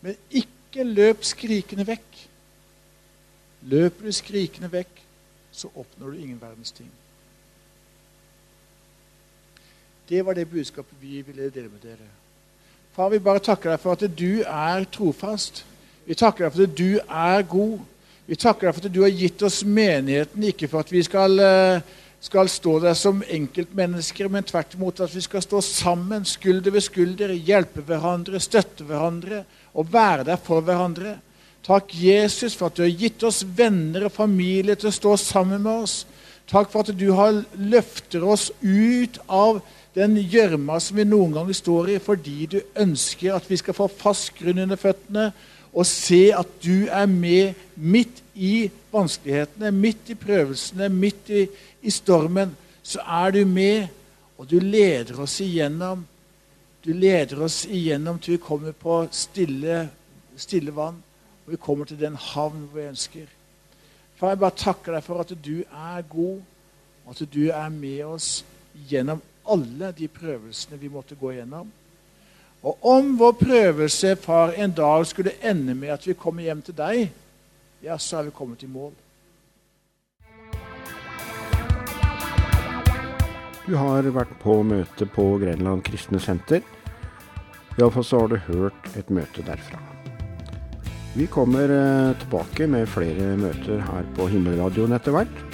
Men 0.00 0.16
ikke 0.30 0.57
løp 0.74 1.24
skrikende 1.24 1.86
vekk. 1.86 2.28
Løper 3.69 4.05
du 4.05 4.12
skrikende 4.12 4.73
vekk, 4.73 5.01
så 5.53 5.70
oppnår 5.74 6.11
du 6.11 6.19
ingen 6.19 6.40
verdens 6.40 6.73
ting. 6.73 6.90
Det 10.09 10.24
var 10.24 10.35
det 10.35 10.49
budskapet 10.51 10.95
vi 11.01 11.23
ville 11.23 11.51
dele 11.51 11.69
med 11.69 11.81
dere. 11.82 12.09
Far, 12.93 13.09
vi 13.09 13.19
bare 13.19 13.39
takker 13.39 13.70
deg 13.70 13.81
for 13.81 13.93
at 13.93 14.19
du 14.19 14.43
er 14.43 14.85
trofast. 14.93 15.65
Vi 16.07 16.15
takker 16.15 16.47
deg 16.47 16.55
for 16.55 16.62
at 16.65 16.78
du 16.78 16.99
er 16.99 17.43
god. 17.43 17.78
Vi 18.27 18.36
takker 18.36 18.69
deg 18.69 18.74
for 18.74 18.86
at 18.86 18.95
du 18.95 19.03
har 19.03 19.12
gitt 19.12 19.43
oss 19.43 19.62
menigheten, 19.65 20.45
ikke 20.45 20.69
for 20.69 20.81
at 20.81 20.93
vi 20.93 21.03
skal, 21.03 21.39
eh, 21.40 21.81
skal 22.20 22.51
stå 22.51 22.78
der 22.82 22.97
som 22.99 23.23
enkeltmennesker, 23.23 24.28
men 24.32 24.47
tvert 24.47 24.74
imot 24.74 25.01
at 25.05 25.15
vi 25.15 25.23
skal 25.23 25.43
stå 25.45 25.61
sammen, 25.62 26.27
skulder 26.27 26.74
ved 26.74 26.82
skulder, 26.82 27.32
hjelpe 27.35 27.85
hverandre, 27.86 28.40
støtte 28.43 28.86
hverandre 28.89 29.45
og 29.78 29.93
være 29.93 30.27
der 30.32 30.40
for 30.43 30.65
hverandre. 30.66 31.16
Takk, 31.66 31.93
Jesus, 31.95 32.57
for 32.57 32.70
at 32.70 32.78
du 32.78 32.85
har 32.85 32.95
gitt 32.97 33.23
oss 33.27 33.43
venner 33.45 34.09
og 34.09 34.15
familie 34.15 34.74
til 34.78 34.90
å 34.90 34.95
stå 34.95 35.16
sammen 35.20 35.62
med 35.62 35.85
oss. 35.85 35.99
Takk 36.49 36.70
for 36.73 36.86
at 36.86 36.97
du 36.97 37.11
har 37.12 37.43
løfter 37.61 38.24
oss 38.24 38.49
ut 38.62 39.19
av 39.28 39.61
den 39.99 40.16
gjørma 40.16 40.78
som 40.81 40.99
vi 40.99 41.07
noen 41.07 41.35
ganger 41.36 41.57
står 41.57 41.93
i, 41.95 42.01
fordi 42.03 42.49
du 42.55 42.59
ønsker 42.78 43.36
at 43.36 43.47
vi 43.51 43.59
skal 43.61 43.77
få 43.77 43.89
fast 43.90 44.32
grunn 44.39 44.62
under 44.65 44.81
føttene 44.81 45.31
og 45.69 45.85
se 45.86 46.28
at 46.32 46.49
du 46.65 46.89
er 46.89 47.07
med 47.11 47.59
midt 47.77 48.23
i 48.35 48.69
vanskelighetene, 48.93 49.70
midt 49.74 50.12
i 50.12 50.16
prøvelsene, 50.19 50.89
midt 50.89 51.31
i, 51.35 51.45
i 51.82 51.90
stormen. 51.90 52.56
Så 52.82 53.00
er 53.00 53.30
du 53.30 53.44
med, 53.46 53.88
og 54.38 54.50
du 54.50 54.59
leder 54.59 55.20
oss 55.20 55.40
igjennom. 55.44 56.06
Du 56.84 56.92
leder 56.92 57.42
oss 57.44 57.64
igjennom 57.66 58.18
til 58.18 58.36
vi 58.36 58.42
kommer 58.42 58.72
på 58.72 59.00
stille, 59.12 59.88
stille 60.36 60.74
vann, 60.74 61.02
og 61.46 61.52
vi 61.52 61.59
kommer 61.60 61.84
til 61.84 61.98
den 62.00 62.16
havn 62.16 62.68
vi 62.74 62.86
ønsker. 62.88 63.26
Far, 64.16 64.32
jeg 64.32 64.40
bare 64.42 64.56
takker 64.59 64.94
deg 64.96 65.05
for 65.06 65.22
at 65.22 65.34
du 65.44 65.60
er 65.62 66.06
god, 66.10 66.38
og 67.06 67.14
at 67.14 67.34
du 67.34 67.42
er 67.48 67.68
med 67.70 68.05
oss 68.06 68.30
gjennom 68.88 69.20
alle 69.48 69.92
de 69.96 70.09
prøvelsene 70.09 70.78
vi 70.80 70.90
måtte 70.92 71.18
gå 71.18 71.32
gjennom. 71.36 71.68
Og 72.62 72.86
om 72.90 73.12
vår 73.18 73.36
prøvelse, 73.38 74.16
far, 74.16 74.52
en 74.56 74.74
dag 74.74 75.06
skulle 75.06 75.36
ende 75.42 75.74
med 75.74 75.94
at 75.94 76.06
vi 76.06 76.16
kommer 76.18 76.42
hjem 76.42 76.62
til 76.62 76.74
deg, 76.78 77.05
ja, 77.82 77.98
så 77.98 78.18
er 78.18 78.28
vi 78.28 78.34
kommet 78.34 78.62
i 78.62 78.70
mål. 78.70 78.92
Du 83.69 83.74
har 83.77 84.07
vært 84.16 84.31
på 84.40 84.62
møte 84.65 85.05
på 85.12 85.24
Grenland 85.43 85.82
kristne 85.85 86.16
senter. 86.24 86.62
Iallfall 87.77 88.07
så 88.07 88.23
har 88.23 88.31
du 88.32 88.39
hørt 88.47 88.89
et 88.97 89.11
møte 89.12 89.45
derfra. 89.45 89.82
Vi 91.12 91.27
kommer 91.28 91.69
eh, 91.69 92.15
tilbake 92.23 92.69
med 92.70 92.89
flere 92.89 93.35
møter 93.36 93.82
her 93.85 94.09
på 94.16 94.31
Himmelradioen 94.32 94.97
etter 94.97 95.12
hvert. 95.12 95.45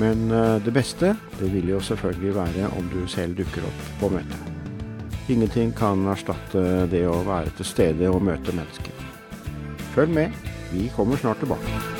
Men 0.00 0.30
eh, 0.32 0.56
det 0.64 0.72
beste 0.72 1.12
det 1.36 1.52
vil 1.52 1.68
jo 1.74 1.82
selvfølgelig 1.84 2.34
være 2.38 2.72
om 2.78 2.88
du 2.94 3.02
selv 3.12 3.36
dukker 3.36 3.68
opp 3.68 3.86
på 4.00 4.12
møtet. 4.16 4.48
Ingenting 5.28 5.76
kan 5.76 6.08
erstatte 6.08 6.64
det 6.88 7.04
å 7.10 7.20
være 7.28 7.52
til 7.60 7.68
stede 7.74 8.08
og 8.08 8.24
møte 8.24 8.56
mennesker. 8.56 9.08
Følg 9.92 10.16
med, 10.16 10.44
vi 10.72 10.88
kommer 10.96 11.20
snart 11.20 11.44
tilbake. 11.44 11.97